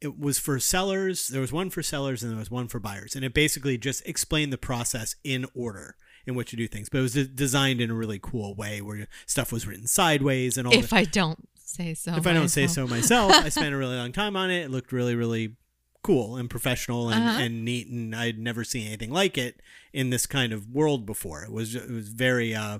it 0.00 0.18
was 0.18 0.38
for 0.38 0.58
sellers. 0.58 1.28
There 1.28 1.40
was 1.40 1.52
one 1.52 1.70
for 1.70 1.82
sellers, 1.82 2.22
and 2.22 2.32
there 2.32 2.38
was 2.38 2.50
one 2.50 2.68
for 2.68 2.78
buyers, 2.80 3.14
and 3.16 3.24
it 3.24 3.34
basically 3.34 3.78
just 3.78 4.06
explained 4.06 4.52
the 4.52 4.58
process 4.58 5.16
in 5.24 5.46
order 5.54 5.96
in 6.26 6.34
which 6.34 6.50
to 6.50 6.56
do 6.56 6.68
things. 6.68 6.88
But 6.88 6.98
it 6.98 7.02
was 7.02 7.14
de- 7.14 7.24
designed 7.26 7.80
in 7.80 7.90
a 7.90 7.94
really 7.94 8.18
cool 8.20 8.54
way 8.54 8.80
where 8.80 9.06
stuff 9.26 9.52
was 9.52 9.66
written 9.66 9.86
sideways 9.86 10.56
and 10.58 10.66
all. 10.66 10.74
If 10.74 10.90
the, 10.90 10.96
I 10.96 11.04
don't 11.04 11.48
say 11.56 11.94
so. 11.94 12.14
if 12.16 12.26
I 12.26 12.32
don't 12.32 12.48
say 12.48 12.66
so 12.66 12.86
myself, 12.86 13.32
I 13.32 13.48
spent 13.50 13.74
a 13.74 13.78
really 13.78 13.96
long 13.96 14.12
time 14.12 14.36
on 14.36 14.50
it. 14.50 14.64
It 14.64 14.70
looked 14.70 14.92
really, 14.92 15.14
really 15.14 15.56
cool 16.02 16.36
and 16.36 16.48
professional 16.48 17.08
and, 17.10 17.22
Uh-huh. 17.22 17.40
and 17.42 17.64
neat, 17.64 17.88
and 17.88 18.14
I'd 18.14 18.38
never 18.38 18.64
seen 18.64 18.86
anything 18.86 19.10
like 19.10 19.36
it 19.36 19.60
in 19.92 20.10
this 20.10 20.26
kind 20.26 20.52
of 20.52 20.68
world 20.70 21.04
before. 21.06 21.42
It 21.42 21.50
was 21.52 21.74
it 21.74 21.90
was 21.90 22.08
very 22.08 22.54
uh, 22.54 22.78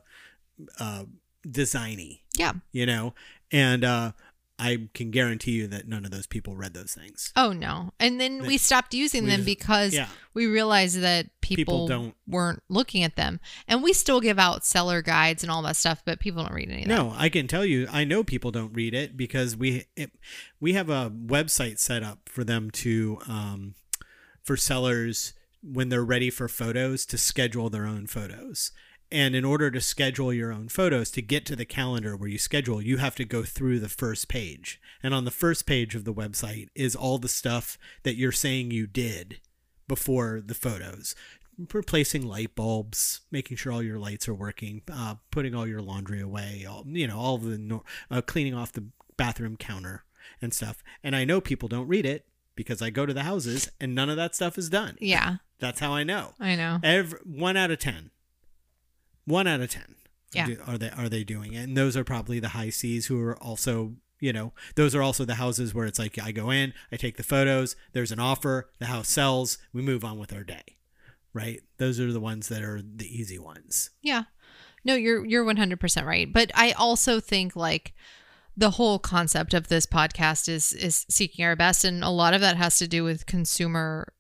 uh, 0.78 1.04
designy, 1.46 2.20
Yeah. 2.36 2.52
you 2.72 2.86
know, 2.86 3.14
and 3.50 3.84
uh, 3.84 4.12
I 4.58 4.88
can 4.92 5.10
guarantee 5.12 5.52
you 5.52 5.68
that 5.68 5.86
none 5.86 6.04
of 6.04 6.10
those 6.10 6.26
people 6.26 6.56
read 6.56 6.74
those 6.74 6.92
things. 6.92 7.32
Oh 7.36 7.52
no. 7.52 7.92
And 8.00 8.20
then 8.20 8.44
we 8.44 8.58
stopped 8.58 8.92
using 8.92 9.24
we 9.24 9.30
them 9.30 9.38
just- 9.40 9.46
because 9.46 9.94
yeah. 9.94 10.08
we 10.34 10.46
realized 10.46 11.00
that 11.00 11.26
people, 11.40 11.62
People 11.64 11.88
don't- 11.88 12.14
weren't 12.26 12.62
looking 12.68 13.04
at 13.04 13.14
them. 13.16 13.38
And 13.68 13.82
we 13.82 13.92
still 13.92 14.20
give 14.20 14.38
out 14.38 14.66
seller 14.66 15.00
guides 15.00 15.42
and 15.44 15.52
all 15.52 15.62
that 15.62 15.76
stuff, 15.76 16.02
but 16.04 16.18
people 16.20 16.42
don't 16.42 16.52
read 16.54 16.70
any 16.70 16.82
of 16.82 16.88
that. 16.88 16.94
No, 16.94 17.14
I 17.16 17.28
can 17.28 17.46
tell 17.46 17.64
you, 17.64 17.86
I 17.90 18.02
know 18.04 18.24
people 18.24 18.50
don't 18.50 18.72
read 18.72 18.94
it 18.94 19.16
because 19.16 19.56
we 19.56 19.84
it, 19.96 20.10
we 20.58 20.72
have 20.72 20.90
a 20.90 21.10
website 21.10 21.78
set 21.78 22.02
up 22.02 22.28
for 22.28 22.42
them 22.42 22.70
to 22.72 23.18
um, 23.28 23.74
for 24.42 24.56
sellers 24.56 25.34
when 25.62 25.88
they're 25.88 26.04
ready 26.04 26.30
for 26.30 26.48
photos 26.48 27.04
to 27.06 27.18
schedule 27.18 27.70
their 27.70 27.86
own 27.86 28.06
photos. 28.06 28.72
And 29.10 29.34
in 29.34 29.44
order 29.44 29.70
to 29.70 29.80
schedule 29.80 30.32
your 30.34 30.52
own 30.52 30.68
photos, 30.68 31.10
to 31.12 31.22
get 31.22 31.46
to 31.46 31.56
the 31.56 31.64
calendar 31.64 32.14
where 32.16 32.28
you 32.28 32.38
schedule, 32.38 32.82
you 32.82 32.98
have 32.98 33.14
to 33.16 33.24
go 33.24 33.42
through 33.42 33.80
the 33.80 33.88
first 33.88 34.28
page. 34.28 34.80
And 35.02 35.14
on 35.14 35.24
the 35.24 35.30
first 35.30 35.64
page 35.64 35.94
of 35.94 36.04
the 36.04 36.12
website 36.12 36.68
is 36.74 36.94
all 36.94 37.18
the 37.18 37.28
stuff 37.28 37.78
that 38.02 38.16
you're 38.16 38.32
saying 38.32 38.70
you 38.70 38.86
did 38.86 39.40
before 39.86 40.42
the 40.44 40.54
photos 40.54 41.14
replacing 41.72 42.22
light 42.26 42.54
bulbs, 42.54 43.22
making 43.30 43.56
sure 43.56 43.72
all 43.72 43.82
your 43.82 43.98
lights 43.98 44.28
are 44.28 44.34
working, 44.34 44.82
uh, 44.92 45.16
putting 45.30 45.54
all 45.54 45.66
your 45.66 45.82
laundry 45.82 46.20
away, 46.20 46.64
all, 46.68 46.84
you 46.86 47.06
know, 47.06 47.18
all 47.18 47.38
the 47.38 47.58
nor- 47.58 47.82
uh, 48.10 48.20
cleaning 48.20 48.54
off 48.54 48.72
the 48.72 48.84
bathroom 49.16 49.56
counter 49.56 50.04
and 50.40 50.54
stuff. 50.54 50.82
And 51.02 51.16
I 51.16 51.24
know 51.24 51.40
people 51.40 51.68
don't 51.68 51.88
read 51.88 52.06
it 52.06 52.26
because 52.54 52.80
I 52.80 52.90
go 52.90 53.06
to 53.06 53.14
the 53.14 53.22
houses 53.24 53.68
and 53.80 53.94
none 53.94 54.08
of 54.08 54.16
that 54.16 54.34
stuff 54.34 54.56
is 54.58 54.68
done. 54.68 54.96
Yeah, 55.00 55.36
That's 55.58 55.80
how 55.80 55.92
I 55.92 56.04
know. 56.04 56.34
I 56.38 56.54
know. 56.54 56.78
Every 56.82 57.18
one 57.24 57.56
out 57.56 57.70
of 57.70 57.78
ten. 57.78 58.10
One 59.28 59.46
out 59.46 59.60
of 59.60 59.70
ten. 59.70 59.94
Yeah. 60.32 60.46
do- 60.46 60.58
are 60.66 60.76
they 60.78 60.90
are 60.90 61.08
they 61.08 61.24
doing 61.24 61.54
it? 61.54 61.64
And 61.64 61.76
those 61.76 61.96
are 61.96 62.04
probably 62.04 62.38
the 62.40 62.48
high 62.50 62.70
C's 62.70 63.06
who 63.06 63.20
are 63.22 63.36
also 63.42 63.94
you 64.20 64.32
know 64.32 64.52
those 64.74 64.94
are 64.94 65.02
also 65.02 65.24
the 65.24 65.36
houses 65.36 65.74
where 65.74 65.86
it's 65.86 65.98
like 65.98 66.18
I 66.18 66.32
go 66.32 66.50
in, 66.50 66.74
I 66.92 66.96
take 66.96 67.16
the 67.16 67.22
photos, 67.22 67.76
there's 67.92 68.12
an 68.12 68.18
offer, 68.18 68.68
the 68.78 68.86
house 68.86 69.08
sells, 69.08 69.58
we 69.72 69.80
move 69.80 70.04
on 70.04 70.18
with 70.18 70.32
our 70.32 70.42
day, 70.44 70.76
right? 71.32 71.60
Those 71.78 71.98
are 72.00 72.12
the 72.12 72.20
ones 72.20 72.48
that 72.48 72.62
are 72.62 72.82
the 72.82 73.06
easy 73.06 73.38
ones. 73.38 73.90
Yeah. 74.02 74.24
No, 74.84 74.94
you're 74.94 75.24
you're 75.24 75.44
100% 75.44 76.04
right. 76.04 76.32
But 76.32 76.50
I 76.54 76.72
also 76.72 77.20
think 77.20 77.54
like 77.56 77.94
the 78.56 78.70
whole 78.70 78.98
concept 78.98 79.54
of 79.54 79.68
this 79.68 79.86
podcast 79.86 80.48
is 80.48 80.72
is 80.72 81.06
seeking 81.08 81.44
our 81.44 81.56
best 81.56 81.84
and 81.84 82.02
a 82.02 82.10
lot 82.10 82.34
of 82.34 82.40
that 82.40 82.56
has 82.56 82.76
to 82.78 82.88
do 82.88 83.04
with 83.04 83.24
consumer 83.26 84.12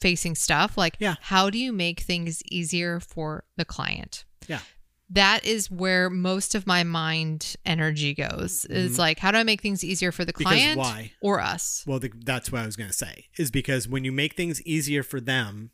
facing 0.00 0.34
stuff 0.34 0.76
like 0.76 0.96
Yeah. 1.00 1.14
how 1.22 1.48
do 1.48 1.56
you 1.58 1.72
make 1.72 2.00
things 2.00 2.42
easier 2.50 3.00
for 3.00 3.44
the 3.56 3.64
client? 3.64 4.24
Yeah. 4.48 4.60
That 5.10 5.44
is 5.46 5.70
where 5.70 6.10
most 6.10 6.56
of 6.56 6.66
my 6.66 6.82
mind 6.82 7.54
energy 7.64 8.12
goes. 8.12 8.64
Is 8.64 8.98
like 8.98 9.20
how 9.20 9.30
do 9.30 9.38
I 9.38 9.44
make 9.44 9.60
things 9.62 9.84
easier 9.84 10.10
for 10.10 10.24
the 10.24 10.32
Mm-hmm. 10.32 10.50
Because 10.50 10.58
client 10.58 10.78
why? 10.78 11.12
or 11.20 11.40
us? 11.40 11.84
Well, 11.86 12.00
the, 12.00 12.10
that's 12.24 12.50
what 12.50 12.62
I 12.62 12.66
was 12.66 12.76
going 12.76 12.90
to 12.90 12.96
say 12.96 13.26
is 13.38 13.50
because 13.50 13.86
when 13.86 14.04
you 14.04 14.10
make 14.10 14.34
things 14.34 14.60
easier 14.62 15.02
for 15.04 15.20
them, 15.20 15.70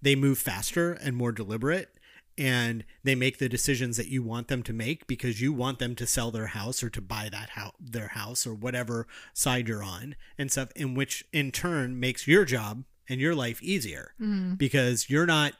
they 0.00 0.14
move 0.14 0.38
faster 0.38 0.92
and 0.92 1.16
more 1.16 1.32
deliberate 1.32 1.90
and 2.36 2.84
they 3.02 3.16
make 3.16 3.38
the 3.38 3.48
decisions 3.48 3.96
that 3.96 4.06
you 4.06 4.22
want 4.22 4.46
them 4.46 4.62
to 4.62 4.72
make 4.72 5.08
because 5.08 5.40
you 5.40 5.52
want 5.52 5.80
them 5.80 5.96
to 5.96 6.06
sell 6.06 6.30
their 6.30 6.46
house 6.46 6.84
or 6.84 6.90
to 6.90 7.00
buy 7.00 7.28
that 7.28 7.50
house 7.50 7.74
their 7.80 8.08
house 8.08 8.46
or 8.46 8.54
whatever 8.54 9.08
side 9.34 9.66
you're 9.66 9.82
on 9.82 10.14
and 10.38 10.52
stuff 10.52 10.70
in 10.76 10.94
which 10.94 11.24
in 11.32 11.50
turn 11.50 11.98
makes 11.98 12.28
your 12.28 12.44
job 12.44 12.84
and 13.08 13.20
your 13.20 13.34
life 13.34 13.60
easier 13.60 14.14
because 14.56 15.10
you're 15.10 15.26
not 15.26 15.54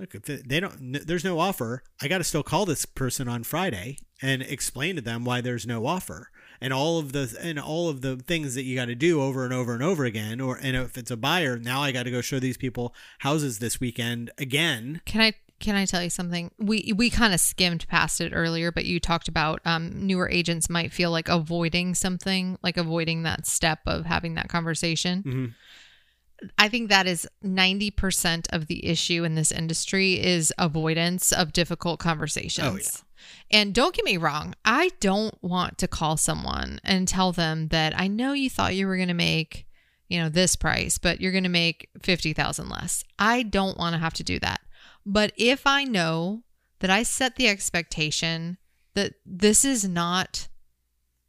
look 0.00 0.14
if 0.14 0.22
they 0.24 0.60
don't 0.60 0.74
n- 0.96 1.02
there's 1.06 1.24
no 1.24 1.38
offer 1.38 1.82
i 2.00 2.08
got 2.08 2.18
to 2.18 2.24
still 2.24 2.42
call 2.42 2.64
this 2.66 2.84
person 2.86 3.28
on 3.28 3.42
friday 3.42 3.96
and 4.22 4.42
explain 4.42 4.96
to 4.96 5.02
them 5.02 5.24
why 5.24 5.40
there's 5.40 5.66
no 5.66 5.86
offer 5.86 6.30
and 6.60 6.72
all 6.72 6.98
of 6.98 7.12
the 7.12 7.36
and 7.40 7.58
all 7.58 7.88
of 7.88 8.00
the 8.00 8.16
things 8.16 8.54
that 8.54 8.62
you 8.64 8.74
got 8.74 8.86
to 8.86 8.94
do 8.94 9.20
over 9.20 9.44
and 9.44 9.52
over 9.54 9.74
and 9.74 9.82
over 9.82 10.04
again 10.04 10.40
or 10.40 10.56
and 10.62 10.76
if 10.76 10.96
it's 10.98 11.10
a 11.10 11.16
buyer 11.16 11.58
now 11.58 11.80
i 11.82 11.92
got 11.92 12.02
to 12.04 12.10
go 12.10 12.20
show 12.20 12.38
these 12.38 12.56
people 12.56 12.94
houses 13.20 13.58
this 13.58 13.80
weekend 13.80 14.30
again 14.38 15.00
Can 15.04 15.20
I 15.20 15.32
can 15.60 15.74
I 15.74 15.86
tell 15.86 16.04
you 16.04 16.08
something? 16.10 16.52
We 16.58 16.92
we 16.94 17.10
kind 17.10 17.34
of 17.34 17.40
skimmed 17.40 17.84
past 17.88 18.20
it 18.20 18.30
earlier, 18.32 18.70
but 18.70 18.84
you 18.84 19.00
talked 19.00 19.26
about 19.26 19.60
um, 19.64 20.06
newer 20.06 20.30
agents 20.30 20.70
might 20.70 20.92
feel 20.92 21.10
like 21.10 21.28
avoiding 21.28 21.96
something, 21.96 22.56
like 22.62 22.76
avoiding 22.76 23.24
that 23.24 23.44
step 23.44 23.80
of 23.84 24.06
having 24.06 24.34
that 24.34 24.48
conversation. 24.48 25.24
Mhm. 25.24 25.54
I 26.56 26.68
think 26.68 26.88
that 26.88 27.06
is 27.06 27.28
90% 27.44 28.46
of 28.52 28.66
the 28.66 28.86
issue 28.86 29.24
in 29.24 29.34
this 29.34 29.50
industry 29.50 30.22
is 30.22 30.52
avoidance 30.58 31.32
of 31.32 31.52
difficult 31.52 31.98
conversations. 31.98 32.66
Oh, 32.66 32.76
yeah. 32.76 33.04
And 33.50 33.74
don't 33.74 33.94
get 33.94 34.04
me 34.04 34.16
wrong, 34.16 34.54
I 34.64 34.90
don't 35.00 35.34
want 35.42 35.78
to 35.78 35.88
call 35.88 36.16
someone 36.16 36.80
and 36.84 37.08
tell 37.08 37.32
them 37.32 37.68
that 37.68 37.98
I 37.98 38.06
know 38.06 38.32
you 38.32 38.48
thought 38.48 38.76
you 38.76 38.86
were 38.86 38.96
going 38.96 39.08
to 39.08 39.14
make, 39.14 39.66
you 40.08 40.20
know, 40.20 40.28
this 40.28 40.54
price, 40.54 40.98
but 40.98 41.20
you're 41.20 41.32
going 41.32 41.44
to 41.44 41.50
make 41.50 41.88
50,000 42.02 42.68
less. 42.68 43.04
I 43.18 43.42
don't 43.42 43.76
want 43.76 43.94
to 43.94 43.98
have 43.98 44.14
to 44.14 44.24
do 44.24 44.38
that. 44.38 44.60
But 45.04 45.32
if 45.36 45.66
I 45.66 45.84
know 45.84 46.42
that 46.80 46.90
I 46.90 47.02
set 47.02 47.36
the 47.36 47.48
expectation 47.48 48.58
that 48.94 49.14
this 49.26 49.64
is 49.64 49.88
not 49.88 50.48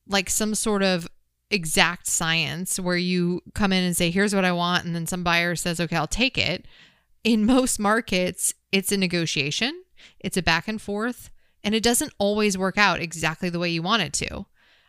like 0.07 0.29
some 0.29 0.55
sort 0.55 0.83
of 0.83 1.07
exact 1.51 2.07
science 2.07 2.79
where 2.79 2.97
you 2.97 3.41
come 3.53 3.73
in 3.73 3.83
and 3.83 3.95
say, 3.97 4.11
here's 4.11 4.35
what 4.35 4.45
I 4.45 4.51
want, 4.51 4.85
and 4.85 4.95
then 4.95 5.07
some 5.07 5.23
buyer 5.23 5.55
says, 5.55 5.79
okay, 5.79 5.95
I'll 5.95 6.07
take 6.07 6.37
it. 6.37 6.65
In 7.23 7.45
most 7.45 7.79
markets, 7.79 8.53
it's 8.71 8.91
a 8.91 8.97
negotiation, 8.97 9.83
it's 10.19 10.37
a 10.37 10.41
back 10.41 10.67
and 10.67 10.81
forth, 10.81 11.29
and 11.63 11.75
it 11.75 11.83
doesn't 11.83 12.13
always 12.17 12.57
work 12.57 12.77
out 12.77 12.99
exactly 13.01 13.49
the 13.49 13.59
way 13.59 13.69
you 13.69 13.81
want 13.81 14.03
it 14.03 14.13
to. 14.13 14.45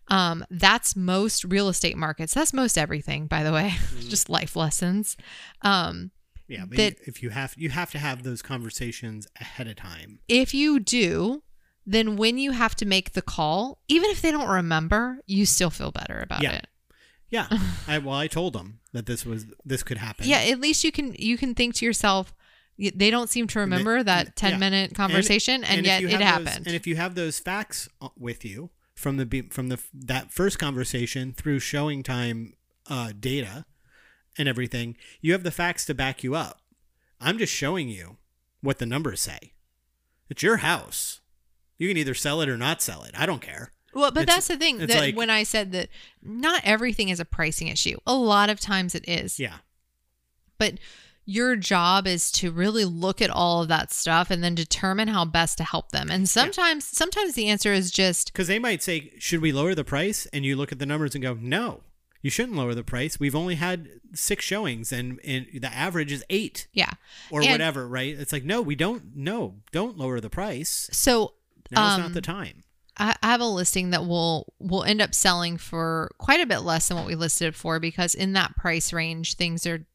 Um, 0.08 0.44
that's 0.50 0.96
most 0.96 1.44
real 1.44 1.68
estate 1.68 1.96
markets. 1.96 2.34
That's 2.34 2.52
most 2.52 2.76
everything, 2.76 3.26
by 3.26 3.42
the 3.42 3.52
way, 3.52 3.74
just 4.08 4.28
life 4.28 4.56
lessons. 4.56 5.16
Um, 5.62 6.10
yeah 6.48 6.64
but 6.66 6.76
That- 6.76 6.96
if 7.06 7.22
you 7.22 7.30
have 7.30 7.54
you 7.56 7.70
have 7.70 7.92
to 7.92 7.98
have 7.98 8.24
those 8.24 8.42
conversations 8.42 9.28
ahead 9.40 9.68
of 9.68 9.76
time 9.76 10.18
if 10.26 10.52
you 10.52 10.80
do, 10.80 11.42
then 11.92 12.16
when 12.16 12.38
you 12.38 12.52
have 12.52 12.74
to 12.76 12.86
make 12.86 13.12
the 13.12 13.22
call, 13.22 13.78
even 13.88 14.10
if 14.10 14.22
they 14.22 14.30
don't 14.30 14.48
remember, 14.48 15.18
you 15.26 15.44
still 15.46 15.70
feel 15.70 15.90
better 15.90 16.20
about 16.20 16.42
Yeah. 16.42 16.52
it. 16.60 16.66
yeah 17.30 17.46
i 17.88 17.98
well 17.98 18.14
i 18.16 18.26
told 18.26 18.52
them 18.54 18.78
that 18.92 19.06
this 19.06 19.24
was 19.26 19.46
this 19.64 19.82
could 19.82 19.98
happen 19.98 20.26
Yeah, 20.28 20.38
at 20.52 20.60
least 20.60 20.82
you 20.84 20.92
can 20.92 21.14
you 21.18 21.36
can 21.38 21.54
think 21.54 21.74
to 21.76 21.84
yourself, 21.84 22.34
they 22.78 23.10
don't 23.10 23.28
seem 23.30 23.46
to 23.48 23.58
remember 23.60 24.02
that 24.02 24.36
ten 24.36 24.52
yeah. 24.52 24.58
minute 24.58 24.94
conversation, 24.94 25.62
and, 25.64 25.80
if 25.80 25.86
yet 25.86 26.02
it 26.02 26.10
have 26.10 26.18
those- 26.20 26.26
happened. 26.48 26.66
and 26.66 26.74
if 26.76 26.86
you 26.86 26.96
have 26.96 27.14
those 27.14 27.38
facts 27.38 27.88
uh, 28.00 28.08
with 28.18 28.44
you 28.44 28.70
from 28.94 29.16
the 29.16 29.42
from 29.50 29.68
the 29.68 29.78
that 29.92 30.32
first 30.32 30.58
conversation 30.58 31.32
through 31.32 31.58
ShowingTime 31.60 32.52
uh, 32.88 33.12
data 33.18 33.64
and 34.38 34.48
everything, 34.48 34.96
you 35.20 35.32
have 35.32 35.42
the 35.42 35.50
facts 35.50 35.84
to 35.86 35.94
back 35.94 36.22
you 36.24 36.34
up. 36.34 36.60
I'm 37.20 37.36
just 37.38 37.52
showing 37.52 37.88
you 37.88 38.16
what 38.62 38.78
the 38.78 38.86
numbers 38.86 39.20
say. 39.20 39.52
It's 40.30 40.42
your 40.42 40.58
house. 40.58 41.19
You 41.80 41.88
can 41.88 41.96
either 41.96 42.14
sell 42.14 42.40
it 42.42 42.48
or 42.48 42.56
not 42.56 42.80
sell 42.80 43.02
it. 43.02 43.12
I 43.18 43.26
don't 43.26 43.42
care. 43.42 43.72
well, 43.92 44.12
but 44.12 44.22
it's- 44.22 44.36
that's 44.36 44.46
the 44.48 44.56
thing 44.56 44.78
that 44.78 44.90
like- 44.90 45.16
when 45.16 45.30
I 45.30 45.42
said 45.42 45.72
that 45.72 45.88
not 46.22 46.60
everything 46.64 47.08
is 47.08 47.18
a 47.18 47.24
pricing 47.24 47.66
issue. 47.66 47.96
A 48.06 48.14
lot 48.14 48.48
of 48.50 48.60
times 48.60 48.94
it 48.94 49.08
is. 49.08 49.40
Yeah. 49.40 49.56
But 50.58 50.74
your 51.24 51.56
job 51.56 52.06
is 52.06 52.30
to 52.32 52.50
really 52.50 52.84
look 52.84 53.20
at 53.22 53.30
all 53.30 53.62
of 53.62 53.68
that 53.68 53.92
stuff 53.92 54.30
and 54.30 54.42
then 54.44 54.54
determine 54.54 55.08
how 55.08 55.24
best 55.24 55.58
to 55.58 55.64
help 55.64 55.90
them. 55.92 56.10
And 56.10 56.28
sometimes 56.28 56.84
sometimes 56.84 57.34
the 57.34 57.48
answer 57.48 57.72
is 57.72 57.90
just 57.90 58.32
Because 58.32 58.46
they 58.48 58.58
might 58.58 58.82
say, 58.82 59.12
should 59.18 59.40
we 59.40 59.52
lower 59.52 59.74
the 59.74 59.84
price? 59.84 60.26
And 60.32 60.44
you 60.44 60.56
look 60.56 60.72
at 60.72 60.78
the 60.78 60.86
numbers 60.86 61.14
and 61.14 61.22
go, 61.22 61.34
no, 61.40 61.82
you 62.22 62.30
shouldn't 62.30 62.56
lower 62.56 62.74
the 62.74 62.82
price. 62.84 63.18
We've 63.18 63.34
only 63.36 63.54
had 63.54 63.88
six 64.12 64.44
showings 64.44 64.92
and, 64.92 65.18
and 65.24 65.46
the 65.54 65.72
average 65.72 66.12
is 66.12 66.24
eight. 66.30 66.68
yeah. 66.72 66.90
or 67.30 67.40
And- 67.42 67.50
whatever, 67.52 67.88
right? 67.88 68.14
It's 68.18 68.32
like, 68.32 68.44
no, 68.44 68.60
we 68.60 68.74
don't, 68.74 69.16
no, 69.16 69.56
don't 69.72 69.96
lower 69.98 70.20
the 70.20 70.30
price. 70.30 70.88
So 70.92 71.34
Now's 71.70 71.94
um, 71.94 72.00
not 72.02 72.14
the 72.14 72.20
time. 72.20 72.64
I 72.96 73.14
I 73.22 73.26
have 73.28 73.40
a 73.40 73.46
listing 73.46 73.90
that 73.90 74.04
will 74.06 74.52
will 74.58 74.84
end 74.84 75.00
up 75.00 75.14
selling 75.14 75.56
for 75.56 76.10
quite 76.18 76.40
a 76.40 76.46
bit 76.46 76.60
less 76.60 76.88
than 76.88 76.96
what 76.96 77.06
we 77.06 77.14
listed 77.14 77.54
for 77.54 77.78
because 77.80 78.14
in 78.14 78.32
that 78.34 78.56
price 78.56 78.92
range 78.92 79.34
things 79.34 79.66
are 79.66 79.86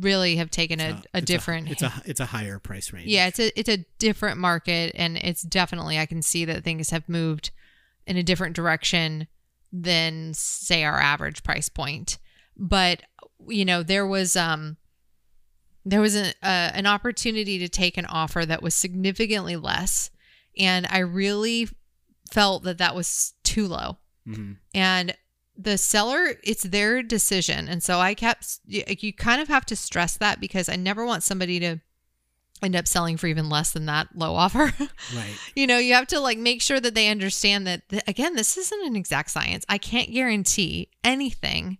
really 0.00 0.36
have 0.36 0.50
taken 0.50 0.78
a, 0.80 0.90
Uh, 0.90 1.00
a 1.14 1.18
it's 1.18 1.26
different 1.26 1.68
it's 1.70 1.82
a 1.82 1.92
it's 2.04 2.20
a 2.20 2.26
higher 2.26 2.58
price 2.60 2.92
range. 2.92 3.08
yeah 3.08 3.26
it's 3.26 3.40
a 3.40 3.58
it's 3.58 3.68
a 3.68 3.84
different 3.98 4.38
market 4.38 4.92
and 4.94 5.16
it's 5.18 5.42
definitely 5.42 5.98
I 5.98 6.06
can 6.06 6.22
see 6.22 6.44
that 6.44 6.62
things 6.62 6.90
have 6.90 7.08
moved 7.08 7.50
in 8.06 8.16
a 8.16 8.22
different 8.22 8.54
direction 8.54 9.26
than 9.72 10.32
say 10.34 10.82
our 10.84 10.98
average 11.00 11.42
price 11.42 11.68
point. 11.68 12.18
But 12.56 13.02
you 13.48 13.64
know, 13.64 13.82
there 13.82 14.06
was 14.06 14.36
um 14.36 14.76
there 15.84 16.00
was 16.00 16.14
a, 16.14 16.28
uh, 16.42 16.70
an 16.74 16.86
opportunity 16.86 17.58
to 17.58 17.68
take 17.68 17.96
an 17.96 18.04
offer 18.06 18.44
that 18.44 18.62
was 18.62 18.74
significantly 18.74 19.56
less 19.56 20.10
and 20.58 20.86
I 20.90 20.98
really 20.98 21.68
felt 22.30 22.62
that 22.64 22.78
that 22.78 22.94
was 22.94 23.34
too 23.44 23.66
low. 23.66 23.98
Mhm. 24.26 24.56
And 24.74 25.16
the 25.56 25.76
seller, 25.76 26.34
it's 26.42 26.62
their 26.62 27.02
decision. 27.02 27.68
And 27.68 27.82
so 27.82 27.98
I 27.98 28.14
kept, 28.14 28.60
you, 28.66 28.82
you 28.86 29.12
kind 29.12 29.40
of 29.42 29.48
have 29.48 29.66
to 29.66 29.76
stress 29.76 30.16
that 30.18 30.40
because 30.40 30.68
I 30.68 30.76
never 30.76 31.04
want 31.04 31.22
somebody 31.22 31.60
to 31.60 31.78
end 32.62 32.76
up 32.76 32.86
selling 32.86 33.16
for 33.16 33.26
even 33.26 33.48
less 33.48 33.72
than 33.72 33.86
that 33.86 34.08
low 34.14 34.34
offer. 34.36 34.72
Right. 35.14 35.34
you 35.54 35.66
know, 35.66 35.78
you 35.78 35.94
have 35.94 36.06
to 36.08 36.20
like 36.20 36.38
make 36.38 36.62
sure 36.62 36.80
that 36.80 36.94
they 36.94 37.08
understand 37.08 37.66
that, 37.66 37.88
th- 37.88 38.02
again, 38.06 38.36
this 38.36 38.56
isn't 38.56 38.86
an 38.86 38.96
exact 38.96 39.30
science. 39.30 39.64
I 39.68 39.78
can't 39.78 40.12
guarantee 40.12 40.90
anything, 41.04 41.78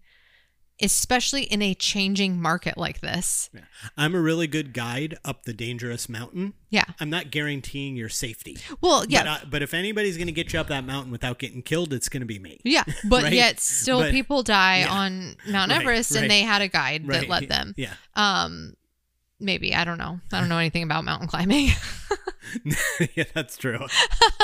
especially 0.82 1.42
in 1.44 1.62
a 1.62 1.74
changing 1.74 2.40
market 2.40 2.76
like 2.78 3.00
this. 3.00 3.50
Yeah. 3.52 3.60
I'm 3.96 4.14
a 4.14 4.20
really 4.20 4.46
good 4.46 4.72
guide 4.72 5.18
up 5.24 5.44
the 5.44 5.52
dangerous 5.52 6.08
mountain. 6.08 6.54
Yeah. 6.70 6.84
I'm 7.00 7.10
not 7.10 7.30
guaranteeing 7.30 7.96
your 7.96 8.08
safety. 8.08 8.56
Well, 8.80 9.04
yeah. 9.08 9.22
But, 9.22 9.28
I, 9.28 9.44
but 9.50 9.62
if 9.62 9.74
anybody's 9.74 10.16
going 10.16 10.26
to 10.28 10.32
get 10.32 10.52
you 10.52 10.60
up 10.60 10.68
that 10.68 10.84
mountain 10.84 11.10
without 11.12 11.38
getting 11.38 11.62
killed, 11.62 11.92
it's 11.92 12.08
going 12.08 12.20
to 12.20 12.26
be 12.26 12.38
me. 12.38 12.58
yeah, 12.64 12.84
but 13.08 13.24
Right? 13.24 13.32
yet 13.32 13.60
still 13.60 14.00
But- 14.00 14.12
people 14.12 14.42
die 14.42 14.80
yeah. 14.80 14.92
on 14.92 15.36
Mount 15.48 15.70
Right, 15.70 15.80
Everest 15.80 16.12
right. 16.12 16.22
and 16.22 16.30
they 16.30 16.42
had 16.42 16.62
a 16.62 16.68
guide 16.68 17.06
that 17.08 17.28
led 17.28 17.48
them. 17.48 17.74
Yeah. 17.76 17.94
Um, 18.14 18.74
maybe 19.40 19.74
I 19.74 19.84
don't 19.84 19.98
know. 19.98 20.20
I 20.32 20.40
don't 20.40 20.48
know 20.48 20.58
anything 20.58 20.82
about 20.82 21.04
mountain 21.04 21.28
climbing, 21.28 21.70
yeah, 23.14 23.24
that's 23.34 23.56
true. 23.56 23.86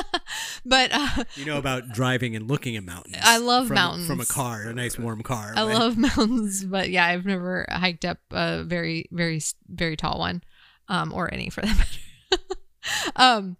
but 0.66 0.90
uh, 0.92 1.24
You 1.34 1.44
know 1.44 1.58
about 1.58 1.90
driving 1.90 2.36
and 2.36 2.48
looking 2.48 2.76
at 2.76 2.84
mountains. 2.84 3.16
I 3.22 3.38
love 3.38 3.68
from, 3.68 3.74
mountains. 3.74 4.06
From 4.06 4.20
a 4.20 4.26
car, 4.26 4.62
a 4.62 4.74
nice 4.74 4.98
warm 4.98 5.22
car. 5.22 5.52
I 5.56 5.62
love 5.62 5.96
mountains. 5.96 6.64
But 6.64 6.90
yeah, 6.90 7.06
I've 7.06 7.24
never 7.24 7.66
hiked 7.68 8.04
up 8.04 8.18
a 8.30 8.62
very, 8.64 9.08
very, 9.10 9.40
very 9.68 9.96
tall 9.96 10.18
one, 10.18 10.42
um, 10.88 11.12
or 11.12 11.32
any 11.32 11.50
for 11.50 11.62
that 11.62 11.76
matter. 11.76 12.42
um, 13.16 13.56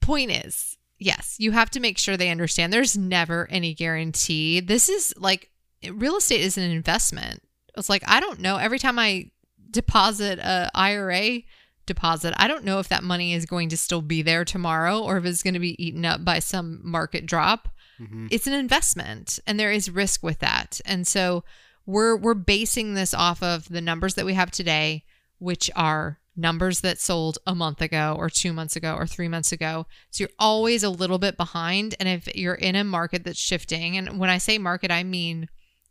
point 0.00 0.30
is, 0.30 0.78
yes, 0.98 1.36
you 1.38 1.52
have 1.52 1.70
to 1.70 1.80
make 1.80 1.98
sure 1.98 2.16
they 2.16 2.30
understand. 2.30 2.72
There's 2.72 2.96
never 2.96 3.48
any 3.50 3.74
guarantee. 3.74 4.60
This 4.60 4.88
is 4.88 5.14
like 5.16 5.50
real 5.90 6.16
estate 6.16 6.40
is 6.40 6.58
an 6.58 6.70
investment. 6.70 7.42
It's 7.76 7.88
like 7.88 8.02
I 8.06 8.20
don't 8.20 8.40
know. 8.40 8.56
Every 8.56 8.78
time 8.78 8.98
I 8.98 9.30
deposit 9.76 10.38
a 10.40 10.70
IRA 10.74 11.42
deposit, 11.86 12.34
I 12.36 12.48
don't 12.48 12.64
know 12.64 12.80
if 12.80 12.88
that 12.88 13.04
money 13.04 13.32
is 13.32 13.46
going 13.46 13.68
to 13.68 13.76
still 13.76 14.02
be 14.02 14.20
there 14.22 14.44
tomorrow 14.44 14.98
or 14.98 15.16
if 15.18 15.24
it's 15.24 15.42
going 15.42 15.54
to 15.54 15.60
be 15.60 15.80
eaten 15.84 16.04
up 16.04 16.24
by 16.24 16.40
some 16.40 16.80
market 16.82 17.26
drop. 17.26 17.68
Mhm. 18.00 18.28
It's 18.30 18.46
an 18.46 18.52
investment 18.52 19.38
and 19.46 19.58
there 19.58 19.70
is 19.72 19.88
risk 19.90 20.22
with 20.22 20.40
that. 20.40 20.80
And 20.84 21.06
so 21.06 21.44
we're 21.86 22.16
we're 22.16 22.34
basing 22.34 22.94
this 22.94 23.14
off 23.14 23.42
of 23.42 23.68
the 23.68 23.80
numbers 23.80 24.14
that 24.14 24.26
we 24.26 24.34
have 24.34 24.50
today, 24.50 25.04
which 25.38 25.70
are 25.76 26.18
numbers 26.38 26.80
that 26.80 27.00
sold 27.00 27.38
a 27.46 27.54
month 27.54 27.80
ago 27.80 28.14
or 28.18 28.28
2 28.28 28.52
months 28.52 28.76
ago 28.76 28.94
or 28.94 29.06
3 29.06 29.28
months 29.28 29.52
ago. 29.52 29.86
So 30.10 30.24
you're 30.24 30.38
always 30.38 30.82
a 30.82 30.90
little 30.90 31.18
bit 31.18 31.36
behind 31.36 31.94
and 31.98 32.08
if 32.08 32.26
you're 32.36 32.54
in 32.54 32.76
a 32.76 32.84
market 32.84 33.24
that's 33.24 33.38
shifting 33.38 33.96
and 33.96 34.18
when 34.18 34.28
I 34.28 34.38
say 34.38 34.58
market 34.58 34.90
I 34.90 35.02
mean 35.04 35.48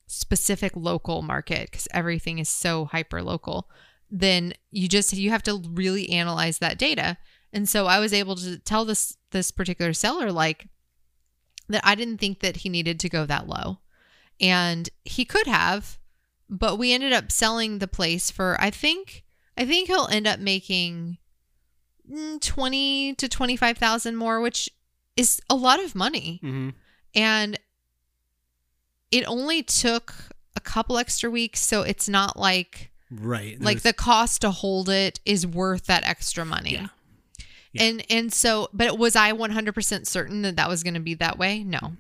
specific 0.08 0.72
local 0.76 1.22
market 1.22 1.70
because 1.72 1.88
everything 1.92 2.40
is 2.40 2.50
so 2.50 2.86
hyper 2.86 3.22
local 3.22 3.70
then 4.12 4.54
you 4.70 4.88
just 4.88 5.12
you 5.14 5.32
have 5.32 5.42
to 5.44 5.62
really 5.72 6.10
analyze 6.12 6.60
that 6.60 6.78
data. 6.78 7.18
And 7.52 7.68
so 7.68 7.88
i 7.88 8.00
was 8.00 8.14
able 8.14 8.36
to 8.36 8.60
tell 8.60 8.86
this 8.86 9.18
this 9.32 9.50
particular 9.52 9.94
seller 9.94 10.32
like 10.32 10.68
that 11.70 11.82
i 11.84 11.96
didn't 11.96 12.20
think 12.20 12.40
that 12.42 12.58
he 12.58 12.70
needed 12.70 13.00
to 13.00 13.10
go 13.10 13.26
that 13.26 13.48
low. 13.48 13.80
And 14.40 14.90
he 15.04 15.26
could 15.26 15.48
have 15.48 15.98
but 16.50 16.78
we 16.78 16.94
ended 16.94 17.14
up 17.14 17.32
selling 17.32 17.80
the 17.80 17.88
place 17.88 18.30
for 18.30 18.56
i 18.60 18.70
think 18.70 19.24
i 19.58 19.66
think 19.66 19.88
he'll 19.88 20.08
end 20.12 20.28
up 20.28 20.40
making 20.40 21.18
mm, 22.10 22.40
20 22.40 23.16
to 23.16 23.28
25,000 23.28 24.16
more 24.16 24.40
which 24.40 24.70
is 25.16 25.42
a 25.50 25.56
lot 25.56 25.84
of 25.84 25.96
money. 25.96 26.40
Mhm. 26.44 26.74
and 27.16 27.60
it 29.16 29.24
only 29.28 29.64
took 29.64 30.14
a 30.56 30.60
couple 30.60 30.98
extra 30.98 31.30
weeks 31.30 31.60
so 31.62 31.82
it's 31.82 32.08
not 32.10 32.38
like 32.38 32.92
Right. 33.12 33.60
like 33.62 33.82
the 33.82 33.94
cost 33.94 34.42
to 34.42 34.52
hold 34.52 34.90
it 34.90 35.20
is 35.26 35.46
worth 35.46 35.86
that 35.86 36.04
extra 36.06 36.44
money 36.46 36.74
Yeah. 36.74 36.88
Yeah. 37.72 37.84
and 37.84 38.06
and 38.10 38.34
so 38.34 38.70
but 38.74 38.98
was 38.98 39.16
i 39.16 39.32
100% 39.32 40.08
certain 40.08 40.42
that 40.44 40.56
that 40.58 40.68
was 40.70 40.82
going 40.84 40.94
to 40.96 41.00
be 41.00 41.14
that 41.16 41.38
way 41.38 41.64
no 41.64 41.94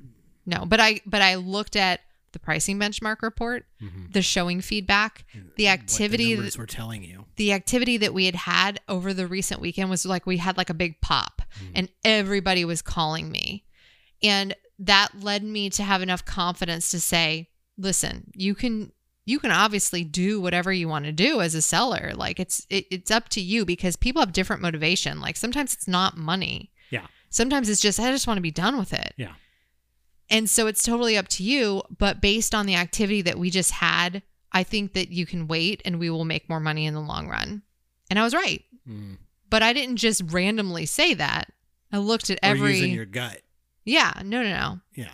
no 0.45 0.65
but 0.65 0.79
i 0.79 1.01
but 1.05 1.21
i 1.21 1.35
looked 1.35 1.75
at 1.75 2.01
the 2.31 2.39
pricing 2.39 2.77
benchmark 2.79 3.21
report 3.21 3.65
Mhm. 3.81 4.11
the 4.13 4.21
showing 4.21 4.59
feedback 4.61 5.23
the 5.57 5.67
activity 5.69 6.35
What 6.35 6.43
the 6.43 6.49
that- 6.51 6.57
were 6.57 6.65
telling 6.65 7.03
you. 7.03 7.25
the 7.37 7.53
activity 7.53 7.97
that 7.97 8.13
we 8.13 8.25
had 8.25 8.35
had 8.35 8.79
over 8.89 9.13
the 9.13 9.27
recent 9.27 9.61
weekend 9.61 9.89
was 9.89 10.05
like 10.05 10.25
we 10.25 10.37
had 10.37 10.57
like 10.57 10.69
a 10.69 10.73
big 10.73 10.99
pop 11.01 11.41
and 11.73 11.87
everybody 12.03 12.65
was 12.65 12.81
calling 12.81 13.31
me 13.31 13.63
and 14.23 14.53
that 14.79 15.09
led 15.19 15.43
me 15.43 15.69
to 15.69 15.83
have 15.83 16.01
enough 16.01 16.25
confidence 16.25 16.89
to 16.89 16.99
say 16.99 17.49
listen 17.77 18.31
you 18.33 18.53
can 18.55 18.91
you 19.25 19.39
can 19.39 19.51
obviously 19.51 20.03
do 20.03 20.39
whatever 20.39 20.71
you 20.71 20.87
want 20.87 21.05
to 21.05 21.11
do 21.11 21.41
as 21.41 21.55
a 21.55 21.61
seller 21.61 22.11
like 22.15 22.39
it's 22.39 22.65
it, 22.69 22.85
it's 22.91 23.11
up 23.11 23.29
to 23.29 23.41
you 23.41 23.65
because 23.65 23.95
people 23.95 24.21
have 24.21 24.33
different 24.33 24.61
motivation 24.61 25.19
like 25.21 25.35
sometimes 25.37 25.73
it's 25.73 25.87
not 25.87 26.17
money 26.17 26.71
Yeah. 26.91 27.07
sometimes 27.29 27.69
it's 27.69 27.81
just 27.81 27.99
i 27.99 28.11
just 28.11 28.27
want 28.27 28.37
to 28.37 28.41
be 28.41 28.51
done 28.51 28.77
with 28.77 28.93
it 28.93 29.13
Yeah. 29.17 29.33
and 30.29 30.49
so 30.49 30.67
it's 30.67 30.83
totally 30.83 31.17
up 31.17 31.27
to 31.29 31.43
you. 31.43 31.83
But 31.97 32.21
based 32.21 32.55
on 32.55 32.65
the 32.65 32.75
activity 32.75 33.21
that 33.23 33.37
we 33.37 33.49
just 33.51 33.71
had, 33.71 34.23
I 34.51 34.63
think 34.63 34.93
that 34.93 35.09
you 35.09 35.25
can 35.25 35.47
wait 35.47 35.81
and 35.85 35.99
we 35.99 36.09
will 36.09 36.25
make 36.25 36.49
more 36.49 36.59
money 36.59 36.85
in 36.87 36.93
the 36.95 36.99
long 36.99 37.27
run. 37.29 37.61
And 38.09 38.17
I 38.17 38.23
was 38.23 38.33
right. 38.33 38.63
Mm. 38.89 39.17
But 39.51 39.61
I 39.63 39.71
didn't 39.73 39.97
just 39.97 40.23
randomly 40.31 40.85
say 40.87 41.13
that. 41.13 41.51
I 41.91 41.97
looked 41.99 42.29
at 42.31 42.39
every. 42.41 42.73
using 42.75 42.93
your 42.93 43.05
gut. 43.05 43.41
Yeah, 43.85 44.21
no, 44.23 44.43
no, 44.43 44.49
no. 44.49 44.79
Yeah. 44.93 45.11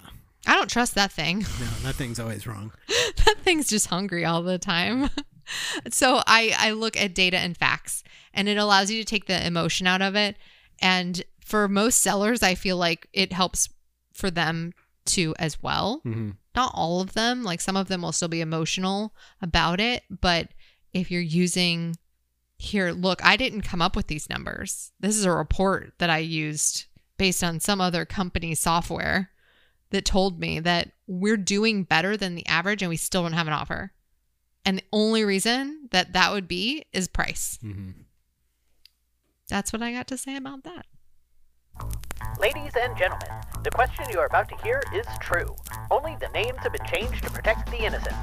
I 0.47 0.55
don't 0.55 0.69
trust 0.69 0.95
that 0.95 1.11
thing. 1.11 1.45
No, 1.59 1.67
that 1.83 1.95
thing's 1.95 2.19
always 2.19 2.47
wrong. 2.47 2.71
that 3.25 3.35
thing's 3.43 3.67
just 3.69 3.87
hungry 3.87 4.25
all 4.25 4.41
the 4.41 4.57
time. 4.57 5.09
so 5.91 6.21
I 6.25 6.55
I 6.57 6.71
look 6.71 6.97
at 6.97 7.13
data 7.13 7.37
and 7.37 7.55
facts 7.55 8.03
and 8.33 8.47
it 8.47 8.57
allows 8.57 8.89
you 8.89 8.99
to 8.99 9.05
take 9.05 9.25
the 9.27 9.45
emotion 9.45 9.85
out 9.85 10.01
of 10.01 10.15
it 10.15 10.37
and 10.81 11.23
for 11.45 11.67
most 11.67 12.01
sellers 12.01 12.41
I 12.41 12.55
feel 12.55 12.77
like 12.77 13.07
it 13.13 13.33
helps 13.33 13.69
for 14.13 14.31
them 14.31 14.73
too 15.05 15.35
as 15.37 15.61
well. 15.61 16.01
Mhm. 16.05 16.37
Not 16.55 16.71
all 16.73 17.01
of 17.01 17.13
them, 17.13 17.43
like 17.43 17.61
some 17.61 17.75
of 17.77 17.87
them 17.87 18.01
will 18.01 18.11
still 18.11 18.27
be 18.27 18.41
emotional 18.41 19.13
about 19.41 19.79
it, 19.79 20.03
but 20.09 20.49
if 20.93 21.09
you're 21.11 21.21
using 21.21 21.95
here, 22.57 22.91
look, 22.91 23.23
I 23.23 23.37
didn't 23.37 23.61
come 23.61 23.81
up 23.81 23.95
with 23.95 24.07
these 24.07 24.29
numbers. 24.29 24.91
This 24.99 25.15
is 25.17 25.25
a 25.25 25.31
report 25.31 25.93
that 25.99 26.09
I 26.09 26.19
used 26.19 26.85
based 27.21 27.43
on 27.43 27.59
some 27.59 27.79
other 27.79 28.03
company 28.03 28.55
software 28.55 29.29
that 29.91 30.03
told 30.03 30.39
me 30.39 30.59
that 30.59 30.89
we're 31.05 31.37
doing 31.37 31.83
better 31.83 32.17
than 32.17 32.33
the 32.33 32.43
average 32.47 32.81
and 32.81 32.89
we 32.89 32.97
still 32.97 33.21
don't 33.21 33.33
have 33.33 33.45
an 33.45 33.53
offer. 33.53 33.91
And 34.65 34.79
the 34.79 34.83
only 34.91 35.23
reason 35.23 35.87
that 35.91 36.13
that 36.13 36.31
would 36.31 36.47
be 36.47 36.83
is 36.91 37.07
price. 37.07 37.59
Mhm. 37.63 38.05
That's 39.49 39.71
what 39.71 39.83
I 39.83 39.93
got 39.93 40.07
to 40.07 40.17
say 40.17 40.35
about 40.35 40.63
that. 40.63 40.87
Ladies 42.39 42.73
and 42.75 42.97
gentlemen, 42.97 43.29
the 43.63 43.69
question 43.69 44.09
you 44.09 44.17
are 44.17 44.25
about 44.25 44.49
to 44.49 44.55
hear 44.63 44.81
is 44.91 45.05
true. 45.19 45.55
Only 45.91 46.15
the 46.19 46.29
names 46.29 46.57
have 46.63 46.73
been 46.73 46.87
changed 46.87 47.23
to 47.23 47.29
protect 47.29 47.69
the 47.69 47.85
innocent. 47.85 48.15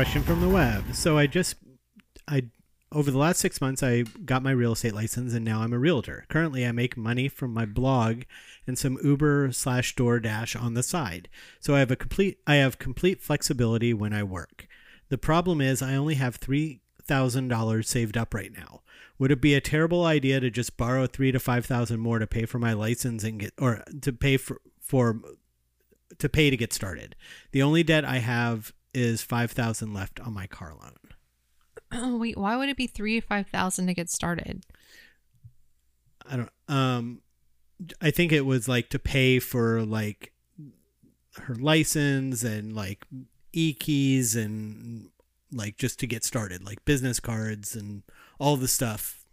Question 0.00 0.22
from 0.22 0.40
the 0.40 0.48
web. 0.48 0.94
So 0.94 1.18
I 1.18 1.26
just, 1.26 1.56
I, 2.26 2.44
over 2.90 3.10
the 3.10 3.18
last 3.18 3.38
six 3.38 3.60
months, 3.60 3.82
I 3.82 4.04
got 4.24 4.42
my 4.42 4.50
real 4.50 4.72
estate 4.72 4.94
license 4.94 5.34
and 5.34 5.44
now 5.44 5.60
I'm 5.60 5.74
a 5.74 5.78
realtor. 5.78 6.24
Currently, 6.30 6.66
I 6.66 6.72
make 6.72 6.96
money 6.96 7.28
from 7.28 7.52
my 7.52 7.66
blog 7.66 8.22
and 8.66 8.78
some 8.78 8.96
Uber 9.04 9.52
slash 9.52 9.94
DoorDash 9.94 10.58
on 10.58 10.72
the 10.72 10.82
side. 10.82 11.28
So 11.58 11.74
I 11.74 11.80
have 11.80 11.90
a 11.90 11.96
complete, 11.96 12.38
I 12.46 12.54
have 12.54 12.78
complete 12.78 13.20
flexibility 13.20 13.92
when 13.92 14.14
I 14.14 14.22
work. 14.22 14.66
The 15.10 15.18
problem 15.18 15.60
is 15.60 15.82
I 15.82 15.96
only 15.96 16.14
have 16.14 16.36
three 16.36 16.80
thousand 17.02 17.48
dollars 17.48 17.86
saved 17.86 18.16
up 18.16 18.32
right 18.32 18.56
now. 18.56 18.80
Would 19.18 19.32
it 19.32 19.42
be 19.42 19.54
a 19.54 19.60
terrible 19.60 20.06
idea 20.06 20.40
to 20.40 20.48
just 20.48 20.78
borrow 20.78 21.06
three 21.06 21.30
to 21.30 21.38
five 21.38 21.66
thousand 21.66 22.00
more 22.00 22.18
to 22.18 22.26
pay 22.26 22.46
for 22.46 22.58
my 22.58 22.72
license 22.72 23.22
and 23.22 23.38
get, 23.38 23.52
or 23.58 23.84
to 24.00 24.14
pay 24.14 24.38
for 24.38 24.62
for 24.80 25.20
to 26.16 26.28
pay 26.30 26.48
to 26.48 26.56
get 26.56 26.72
started? 26.72 27.16
The 27.52 27.60
only 27.60 27.82
debt 27.82 28.06
I 28.06 28.20
have 28.20 28.72
is 28.94 29.22
five 29.22 29.50
thousand 29.50 29.94
left 29.94 30.20
on 30.20 30.32
my 30.32 30.46
car 30.46 30.74
loan. 30.80 30.96
Oh, 31.92 32.16
wait, 32.16 32.36
why 32.36 32.56
would 32.56 32.68
it 32.68 32.76
be 32.76 32.86
three 32.86 33.20
to 33.20 33.26
5,000 33.26 33.86
to 33.86 33.94
get 33.94 34.08
started? 34.10 34.64
I 36.28 36.36
don't. 36.36 36.50
Um, 36.68 37.22
I 38.00 38.10
think 38.10 38.30
it 38.30 38.42
was 38.46 38.68
like 38.68 38.90
to 38.90 38.98
pay 38.98 39.40
for 39.40 39.82
like 39.82 40.32
her 41.36 41.56
license 41.56 42.44
and 42.44 42.74
like 42.74 43.06
e 43.52 43.72
keys 43.72 44.36
and 44.36 45.10
like 45.52 45.76
just 45.78 45.98
to 46.00 46.06
get 46.06 46.22
started, 46.22 46.64
like 46.64 46.84
business 46.84 47.18
cards 47.18 47.74
and 47.74 48.04
all 48.38 48.56
the 48.56 48.68
stuff 48.68 49.24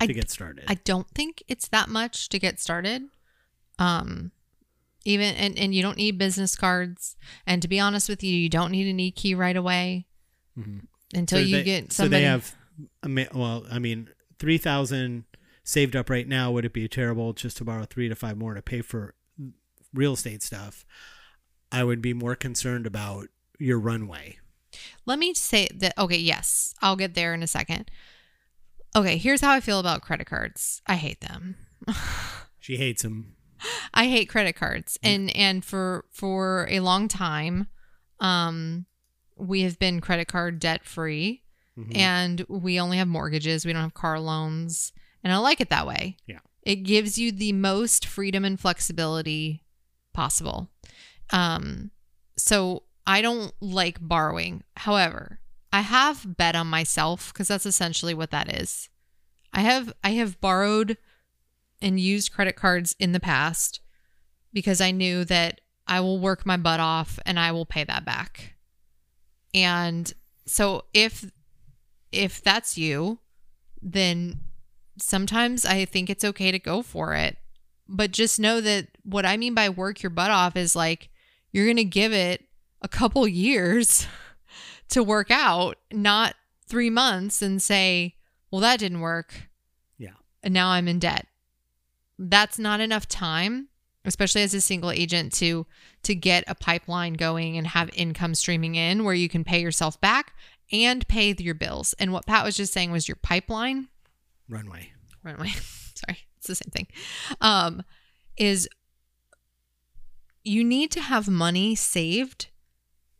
to 0.00 0.08
d- 0.08 0.14
get 0.14 0.30
started. 0.30 0.64
I 0.66 0.74
don't 0.74 1.08
think 1.10 1.44
it's 1.46 1.68
that 1.68 1.88
much 1.88 2.28
to 2.30 2.38
get 2.40 2.58
started. 2.58 3.04
Um 3.78 4.32
even 5.04 5.34
and, 5.36 5.58
and 5.58 5.74
you 5.74 5.82
don't 5.82 5.96
need 5.98 6.18
business 6.18 6.56
cards. 6.56 7.16
And 7.46 7.60
to 7.62 7.68
be 7.68 7.78
honest 7.80 8.08
with 8.08 8.22
you, 8.22 8.34
you 8.34 8.48
don't 8.48 8.70
need 8.72 8.86
an 8.88 9.00
e 9.00 9.10
key 9.10 9.34
right 9.34 9.56
away 9.56 10.06
Mhm. 10.58 10.86
until 11.14 11.38
So 11.38 11.44
you 11.44 11.56
they- 11.56 11.62
get 11.64 11.92
So 11.92 12.08
they 12.08 12.22
have, 12.22 12.54
well, 13.34 13.66
I 13.70 13.78
mean, 13.78 14.08
three 14.38 14.58
thousand 14.58 15.24
saved 15.62 15.94
up 15.96 16.10
right 16.10 16.26
now. 16.28 16.50
Would 16.52 16.64
it 16.64 16.72
be 16.72 16.88
terrible 16.88 17.32
just 17.32 17.56
to 17.58 17.64
borrow 17.64 17.84
three 17.84 18.08
to 18.08 18.14
five 18.14 18.36
more 18.36 18.54
to 18.54 18.62
pay 18.62 18.80
for 18.82 19.14
real 19.92 20.14
estate 20.14 20.42
stuff? 20.42 20.84
I 21.72 21.84
would 21.84 22.00
be 22.02 22.12
more 22.14 22.36
concerned 22.36 22.86
about 22.86 23.28
your 23.58 23.78
runway. 23.80 24.38
Let 25.06 25.18
me 25.18 25.34
say 25.34 25.68
that. 25.74 25.96
Okay, 25.98 26.18
yes, 26.18 26.74
I'll 26.82 26.96
get 26.96 27.14
there 27.14 27.32
in 27.34 27.42
a 27.42 27.46
second. 27.46 27.90
Okay, 28.96 29.16
here's 29.18 29.40
how 29.40 29.50
I 29.52 29.60
feel 29.60 29.80
about 29.80 30.02
credit 30.02 30.26
cards. 30.26 30.82
I 30.86 30.94
hate 30.96 31.20
them. 31.20 31.56
She 32.60 32.78
hates 32.78 33.04
him. 33.04 33.33
I 33.94 34.06
hate 34.06 34.28
credit 34.28 34.54
cards, 34.56 34.98
and 35.02 35.34
and 35.36 35.64
for 35.64 36.04
for 36.10 36.66
a 36.70 36.80
long 36.80 37.08
time, 37.08 37.66
um, 38.20 38.86
we 39.36 39.62
have 39.62 39.78
been 39.78 40.00
credit 40.00 40.28
card 40.28 40.58
debt 40.58 40.84
free, 40.84 41.42
Mhm. 41.78 41.96
and 41.96 42.44
we 42.48 42.78
only 42.80 42.98
have 42.98 43.08
mortgages. 43.08 43.64
We 43.66 43.72
don't 43.72 43.82
have 43.82 43.94
car 43.94 44.20
loans, 44.20 44.92
and 45.22 45.32
I 45.32 45.36
like 45.38 45.60
it 45.60 45.70
that 45.70 45.86
way. 45.86 46.16
Yeah. 46.26 46.38
it 46.66 46.76
gives 46.76 47.18
you 47.18 47.30
the 47.30 47.52
most 47.52 48.06
freedom 48.06 48.42
and 48.42 48.58
flexibility 48.58 49.62
possible. 50.14 50.70
Um, 51.28 51.90
so 52.38 52.84
I 53.06 53.20
don't 53.20 53.52
like 53.60 53.98
borrowing. 54.00 54.62
However, 54.78 55.40
I 55.74 55.82
have 55.82 56.38
bet 56.38 56.56
on 56.56 56.66
myself 56.68 57.32
because 57.34 57.48
that's 57.48 57.66
essentially 57.66 58.14
what 58.14 58.30
that 58.30 58.48
is. 58.50 58.88
I 59.52 59.60
have 59.60 59.92
I 60.02 60.10
have 60.12 60.40
borrowed 60.40 60.96
and 61.84 62.00
used 62.00 62.32
credit 62.32 62.56
cards 62.56 62.96
in 62.98 63.12
the 63.12 63.20
past 63.20 63.80
because 64.54 64.80
I 64.80 64.90
knew 64.90 65.24
that 65.26 65.60
I 65.86 66.00
will 66.00 66.18
work 66.18 66.46
my 66.46 66.56
butt 66.56 66.80
off 66.80 67.18
and 67.26 67.38
I 67.38 67.52
will 67.52 67.66
pay 67.66 67.84
that 67.84 68.06
back. 68.06 68.54
And 69.52 70.10
so 70.46 70.84
if 70.94 71.30
if 72.10 72.42
that's 72.42 72.78
you, 72.78 73.18
then 73.82 74.40
sometimes 74.98 75.66
I 75.66 75.84
think 75.84 76.08
it's 76.08 76.24
okay 76.24 76.50
to 76.50 76.58
go 76.58 76.80
for 76.80 77.14
it. 77.14 77.36
But 77.86 78.12
just 78.12 78.40
know 78.40 78.62
that 78.62 78.88
what 79.02 79.26
I 79.26 79.36
mean 79.36 79.52
by 79.54 79.68
work 79.68 80.02
your 80.02 80.10
butt 80.10 80.30
off 80.30 80.56
is 80.56 80.74
like 80.74 81.10
you're 81.52 81.66
going 81.66 81.76
to 81.76 81.84
give 81.84 82.14
it 82.14 82.44
a 82.80 82.88
couple 82.88 83.28
years 83.28 84.06
to 84.88 85.02
work 85.02 85.30
out, 85.30 85.76
not 85.92 86.34
3 86.66 86.88
months 86.88 87.42
and 87.42 87.60
say, 87.60 88.14
"Well, 88.50 88.62
that 88.62 88.78
didn't 88.78 89.00
work." 89.00 89.50
Yeah. 89.98 90.14
And 90.42 90.54
now 90.54 90.68
I'm 90.68 90.88
in 90.88 90.98
debt. 90.98 91.26
That's 92.18 92.58
not 92.58 92.80
enough 92.80 93.08
time, 93.08 93.68
especially 94.04 94.42
as 94.42 94.54
a 94.54 94.60
single 94.60 94.90
agent 94.90 95.32
to 95.34 95.66
to 96.04 96.14
get 96.14 96.44
a 96.46 96.54
pipeline 96.54 97.14
going 97.14 97.56
and 97.56 97.66
have 97.68 97.90
income 97.94 98.34
streaming 98.34 98.74
in 98.74 99.04
where 99.04 99.14
you 99.14 99.28
can 99.28 99.42
pay 99.44 99.60
yourself 99.60 100.00
back 100.00 100.32
and 100.72 101.06
pay 101.08 101.34
your 101.38 101.54
bills. 101.54 101.94
And 101.98 102.12
what 102.12 102.26
Kat 102.26 102.44
was 102.44 102.56
just 102.56 102.72
saying 102.72 102.90
was 102.92 103.08
your 103.08 103.16
pipeline 103.16 103.88
Runway. 104.48 104.92
runway. 105.22 105.48
Sorry, 105.94 106.18
it's 106.38 106.46
the 106.46 106.54
same 106.54 106.70
thing. 106.70 106.86
Um, 107.40 107.82
is 108.36 108.68
you 110.42 110.62
need 110.64 110.90
to 110.92 111.00
have 111.00 111.28
money 111.28 111.74
saved. 111.74 112.48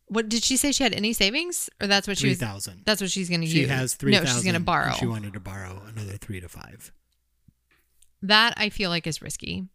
What 0.07 0.29
did 0.29 0.45
she 0.45 0.57
say? 0.59 0.71
She 0.73 0.83
had 0.85 0.93
any 0.93 1.13
savings, 1.15 1.71
or 1.81 1.87
that's 1.87 2.07
what 2.07 2.19
she 2.19 2.29
was? 2.29 2.39
thousand. 2.39 2.83
That's 2.85 3.01
what 3.01 3.11
she's 3.11 3.29
going 3.31 3.41
to 3.41 3.47
use. 3.47 3.55
She 3.55 3.67
has 3.67 3.95
three 3.95 4.13
No, 4.13 4.19
thousand. 4.19 4.35
she's 4.35 4.45
going 4.45 4.55
to 4.55 4.61
borrow. 4.61 4.93
She 4.93 5.07
wanted 5.07 5.33
to 5.33 5.41
borrow 5.41 5.83
another 5.89 6.19
three 6.19 6.41
to 6.41 6.49
five. 6.49 6.93
That 8.29 8.55
I 8.57 8.69
feel 8.71 8.91
like 8.91 9.07
is 9.07 9.23
risky. 9.23 9.69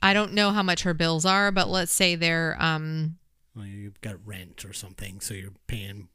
I 0.00 0.14
don't 0.14 0.32
know 0.32 0.50
how 0.50 0.62
much 0.62 0.82
her 0.82 0.94
bills 0.94 1.24
are, 1.24 1.52
but 1.52 1.68
let's 1.68 1.92
say 1.92 2.14
they're 2.16 2.56
um 2.60 3.18
Well, 3.54 3.66
you've 3.66 4.00
got 4.00 4.16
rent 4.24 4.64
or 4.64 4.72
something, 4.72 5.20
so 5.20 5.34
you're 5.34 5.52
paying, 5.66 6.08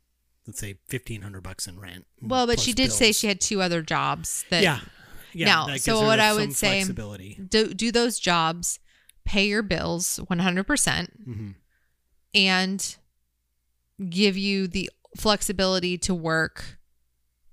let's 0.46 0.60
say, 0.60 0.78
fifteen 0.88 1.22
hundred 1.22 1.42
bucks 1.44 1.68
in 1.68 1.80
rent. 1.80 2.06
well, 2.22 2.48
but 2.48 2.60
she 2.60 2.74
did 2.74 2.92
say 2.92 3.12
she 3.12 3.28
had 3.28 3.40
two 3.40 3.62
other 3.62 3.82
jobs 3.82 4.44
that 4.50 4.64
yeah, 4.64 4.80
yeah. 5.34 5.46
Now, 5.46 5.76
so 5.78 6.02
what 6.02 6.20
I 6.20 6.34
would 6.34 6.54
say- 6.54 6.84
do 6.84 7.74
do 7.74 7.92
those 7.92 8.20
jobs, 8.20 8.80
pay 9.26 9.48
your 9.48 9.64
bills 9.64 10.20
100%. 10.30 11.24
hmm 11.24 11.50
and 12.34 12.98
give 14.10 14.38
you 14.38 14.68
the 14.68 14.92
flexibility 15.16 15.98
to 15.98 16.14
work 16.14 16.77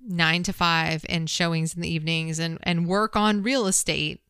nine 0.07 0.43
to 0.45 0.53
five 0.53 1.05
and 1.09 1.29
showings 1.31 1.75
in 1.75 1.81
the 1.83 1.89
evenings 1.93 2.39
and, 2.39 2.59
and 2.63 2.87
work 2.87 3.17
on 3.17 3.43
real 3.43 3.67
estate 3.67 4.21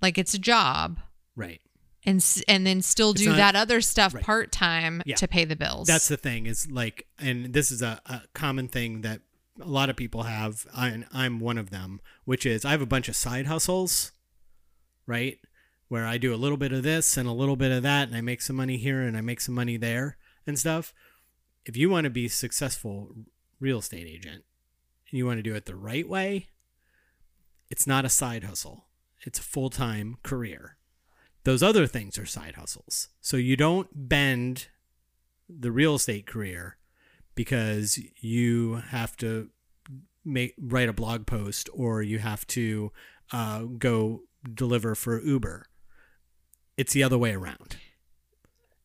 like 0.00 0.16
it's 0.18 0.34
a 0.34 0.38
job 0.38 0.98
Right. 1.36 1.60
and 2.06 2.24
and 2.46 2.66
then 2.66 2.80
still 2.82 3.12
do 3.12 3.26
not- 3.30 3.36
that 3.36 3.56
other 3.56 3.80
stuff 3.80 4.14
right. 4.14 4.22
part 4.22 4.52
time 4.52 5.02
Yeah. 5.04 5.16
to 5.16 5.26
pay 5.28 5.44
the 5.44 5.56
bills. 5.56 5.88
That's 5.88 6.08
the 6.08 6.16
thing 6.16 6.46
is 6.46 6.70
like, 6.70 7.06
and 7.18 7.52
this 7.52 7.72
is 7.72 7.82
a, 7.82 8.00
a 8.06 8.22
common 8.34 8.68
thing 8.68 9.00
that 9.00 9.20
a 9.60 9.66
lot 9.68 9.88
of 9.90 9.96
people 9.96 10.24
have, 10.24 10.66
and 10.76 11.06
I'm 11.12 11.38
one 11.40 11.58
of 11.58 11.70
them, 11.70 12.00
which 12.24 12.44
is 12.46 12.64
I 12.64 12.70
have 12.72 12.82
a 12.82 12.86
bunch 12.86 13.08
of 13.08 13.16
side 13.16 13.46
hustles, 13.46 14.12
right? 15.06 15.38
Where 15.88 16.06
I 16.06 16.18
do 16.18 16.34
a 16.34 16.36
little 16.36 16.56
bit 16.56 16.72
of 16.72 16.82
this 16.82 17.16
and 17.16 17.28
a 17.28 17.32
little 17.32 17.56
bit 17.56 17.70
of 17.72 17.82
that, 17.84 18.08
and 18.08 18.16
I 18.16 18.20
make 18.20 18.42
some 18.42 18.56
money 18.56 18.76
here 18.76 19.00
and 19.02 19.16
I 19.16 19.20
make 19.20 19.40
some 19.40 19.54
money 19.54 19.76
there 19.76 20.16
and 20.46 20.58
stuff. 20.58 20.92
If 21.64 21.76
you 21.76 21.88
want 21.88 22.04
to 22.04 22.10
be 22.10 22.28
successful 22.28 23.14
real 23.60 23.78
estate 23.78 24.06
agent 24.06 24.44
and 25.14 25.18
you 25.20 25.26
want 25.26 25.38
to 25.38 25.44
do 25.44 25.54
it 25.54 25.66
the 25.66 25.76
right 25.76 26.08
way, 26.08 26.48
it's 27.70 27.86
not 27.86 28.04
a 28.04 28.08
side 28.08 28.42
hustle. 28.42 28.86
It's 29.20 29.38
a 29.38 29.42
full 29.42 29.70
time 29.70 30.16
career. 30.24 30.76
Those 31.44 31.62
other 31.62 31.86
things 31.86 32.18
are 32.18 32.26
side 32.26 32.56
hustles. 32.56 33.10
So 33.20 33.36
you 33.36 33.56
don't 33.56 34.08
bend 34.08 34.66
the 35.48 35.70
real 35.70 35.94
estate 35.94 36.26
career 36.26 36.78
because 37.36 37.96
you 38.20 38.82
have 38.88 39.16
to 39.18 39.50
make 40.24 40.56
write 40.60 40.88
a 40.88 40.92
blog 40.92 41.26
post 41.26 41.70
or 41.72 42.02
you 42.02 42.18
have 42.18 42.44
to 42.48 42.90
uh, 43.30 43.60
go 43.78 44.22
deliver 44.52 44.96
for 44.96 45.22
Uber. 45.22 45.68
It's 46.76 46.92
the 46.92 47.04
other 47.04 47.18
way 47.18 47.34
around. 47.34 47.76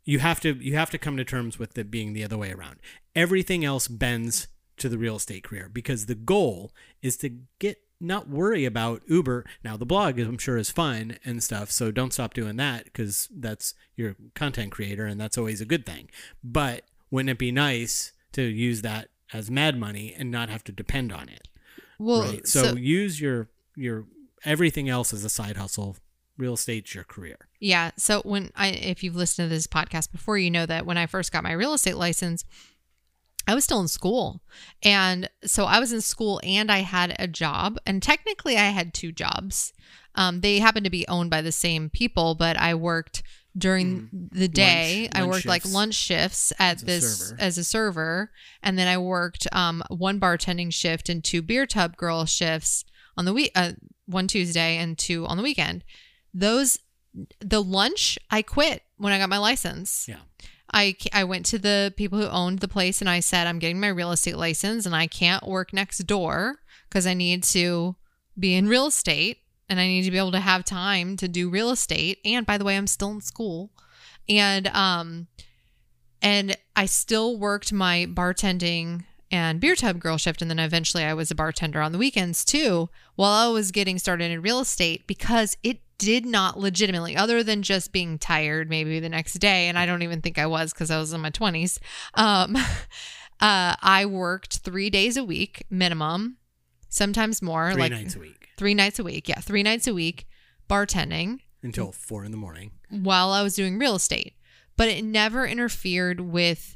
You 0.03 0.19
have 0.19 0.39
to 0.41 0.53
you 0.63 0.75
have 0.75 0.91
to 0.91 0.99
come 0.99 1.17
to 1.17 1.25
terms 1.25 1.57
with 1.57 1.75
it 1.75 1.89
being 1.89 2.13
the 2.13 2.23
other 2.23 2.37
way 2.37 2.51
around. 2.51 2.77
Everything 3.15 3.65
else 3.65 3.87
bends 3.87 4.47
to 4.79 4.89
the 4.89 4.97
real 4.97 5.15
estate 5.15 5.43
career 5.43 5.69
because 5.71 6.05
the 6.05 6.15
goal 6.15 6.71
is 7.01 7.17
to 7.17 7.29
get 7.59 7.77
not 8.01 8.29
worry 8.29 8.65
about 8.65 9.01
Uber. 9.07 9.45
Now 9.63 9.77
the 9.77 9.85
blog 9.85 10.19
I'm 10.19 10.37
sure 10.37 10.57
is 10.57 10.71
fun 10.71 11.17
and 11.25 11.43
stuff, 11.43 11.71
so 11.71 11.91
don't 11.91 12.13
stop 12.13 12.33
doing 12.33 12.55
that 12.57 12.85
because 12.85 13.27
that's 13.35 13.73
your 13.95 14.15
content 14.35 14.71
creator 14.71 15.05
and 15.05 15.19
that's 15.19 15.37
always 15.37 15.61
a 15.61 15.65
good 15.65 15.85
thing. 15.85 16.09
But 16.43 16.83
wouldn't 17.11 17.29
it 17.29 17.37
be 17.37 17.51
nice 17.51 18.13
to 18.33 18.41
use 18.41 18.81
that 18.83 19.09
as 19.33 19.51
mad 19.51 19.77
money 19.77 20.15
and 20.17 20.31
not 20.31 20.49
have 20.49 20.63
to 20.65 20.71
depend 20.71 21.11
on 21.11 21.29
it? 21.29 21.47
well, 21.99 22.23
right. 22.23 22.47
So, 22.47 22.75
use 22.75 23.21
your 23.21 23.49
your 23.75 24.05
everything 24.43 24.89
else 24.89 25.13
as 25.13 25.23
a 25.23 25.29
side 25.29 25.57
hustle. 25.57 25.97
Real 26.37 26.53
estate's 26.53 26.95
your 26.95 27.03
career. 27.03 27.49
Yeah. 27.59 27.91
So 27.97 28.21
when 28.21 28.51
I, 28.55 28.69
if 28.69 29.03
you've 29.03 29.17
listened 29.17 29.49
to 29.49 29.53
this 29.53 29.67
podcast 29.67 30.09
before, 30.13 30.37
you 30.37 30.49
know 30.49 30.65
that 30.65 30.85
when 30.85 30.97
I 30.97 31.05
first 31.05 31.33
got 31.33 31.43
my 31.43 31.51
real 31.51 31.73
estate 31.73 31.97
license, 31.97 32.45
I 33.49 33.55
was 33.55 33.63
still 33.63 33.81
in 33.81 33.87
school. 33.87 34.41
And 34.83 35.27
so 35.43 35.65
I 35.65 35.79
was 35.79 35.91
in 35.91 36.01
school 36.01 36.39
and 36.43 36.71
I 36.71 36.79
had 36.79 37.15
a 37.17 37.27
job. 37.27 37.77
And 37.85 38.01
technically, 38.03 38.57
I 38.57 38.69
had 38.69 38.93
two 38.93 39.11
jobs. 39.11 39.73
Um, 40.13 40.41
they 40.41 40.59
happened 40.59 40.83
to 40.85 40.91
be 40.91 41.07
owned 41.07 41.29
by 41.31 41.41
the 41.41 41.51
same 41.51 41.89
people, 41.89 42.35
but 42.35 42.57
I 42.57 42.75
worked 42.75 43.23
during 43.57 44.09
the 44.31 44.47
day. 44.47 45.09
I 45.11 45.19
Mm. 45.19 45.21
lunch 45.21 45.31
worked 45.31 45.45
like 45.47 45.65
lunch 45.65 45.95
shifts 45.95 46.53
at 46.59 46.75
as 46.77 46.83
a 46.83 46.85
this 46.85 47.17
server. 47.29 47.41
as 47.41 47.57
a 47.57 47.63
server. 47.63 48.31
And 48.61 48.77
then 48.77 48.87
I 48.87 48.97
worked 48.99 49.47
um, 49.51 49.83
one 49.89 50.19
bartending 50.19 50.71
shift 50.71 51.09
and 51.09 51.23
two 51.23 51.41
beer 51.41 51.65
tub 51.65 51.97
girl 51.97 52.25
shifts 52.25 52.85
on 53.17 53.25
the 53.25 53.33
week, 53.33 53.51
uh, 53.55 53.71
one 54.05 54.27
Tuesday 54.27 54.77
and 54.77 54.95
two 54.97 55.25
on 55.25 55.37
the 55.37 55.43
weekend. 55.43 55.83
Those 56.33 56.77
the 57.39 57.63
lunch 57.63 58.19
I 58.29 58.43
quit 58.43 58.83
when 58.97 59.11
I 59.11 59.17
got 59.17 59.29
my 59.29 59.39
license. 59.39 60.05
Yeah. 60.07 60.21
I 60.73 60.95
I 61.13 61.23
went 61.23 61.45
to 61.47 61.59
the 61.59 61.93
people 61.97 62.19
who 62.19 62.27
owned 62.27 62.59
the 62.59 62.67
place 62.67 63.01
and 63.01 63.09
I 63.09 63.19
said 63.19 63.47
I'm 63.47 63.59
getting 63.59 63.79
my 63.79 63.87
real 63.87 64.11
estate 64.11 64.37
license 64.37 64.85
and 64.85 64.95
I 64.95 65.07
can't 65.07 65.47
work 65.47 65.73
next 65.73 65.99
door 65.99 66.59
because 66.87 67.07
I 67.07 67.13
need 67.13 67.43
to 67.43 67.95
be 68.37 68.55
in 68.55 68.67
real 68.67 68.87
estate 68.87 69.39
and 69.67 69.79
I 69.79 69.87
need 69.87 70.03
to 70.03 70.11
be 70.11 70.17
able 70.17 70.31
to 70.31 70.39
have 70.39 70.65
time 70.65 71.17
to 71.17 71.27
do 71.27 71.49
real 71.49 71.71
estate. 71.71 72.19
And 72.25 72.45
by 72.45 72.57
the 72.57 72.65
way 72.65 72.77
I'm 72.77 72.87
still 72.87 73.11
in 73.11 73.21
school. 73.21 73.71
And 74.27 74.67
um 74.67 75.27
and 76.21 76.55
I 76.75 76.85
still 76.85 77.37
worked 77.37 77.71
my 77.71 78.05
bartending 78.09 79.05
and 79.31 79.59
beer 79.59 79.75
tub 79.75 79.99
girl 79.99 80.17
shift 80.17 80.41
and 80.41 80.49
then 80.49 80.59
eventually 80.59 81.03
I 81.03 81.13
was 81.13 81.31
a 81.31 81.35
bartender 81.35 81.81
on 81.81 81.91
the 81.91 81.97
weekends 81.97 82.43
too 82.43 82.89
while 83.15 83.49
I 83.49 83.51
was 83.51 83.71
getting 83.71 83.99
started 83.99 84.31
in 84.31 84.41
real 84.41 84.59
estate 84.59 85.05
because 85.07 85.55
it 85.63 85.79
did 85.99 86.25
not 86.25 86.57
legitimately, 86.57 87.15
other 87.15 87.43
than 87.43 87.61
just 87.61 87.91
being 87.91 88.17
tired 88.17 88.69
maybe 88.69 88.99
the 88.99 89.09
next 89.09 89.33
day, 89.35 89.67
and 89.67 89.77
I 89.77 89.85
don't 89.85 90.01
even 90.01 90.21
think 90.21 90.39
I 90.39 90.47
was 90.47 90.73
because 90.73 90.89
I 90.89 90.97
was 90.97 91.13
in 91.13 91.21
my 91.21 91.29
20s. 91.29 91.77
Um, 92.15 92.55
uh, 93.39 93.75
I 93.81 94.05
worked 94.07 94.57
three 94.57 94.89
days 94.89 95.15
a 95.17 95.23
week 95.23 95.63
minimum, 95.69 96.37
sometimes 96.89 97.41
more, 97.41 97.71
Three 97.73 97.81
like 97.81 97.91
nights 97.91 98.15
a 98.15 98.19
week 98.19 98.39
three 98.59 98.73
nights 98.73 98.99
a 98.99 99.03
week. 99.03 99.29
Yeah, 99.29 99.39
three 99.39 99.63
nights 99.63 99.87
a 99.87 99.93
week, 99.93 100.27
bartending 100.69 101.39
until 101.63 101.91
four 101.93 102.25
in 102.25 102.31
the 102.31 102.37
morning. 102.37 102.71
while 102.89 103.31
I 103.31 103.41
was 103.41 103.55
doing 103.55 103.79
real 103.79 103.95
estate, 103.95 104.33
but 104.75 104.89
it 104.89 105.03
never 105.03 105.47
interfered 105.47 106.19
with 106.19 106.75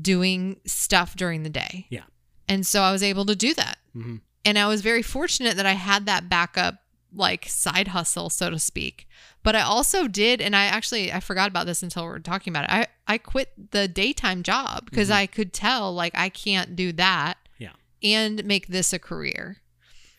doing 0.00 0.60
stuff 0.66 1.14
during 1.14 1.44
the 1.44 1.50
day. 1.50 1.86
Yeah. 1.88 2.04
And 2.48 2.66
so 2.66 2.82
I 2.82 2.90
was 2.90 3.02
able 3.02 3.24
to 3.26 3.36
do 3.36 3.54
that. 3.54 3.78
Mhm. 3.96 4.20
And 4.44 4.58
I 4.58 4.66
was 4.66 4.82
very 4.82 5.02
fortunate 5.02 5.56
that 5.56 5.66
I 5.66 5.72
had 5.72 6.06
that 6.06 6.28
backup 6.28 6.80
like 7.14 7.46
side 7.48 7.88
hustle 7.88 8.28
so 8.30 8.50
to 8.50 8.58
speak. 8.58 9.06
But 9.42 9.54
I 9.54 9.60
also 9.62 10.08
did 10.08 10.40
and 10.40 10.54
I 10.56 10.64
actually 10.64 11.12
I 11.12 11.20
forgot 11.20 11.48
about 11.48 11.66
this 11.66 11.82
until 11.82 12.04
we 12.04 12.10
are 12.10 12.18
talking 12.18 12.52
about 12.52 12.64
it. 12.64 12.70
I 12.70 12.86
I 13.06 13.18
quit 13.18 13.70
the 13.72 13.86
daytime 13.88 14.42
job 14.42 14.86
because 14.90 15.10
I 15.10 15.26
could 15.26 15.52
tell 15.52 15.92
like 15.94 16.12
I 16.16 16.28
can't 16.28 16.74
do 16.74 16.92
that 16.92 17.36
Yeah. 17.58 17.72
and 18.02 18.44
make 18.44 18.68
this 18.68 18.92
a 18.92 18.98
career. 18.98 19.58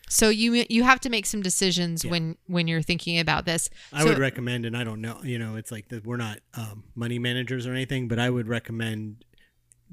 So 0.08 0.28
you 0.28 0.64
you 0.68 0.84
have 0.84 1.00
to 1.00 1.10
make 1.10 1.26
some 1.26 1.42
decisions 1.42 2.04
Yeah. 2.04 2.12
when 2.12 2.36
when 2.46 2.68
you're 2.68 2.82
thinking 2.82 3.18
about 3.18 3.44
this. 3.44 3.68
I 3.92 4.02
So- 4.02 4.08
would 4.10 4.18
recommend, 4.18 4.64
and 4.64 4.76
I 4.76 4.84
don't 4.84 5.00
know, 5.00 5.20
you 5.24 5.38
know, 5.38 5.56
it's 5.56 5.72
like 5.72 5.88
that 5.88 6.06
we're 6.06 6.16
not 6.16 6.38
um, 6.54 6.84
money 6.94 7.18
managers 7.18 7.66
or 7.66 7.72
anything, 7.72 8.06
but 8.06 8.18
I 8.20 8.30
would 8.30 8.46
recommend 8.46 9.24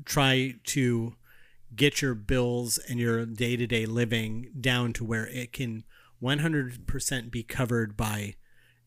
try 0.06 0.56
to 0.66 1.16
get 1.76 2.02
your 2.02 2.14
bills 2.14 2.78
and 2.78 3.00
your 3.00 3.26
day 3.26 3.56
to 3.56 3.66
day 3.66 3.86
living 3.88 4.52
down 4.62 4.94
to 4.94 5.04
where 5.04 5.28
it 5.28 5.52
can 5.52 5.84
100% 6.24 7.32
be 7.32 7.44
covered 7.44 7.98
by 7.98 8.36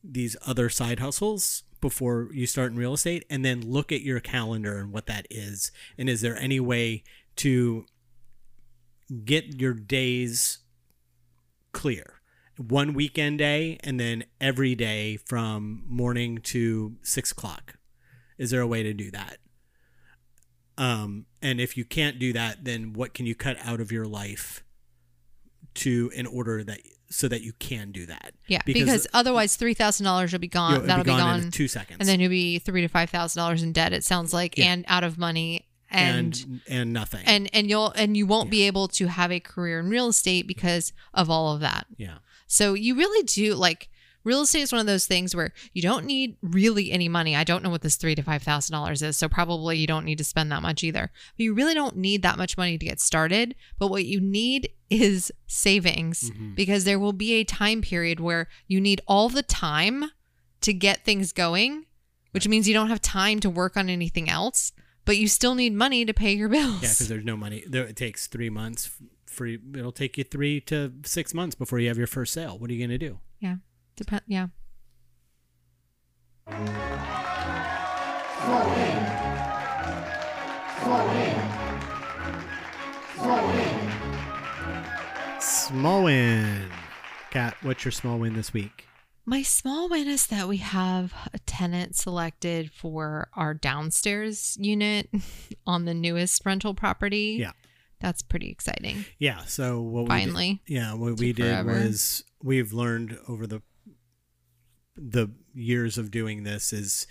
these 0.02 0.36
other 0.46 0.68
side 0.68 1.00
hustles 1.00 1.64
before 1.80 2.28
you 2.32 2.46
start 2.46 2.72
in 2.72 2.78
real 2.78 2.94
estate 2.94 3.24
and 3.28 3.44
then 3.44 3.60
look 3.60 3.92
at 3.92 4.00
your 4.00 4.20
calendar 4.20 4.78
and 4.78 4.92
what 4.92 5.06
that 5.06 5.26
is. 5.30 5.70
And 5.98 6.08
is 6.08 6.20
there 6.20 6.36
any 6.36 6.60
way 6.60 7.02
to 7.36 7.84
get 9.24 9.60
your 9.60 9.74
days 9.74 10.60
clear? 11.72 12.14
One 12.56 12.94
weekend 12.94 13.38
day 13.38 13.78
and 13.84 14.00
then 14.00 14.24
every 14.40 14.74
day 14.74 15.18
from 15.18 15.84
morning 15.86 16.38
to 16.44 16.96
six 17.02 17.30
o'clock. 17.30 17.78
Is 18.38 18.50
there 18.50 18.62
a 18.62 18.66
way 18.66 18.82
to 18.82 18.94
do 18.94 19.10
that? 19.10 19.38
Um 20.78 21.26
and 21.42 21.60
if 21.60 21.76
you 21.76 21.84
can't 21.84 22.18
do 22.18 22.32
that 22.32 22.64
then 22.64 22.92
what 22.92 23.14
can 23.14 23.26
you 23.26 23.34
cut 23.34 23.56
out 23.62 23.80
of 23.80 23.92
your 23.92 24.06
life 24.06 24.62
to 25.74 26.10
in 26.14 26.26
order 26.26 26.64
that 26.64 26.80
so 27.08 27.28
that 27.28 27.42
you 27.42 27.52
can 27.58 27.92
do 27.92 28.06
that 28.06 28.34
Yeah, 28.48 28.60
because, 28.66 29.06
otherwise 29.14 29.56
three 29.56 29.74
thousand 29.74 30.04
dollars 30.04 30.32
will 30.32 30.38
be 30.40 30.48
gone. 30.48 30.74
you'll 30.74 30.82
That'll 30.82 31.04
be 31.04 31.10
gone, 31.10 31.40
in 31.42 31.50
two 31.50 31.68
seconds 31.68 31.98
and 32.00 32.08
then 32.08 32.18
you'll 32.20 32.30
be 32.30 32.58
three 32.58 32.80
to 32.82 32.88
five 32.88 33.10
thousand 33.10 33.40
dollars 33.40 33.62
in 33.62 33.72
debt. 33.72 33.92
It 33.92 34.04
sounds 34.04 34.32
like, 34.34 34.58
Yeah. 34.58 34.72
and 34.72 34.84
out 34.88 35.04
of 35.04 35.16
money, 35.18 35.66
and 35.88 36.34
and 36.36 36.60
and 36.68 36.92
nothing 36.92 37.22
and 37.26 37.48
and 37.52 37.68
you'll 37.70 37.90
and 37.92 38.16
you 38.16 38.26
won't 38.26 38.50
be 38.50 38.62
able 38.62 38.88
to 38.88 39.06
have 39.06 39.30
a 39.30 39.38
career 39.38 39.78
in 39.78 39.88
real 39.88 40.08
estate 40.08 40.46
because 40.48 40.92
of 41.14 41.30
all 41.30 41.54
of 41.54 41.60
that. 41.60 41.86
yeah 41.96 42.18
So 42.48 42.74
you 42.74 42.96
really 42.96 43.22
do 43.24 43.54
like 43.54 43.88
real 44.26 44.42
estate 44.42 44.60
is 44.60 44.72
one 44.72 44.80
of 44.80 44.86
those 44.86 45.06
things 45.06 45.34
where 45.34 45.52
you 45.72 45.80
don't 45.80 46.04
need 46.04 46.36
really 46.42 46.90
any 46.92 47.08
money. 47.08 47.34
I 47.34 47.44
don't 47.44 47.62
know 47.62 47.70
what 47.70 47.80
this 47.82 47.96
three 47.96 48.14
to 48.16 48.22
five 48.22 48.42
thousand 48.42 48.74
dollars 48.74 49.00
is, 49.00 49.16
so 49.16 49.28
probably 49.28 49.78
you 49.78 49.86
don't 49.86 50.04
need 50.04 50.18
to 50.18 50.24
spend 50.24 50.52
that 50.52 50.60
much 50.60 50.84
either. 50.84 51.10
But 51.36 51.44
you 51.44 51.54
really 51.54 51.72
don't 51.74 51.96
need 51.96 52.22
that 52.22 52.36
much 52.36 52.58
money 52.58 52.76
to 52.76 52.84
get 52.84 53.00
started. 53.00 53.54
But 53.78 53.88
what 53.88 54.04
you 54.04 54.20
need 54.20 54.68
is 54.90 55.32
savings 55.46 56.30
Mhm. 56.30 56.54
because 56.54 56.84
there 56.84 56.98
will 56.98 57.12
be 57.12 57.32
a 57.34 57.44
time 57.44 57.80
period 57.80 58.20
where 58.20 58.48
you 58.68 58.80
need 58.80 59.00
all 59.06 59.28
the 59.28 59.42
time 59.42 60.10
to 60.60 60.72
get 60.72 61.04
things 61.04 61.32
going, 61.32 61.86
which 62.32 62.46
means 62.48 62.66
you 62.68 62.74
don't 62.74 62.88
have 62.88 63.00
time 63.00 63.40
to 63.40 63.48
work 63.50 63.76
on 63.76 63.88
anything 63.88 64.28
else. 64.28 64.72
But 65.04 65.18
you 65.18 65.28
still 65.28 65.54
need 65.54 65.72
money 65.72 66.04
to 66.04 66.12
pay 66.12 66.32
your 66.32 66.48
bills. 66.48 66.82
yeah 66.82 66.88
because 66.90 67.06
there's 67.08 67.24
no 67.24 67.36
money 67.36 67.62
there 67.68 67.84
it 67.84 67.94
takes 67.94 68.26
three 68.26 68.50
months 68.50 68.90
for 69.26 69.46
it'll 69.46 69.92
take 69.92 70.18
you 70.18 70.24
three 70.24 70.60
to 70.62 70.92
six 71.04 71.32
months 71.32 71.54
before 71.54 71.78
you 71.78 71.86
have 71.88 71.98
your 71.98 72.06
first 72.08 72.32
sale 72.32 72.58
what 72.58 72.68
are 72.70 72.72
you 72.74 72.80
going 72.84 72.98
to 72.98 73.06
do 73.08 73.20
yeah. 73.38 73.56
Dep- 73.96 74.24
yeah. 74.26 74.48
small 85.40 86.04
win 86.04 86.70
kat 87.30 87.56
what's 87.62 87.84
your 87.84 87.92
small 87.92 88.18
win 88.18 88.34
this 88.34 88.52
week 88.52 88.84
My 89.24 89.42
small 89.42 89.88
win 89.88 90.08
is 90.08 90.26
that 90.28 90.48
we 90.48 90.58
have 90.58 91.12
a 91.34 91.38
tenant 91.40 91.96
selected 91.96 92.70
for 92.72 93.28
our 93.34 93.54
downstairs 93.54 94.56
unit 94.60 95.08
on 95.66 95.84
the 95.84 95.94
newest 95.94 96.44
rental 96.46 96.74
property. 96.74 97.36
Yeah. 97.40 97.50
That's 98.00 98.22
pretty 98.22 98.50
exciting. 98.50 99.04
Yeah. 99.18 99.40
So 99.46 99.80
what 99.80 100.02
we 100.04 100.08
Finally. 100.08 100.60
did, 100.66 100.74
yeah, 100.74 100.94
what 100.94 101.18
we 101.18 101.32
did 101.32 101.46
forever. 101.46 101.72
was 101.72 102.22
we've 102.42 102.72
learned 102.72 103.18
over 103.26 103.46
the 103.48 103.62
the 104.96 105.28
years 105.54 105.98
of 105.98 106.10
doing 106.10 106.42
this 106.44 106.72
is 106.72 107.06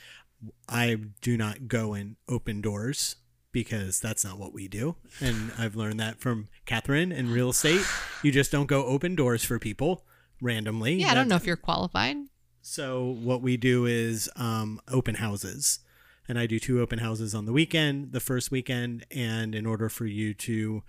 I 0.67 0.95
do 1.21 1.37
not 1.37 1.67
go 1.67 1.93
and 1.93 2.15
open 2.27 2.61
doors 2.61 3.15
because 3.51 3.99
that's 3.99 4.25
not 4.25 4.37
what 4.37 4.53
we 4.53 4.67
do, 4.67 4.95
and 5.21 5.51
I've 5.57 5.75
learned 5.77 5.99
that 6.01 6.19
from 6.19 6.49
Catherine 6.65 7.11
in 7.13 7.31
real 7.31 7.51
estate. 7.51 7.85
You 8.21 8.31
just 8.31 8.51
don't 8.51 8.65
go 8.67 8.85
open 8.85 9.15
doors 9.15 9.45
for 9.45 9.59
people 9.59 10.03
randomly. 10.41 10.95
Yeah, 10.95 11.11
I 11.11 11.13
don't 11.13 11.29
know 11.29 11.37
if 11.37 11.45
you're 11.45 11.55
qualified. 11.55 12.17
so 12.61 13.15
what 13.21 13.41
we 13.41 13.55
do 13.55 13.85
is 13.85 14.29
um, 14.35 14.81
open 14.89 15.15
houses, 15.15 15.79
and 16.27 16.37
I 16.37 16.47
do 16.47 16.59
two 16.59 16.81
open 16.81 16.99
houses 16.99 17.33
on 17.33 17.45
the 17.45 17.53
weekend, 17.53 18.11
the 18.11 18.19
first 18.19 18.51
weekend, 18.51 19.05
and 19.09 19.55
in 19.55 19.65
order 19.65 19.87
for 19.87 20.05
you 20.05 20.33
to 20.33 20.83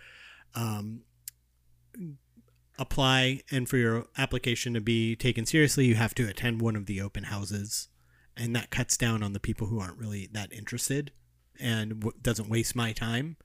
um, 0.57 1.03
apply 2.79 3.41
and 3.51 3.69
for 3.69 3.77
your 3.77 4.07
application 4.19 4.75
to 4.75 4.81
be 4.81 5.17
taken 5.17 5.47
seriously, 5.47 5.87
you 5.87 5.95
have 5.95 6.15
to 6.17 6.29
attend 6.29 6.61
one 6.61 6.77
of 6.77 6.87
the 6.87 7.01
open 7.01 7.25
houses, 7.25 7.89
and 8.37 8.55
that 8.55 8.71
cuts 8.71 8.97
down 8.97 9.23
on 9.23 9.33
the 9.33 9.41
people 9.41 9.69
who 9.69 9.81
aren't 9.81 9.99
really 9.99 10.29
that 10.33 10.53
interested 10.53 11.13
and 11.59 12.01
w- 12.01 12.19
doesn't 12.21 12.49
waste 12.49 12.77
my 12.77 12.93
time. 12.93 13.37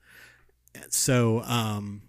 So 0.90 1.42
um, 1.42 2.02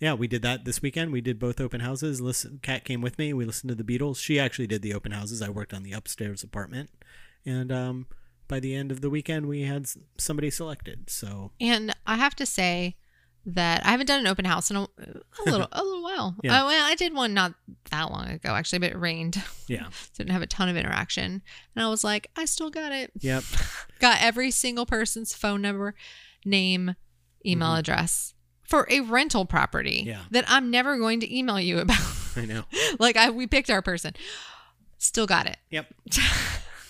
yeah, 0.00 0.14
we 0.14 0.28
did 0.28 0.42
that 0.42 0.64
this 0.64 0.80
weekend. 0.80 1.12
We 1.12 1.20
did 1.20 1.38
both 1.38 1.60
open 1.60 1.80
houses. 1.80 2.20
Listen, 2.20 2.60
Kat 2.62 2.84
came 2.84 3.00
with 3.00 3.18
me. 3.18 3.32
We 3.32 3.44
listened 3.44 3.68
to 3.70 3.74
the 3.74 3.84
Beatles. 3.84 4.18
She 4.18 4.38
actually 4.38 4.68
did 4.68 4.82
the 4.82 4.94
open 4.94 5.12
houses. 5.12 5.42
I 5.42 5.48
worked 5.48 5.74
on 5.74 5.82
the 5.82 5.92
upstairs 5.92 6.42
apartment, 6.42 6.90
and 7.44 7.72
um, 7.72 8.06
by 8.46 8.60
the 8.60 8.74
end 8.74 8.92
of 8.92 9.00
the 9.00 9.10
weekend, 9.10 9.46
we 9.46 9.62
had 9.62 9.86
somebody 10.16 10.50
selected. 10.50 11.10
So 11.10 11.52
And 11.60 11.94
I 12.06 12.16
have 12.16 12.36
to 12.36 12.46
say 12.46 12.96
that 13.50 13.84
I 13.86 13.90
haven't 13.92 14.06
done 14.06 14.20
an 14.20 14.26
open 14.26 14.44
house 14.44 14.70
in 14.70 14.76
a, 14.76 14.82
a 14.82 15.42
little 15.46 15.68
a 15.72 15.82
little 15.82 16.02
while. 16.02 16.36
Yeah. 16.42 16.62
Uh, 16.62 16.66
well, 16.66 16.86
I 16.86 16.94
did 16.94 17.14
one 17.14 17.32
not 17.34 17.54
that 17.90 18.10
long 18.10 18.28
ago 18.28 18.50
actually, 18.50 18.78
but 18.80 18.90
it 18.90 18.98
rained. 18.98 19.42
yeah, 19.68 19.86
So 19.90 20.18
didn't 20.18 20.32
have 20.32 20.42
a 20.42 20.46
ton 20.46 20.68
of 20.68 20.76
interaction. 20.76 21.42
And 21.74 21.84
I 21.84 21.88
was 21.88 22.04
like, 22.04 22.30
I 22.36 22.44
still 22.44 22.68
got 22.70 22.92
it. 22.92 23.10
yep, 23.20 23.42
Got 24.00 24.18
every 24.20 24.50
single 24.50 24.84
person's 24.86 25.34
phone 25.34 25.62
number, 25.62 25.94
name, 26.44 26.94
email 27.46 27.74
address 27.74 28.34
for 28.62 28.86
a 28.90 29.00
rental 29.00 29.46
property 29.46 30.00
Mm-hmm. 30.00 30.08
Yeah. 30.10 30.20
that 30.32 30.44
I'm 30.46 30.70
never 30.70 30.98
going 30.98 31.20
to 31.20 31.36
email 31.36 31.58
you 31.58 31.78
about. 31.78 31.96
I 32.36 32.44
know. 32.44 32.64
like 32.98 33.16
I 33.16 33.30
we 33.30 33.46
picked 33.46 33.70
our 33.70 33.80
person. 33.82 34.12
Still 34.98 35.26
got 35.26 35.46
it. 35.46 35.56
Yep. 35.70 35.86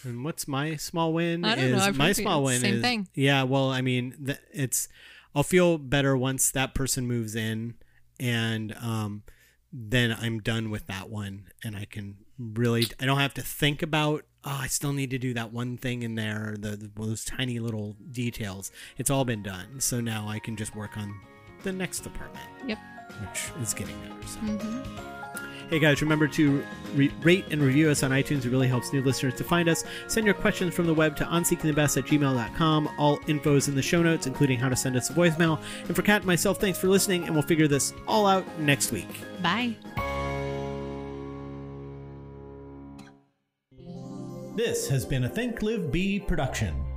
And 0.04 0.24
what's 0.24 0.46
my 0.48 0.76
small 0.76 1.12
win? 1.12 1.44
I 1.44 1.54
don't 1.56 1.64
is 1.64 1.76
know. 1.76 1.82
I've 1.84 1.96
my 1.96 2.12
small 2.12 2.42
win 2.44 2.60
same 2.60 2.74
is 2.76 2.82
thing. 2.82 3.08
yeah. 3.14 3.42
Well, 3.42 3.70
I 3.70 3.80
mean, 3.80 4.14
th- 4.26 4.38
it's 4.52 4.88
I'll 5.38 5.44
feel 5.44 5.78
better 5.78 6.16
once 6.16 6.50
that 6.50 6.74
person 6.74 7.06
moves 7.06 7.36
in, 7.36 7.74
and 8.18 8.74
um, 8.82 9.22
then 9.72 10.16
I'm 10.20 10.40
done 10.40 10.68
with 10.68 10.88
that 10.88 11.08
one, 11.08 11.46
and 11.62 11.76
I 11.76 11.84
can 11.84 12.16
really 12.36 12.88
I 13.00 13.06
don't 13.06 13.20
have 13.20 13.34
to 13.34 13.42
think 13.42 13.80
about. 13.80 14.24
Oh, 14.42 14.58
I 14.62 14.66
still 14.66 14.92
need 14.92 15.10
to 15.10 15.18
do 15.18 15.32
that 15.34 15.52
one 15.52 15.76
thing 15.76 16.02
in 16.02 16.16
there, 16.16 16.56
the, 16.58 16.70
the 16.70 16.90
those 16.92 17.24
tiny 17.24 17.60
little 17.60 17.94
details. 18.10 18.72
It's 18.96 19.10
all 19.10 19.24
been 19.24 19.44
done, 19.44 19.78
so 19.78 20.00
now 20.00 20.26
I 20.28 20.40
can 20.40 20.56
just 20.56 20.74
work 20.74 20.96
on 20.98 21.14
the 21.62 21.72
next 21.72 22.04
apartment, 22.04 22.44
Yep. 22.66 22.78
which 23.20 23.52
is 23.62 23.74
getting 23.74 23.94
better. 24.00 24.26
So. 24.26 24.38
hmm 24.40 25.17
Hey 25.70 25.78
guys, 25.78 26.00
remember 26.00 26.26
to 26.28 26.64
re- 26.94 27.12
rate 27.22 27.44
and 27.50 27.60
review 27.60 27.90
us 27.90 28.02
on 28.02 28.10
iTunes. 28.10 28.46
It 28.46 28.50
really 28.50 28.68
helps 28.68 28.90
new 28.90 29.02
listeners 29.02 29.34
to 29.34 29.44
find 29.44 29.68
us. 29.68 29.84
Send 30.06 30.24
your 30.24 30.34
questions 30.34 30.74
from 30.74 30.86
the 30.86 30.94
web 30.94 31.14
to 31.16 31.24
onseekingthebest 31.24 31.98
at 31.98 32.04
gmail.com. 32.06 32.88
All 32.98 33.18
info 33.26 33.54
is 33.56 33.68
in 33.68 33.74
the 33.74 33.82
show 33.82 34.02
notes, 34.02 34.26
including 34.26 34.58
how 34.58 34.70
to 34.70 34.76
send 34.76 34.96
us 34.96 35.10
a 35.10 35.12
voicemail. 35.12 35.60
And 35.86 35.94
for 35.94 36.00
Kat 36.00 36.22
and 36.22 36.26
myself, 36.26 36.58
thanks 36.58 36.78
for 36.78 36.88
listening, 36.88 37.24
and 37.24 37.34
we'll 37.34 37.42
figure 37.42 37.68
this 37.68 37.92
all 38.06 38.26
out 38.26 38.46
next 38.58 38.92
week. 38.92 39.08
Bye. 39.42 39.76
This 44.56 44.88
has 44.88 45.04
been 45.04 45.24
a 45.24 45.28
Think 45.28 45.60
Live 45.60 45.92
Be 45.92 46.18
production. 46.18 46.87